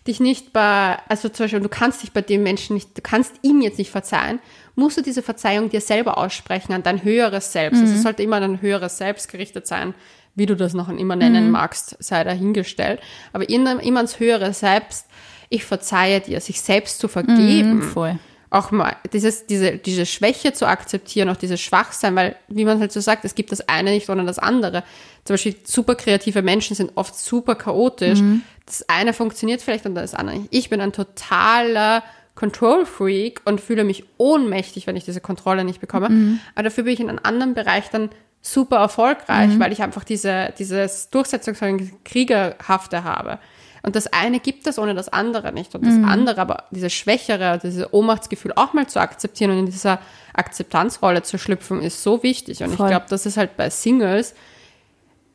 dich 0.06 0.20
nicht 0.20 0.52
bei, 0.52 0.98
also 1.08 1.28
zum 1.28 1.44
Beispiel, 1.44 1.60
du 1.60 1.68
kannst 1.68 2.02
dich 2.02 2.12
bei 2.12 2.22
dem 2.22 2.42
Menschen 2.42 2.74
nicht, 2.74 2.96
du 2.96 3.02
kannst 3.02 3.34
ihm 3.42 3.60
jetzt 3.60 3.78
nicht 3.78 3.90
verzeihen, 3.90 4.38
musst 4.76 4.96
du 4.96 5.02
diese 5.02 5.22
Verzeihung 5.22 5.68
dir 5.68 5.80
selber 5.80 6.18
aussprechen, 6.18 6.72
an 6.72 6.82
dein 6.82 7.02
höheres 7.02 7.52
Selbst. 7.52 7.80
Also 7.80 7.94
es 7.94 8.02
sollte 8.02 8.22
immer 8.22 8.36
an 8.36 8.44
ein 8.44 8.62
höheres 8.62 8.98
Selbst 8.98 9.28
gerichtet 9.28 9.66
sein, 9.66 9.94
wie 10.34 10.46
du 10.46 10.54
das 10.54 10.74
noch 10.74 10.88
immer 10.88 11.16
nennen 11.16 11.50
magst, 11.50 11.96
sei 11.98 12.22
dahingestellt. 12.22 13.00
Aber 13.32 13.48
immer, 13.48 13.82
immer 13.82 14.00
ans 14.00 14.20
höhere 14.20 14.52
Selbst, 14.52 15.06
ich 15.48 15.64
verzeihe 15.64 16.20
dir, 16.20 16.40
sich 16.40 16.60
selbst 16.60 16.98
zu 16.98 17.08
vergeben 17.08 17.82
Voll. 17.82 18.18
Auch 18.56 18.70
mal 18.70 18.96
dieses, 19.12 19.46
diese, 19.46 19.76
diese 19.76 20.06
Schwäche 20.06 20.52
zu 20.52 20.66
akzeptieren, 20.66 21.28
auch 21.28 21.36
dieses 21.36 21.60
Schwachsein, 21.60 22.16
weil, 22.16 22.36
wie 22.48 22.64
man 22.64 22.80
halt 22.80 22.92
so 22.92 23.00
sagt, 23.00 23.24
es 23.24 23.34
gibt 23.34 23.52
das 23.52 23.68
eine 23.68 23.90
nicht 23.90 24.08
ohne 24.08 24.24
das 24.24 24.38
andere. 24.38 24.82
Zum 25.24 25.34
Beispiel 25.34 25.56
super 25.64 25.94
kreative 25.94 26.42
Menschen 26.42 26.74
sind 26.76 26.92
oft 26.94 27.14
super 27.16 27.54
chaotisch. 27.54 28.20
Das 28.64 28.88
eine 28.88 29.12
funktioniert 29.12 29.62
vielleicht 29.62 29.86
und 29.86 29.94
das 29.94 30.14
andere 30.14 30.38
nicht. 30.38 30.48
Ich 30.50 30.70
bin 30.70 30.80
ein 30.80 30.92
totaler 30.92 32.02
Control-Freak 32.34 33.40
und 33.44 33.60
fühle 33.60 33.84
mich 33.84 34.04
ohnmächtig, 34.18 34.86
wenn 34.86 34.96
ich 34.96 35.04
diese 35.04 35.20
Kontrolle 35.20 35.64
nicht 35.64 35.80
bekomme. 35.80 36.08
Aber 36.54 36.64
dafür 36.64 36.84
bin 36.84 36.92
ich 36.92 37.00
in 37.00 37.08
einem 37.08 37.20
anderen 37.22 37.54
Bereich 37.54 37.88
dann 37.90 38.10
super 38.42 38.76
erfolgreich, 38.76 39.50
weil 39.58 39.72
ich 39.72 39.82
einfach 39.82 40.04
diese, 40.04 40.52
dieses 40.58 41.10
Durchsetzungs- 41.12 41.90
Kriegerhafte 42.04 43.02
habe. 43.04 43.38
Und 43.86 43.94
das 43.94 44.08
eine 44.08 44.40
gibt 44.40 44.66
es 44.66 44.80
ohne 44.80 44.94
das 44.94 45.08
andere 45.08 45.52
nicht. 45.52 45.76
Und 45.76 45.86
das 45.86 45.94
andere, 45.94 46.40
aber 46.40 46.64
diese 46.72 46.90
Schwächere, 46.90 47.60
dieses 47.62 47.92
Ohnmachtsgefühl 47.92 48.52
auch 48.56 48.72
mal 48.72 48.88
zu 48.88 49.00
akzeptieren 49.00 49.52
und 49.52 49.58
in 49.60 49.66
dieser 49.66 50.00
Akzeptanzrolle 50.34 51.22
zu 51.22 51.38
schlüpfen, 51.38 51.80
ist 51.80 52.02
so 52.02 52.24
wichtig. 52.24 52.64
Und 52.64 52.74
Voll. 52.74 52.86
ich 52.86 52.90
glaube, 52.90 53.06
das 53.08 53.26
ist 53.26 53.36
halt 53.36 53.56
bei 53.56 53.70
Singles, 53.70 54.34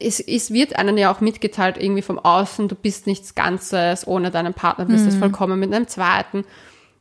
es, 0.02 0.20
es 0.20 0.52
wird 0.52 0.76
einem 0.76 0.98
ja 0.98 1.14
auch 1.14 1.22
mitgeteilt, 1.22 1.78
irgendwie 1.80 2.02
vom 2.02 2.20
Außen, 2.20 2.68
du 2.68 2.76
bist 2.76 3.08
nichts 3.08 3.36
Ganzes, 3.36 4.06
ohne 4.06 4.32
deinen 4.32 4.54
Partner 4.54 4.86
bist 4.86 5.08
es 5.08 5.16
vollkommen 5.16 5.60
mit 5.60 5.74
einem 5.74 5.88
zweiten. 5.88 6.44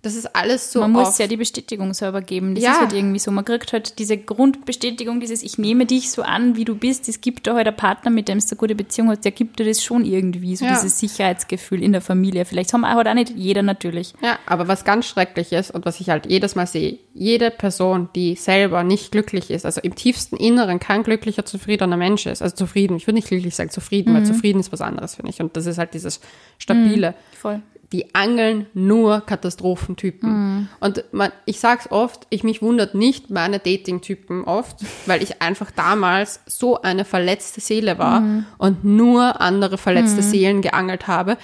Das 0.03 0.15
ist 0.15 0.35
alles 0.35 0.73
so 0.73 0.81
Man 0.81 0.93
muss 0.93 1.19
ja 1.19 1.27
die 1.27 1.37
Bestätigung 1.37 1.93
selber 1.93 2.23
geben. 2.23 2.55
Das 2.55 2.65
Ja. 2.65 2.73
ist 2.73 2.81
halt 2.81 2.93
irgendwie 2.95 3.19
so. 3.19 3.31
Man 3.31 3.45
kriegt 3.45 3.73
halt 3.75 3.99
diese 3.99 4.17
Grundbestätigung, 4.17 5.21
dieses 5.21 5.43
Ich 5.43 5.59
nehme 5.59 5.85
dich 5.85 6.11
so 6.11 6.23
an, 6.23 6.57
wie 6.57 6.65
du 6.65 6.75
bist. 6.75 7.07
Es 7.09 7.21
gibt 7.21 7.47
da 7.47 7.55
halt 7.55 7.67
einen 7.67 7.77
Partner, 7.77 8.11
mit 8.11 8.27
dem 8.29 8.39
du 8.39 8.45
eine 8.47 8.57
gute 8.57 8.75
Beziehung 8.75 9.11
hast, 9.11 9.25
der 9.27 9.33
gibt 9.33 9.59
dir 9.59 9.65
das 9.67 9.83
schon 9.85 10.07
irgendwie, 10.07 10.57
so 10.57 10.65
Ja. 10.65 10.71
dieses 10.73 10.99
Sicherheitsgefühl 10.99 11.83
in 11.83 11.93
der 11.93 12.01
Familie. 12.01 12.47
Vielleicht 12.47 12.73
haben 12.73 12.87
halt 12.87 13.07
auch 13.07 13.15
nicht 13.15 13.31
jeder 13.37 13.63
natürlich. 13.63 14.15
Ja, 14.23 14.39
aber 14.47 14.69
was 14.69 14.85
ganz 14.85 15.05
schrecklich 15.07 15.53
ist 15.53 15.71
und 15.71 15.85
was 15.85 16.01
ich 16.01 16.09
halt 16.09 16.25
jedes 16.27 16.55
Mal 16.55 16.67
sehe, 16.67 16.99
jede 17.13 17.51
Person, 17.51 18.09
die 18.15 18.37
selber 18.37 18.83
nicht 18.85 19.13
glücklich 19.13 19.51
ist, 19.51 19.67
also 19.67 19.83
im 19.83 19.95
tiefsten 19.95 20.37
Inneren 20.37 20.81
kein 20.81 21.03
glücklicher, 21.03 21.45
zufriedener 21.45 21.99
Mensch 21.99 22.25
ist, 22.25 22.41
also 22.41 22.57
zufrieden, 22.57 22.97
ich 22.97 23.07
würde 23.07 23.17
nicht 23.17 23.29
glücklich 23.29 23.55
sagen, 23.55 23.69
zufrieden, 23.71 24.15
weil 24.15 24.25
zufrieden 24.25 24.61
ist 24.61 24.73
was 24.73 24.81
anderes, 24.81 25.17
finde 25.17 25.31
ich. 25.31 25.41
Und 25.43 25.57
das 25.59 25.67
ist 25.67 25.77
halt 25.77 25.93
dieses 25.93 26.21
Stabile. 26.59 27.15
Voll. 27.39 27.61
Die 27.93 28.15
angeln 28.15 28.67
nur 28.73 29.21
Katastrophentypen. 29.21 30.69
Und 30.79 31.05
man, 31.13 31.33
ich 31.45 31.59
sag's 31.59 31.91
oft, 31.91 32.27
ich 32.31 32.45
mich 32.45 32.63
wundert 32.63 32.95
nicht 32.95 33.31
meine 33.31 33.59
Dating-Typen 33.59 34.45
oft, 34.45 34.77
weil 35.07 35.23
ich 35.25 35.43
einfach 35.43 35.73
damals 35.73 36.41
so 36.47 36.81
eine 36.83 37.05
verletzte 37.05 37.61
Seele 37.61 37.99
war 37.99 38.23
und 38.59 38.85
nur 38.85 39.41
andere 39.41 39.77
verletzte 39.77 40.23
Seelen 40.23 40.63
geangelt 40.63 41.09
habe, 41.09 41.37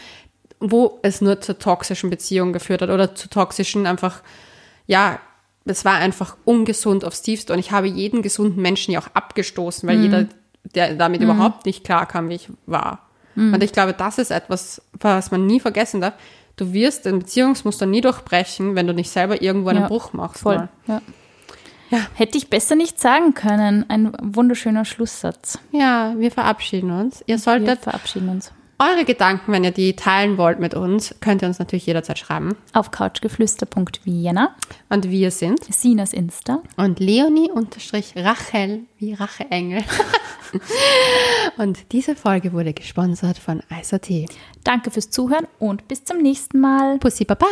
wo 0.61 1.01
es 1.03 1.20
nur 1.20 1.40
zur 1.40 1.59
toxischen 1.59 2.11
Beziehung 2.11 2.53
geführt 2.53 2.80
hat 2.82 2.90
oder 2.90 3.14
zu 3.14 3.28
toxischen 3.28 3.86
einfach, 3.86 4.22
ja, 4.86 5.18
es 5.64 5.84
war 5.84 5.94
einfach 5.94 6.36
ungesund 6.44 7.05
aufs 7.05 7.22
Tiefste. 7.22 7.53
Und 7.53 7.59
ich 7.59 7.72
habe 7.72 7.88
jeden 7.88 8.22
gesunden 8.22 8.62
Menschen 8.62 8.92
ja 8.92 9.01
auch 9.01 9.09
abgestoßen, 9.14 9.88
weil 9.88 10.01
jeder, 10.01 10.26
der 10.76 10.94
damit 10.94 11.22
überhaupt 11.22 11.66
nicht 11.66 11.82
klar 11.82 12.07
kam, 12.07 12.28
wie 12.28 12.36
ich 12.36 12.49
war. 12.66 13.03
Und 13.53 13.62
ich 13.62 13.72
glaube, 13.72 13.92
das 13.92 14.16
ist 14.16 14.30
etwas, 14.30 14.80
was 14.99 15.30
man 15.30 15.44
nie 15.44 15.61
vergessen 15.61 16.01
darf. 16.01 16.14
Du 16.57 16.72
wirst 16.72 17.07
ein 17.07 17.18
Beziehungsmuster 17.18 17.84
nie 17.84 18.00
durchbrechen, 18.00 18.74
wenn 18.74 18.86
du 18.86 18.94
nicht 18.94 19.11
selber 19.11 19.42
irgendwo 19.42 19.68
einen 19.68 19.82
Ja, 19.82 19.88
Bruch 19.88 20.12
machst. 20.14 20.40
Voll. 20.40 20.57
Mal. 20.57 20.68
Ja. 20.86 21.02
Ja. 21.90 21.98
Hätte 22.14 22.36
ich 22.36 22.50
besser 22.50 22.74
nicht 22.74 22.98
sagen 22.98 23.34
können. 23.34 23.84
Ein 23.88 24.12
wunderschöner 24.20 24.84
Schlusssatz. 24.84 25.59
Ja, 25.70 26.14
wir 26.16 26.30
verabschieden 26.30 26.90
uns. 26.90 27.20
Ihr 27.20 27.36
Wir 27.36 27.38
solltet 27.38 27.80
verabschieden 27.80 28.28
uns. 28.28 28.52
Eure 28.79 29.05
Gedanken, 29.05 29.53
wenn 29.53 29.64
ihr 29.64 29.70
die 29.70 29.97
teilen 29.97 30.37
wollt 30.37 30.59
mit 30.59 30.74
uns, 30.74 31.14
könnt 31.20 31.43
ihr 31.43 31.49
uns 31.49 31.59
natürlich 31.59 31.87
jederzeit 31.87 32.18
schreiben. 32.18 32.57
Auf 32.72 32.91
couchgeflüster.vienna, 32.91 34.55
Und 34.91 35.11
wir 35.11 35.31
sind 35.31 35.64
Sinas 35.64 36.12
Insta. 36.12 36.62
und 36.77 37.01
Leonie 37.01 37.51
unterstrich 37.51 38.12
Rachel 38.16 38.81
wie 38.99 39.14
Racheengel. 39.14 39.83
und 41.59 41.93
diese 41.93 42.14
Folge 42.14 42.53
wurde 42.53 42.74
gesponsert 42.74 43.39
von 43.39 43.62
Tee. 44.03 44.27
Danke 44.64 44.91
fürs 44.91 45.11
Zuhören 45.11 45.47
und 45.59 45.89
bis 45.89 46.05
zum 46.05 46.18
nächsten 46.18 46.61
Mal. 46.61 46.99
Pussy 46.99 47.24
Baba! 47.24 47.47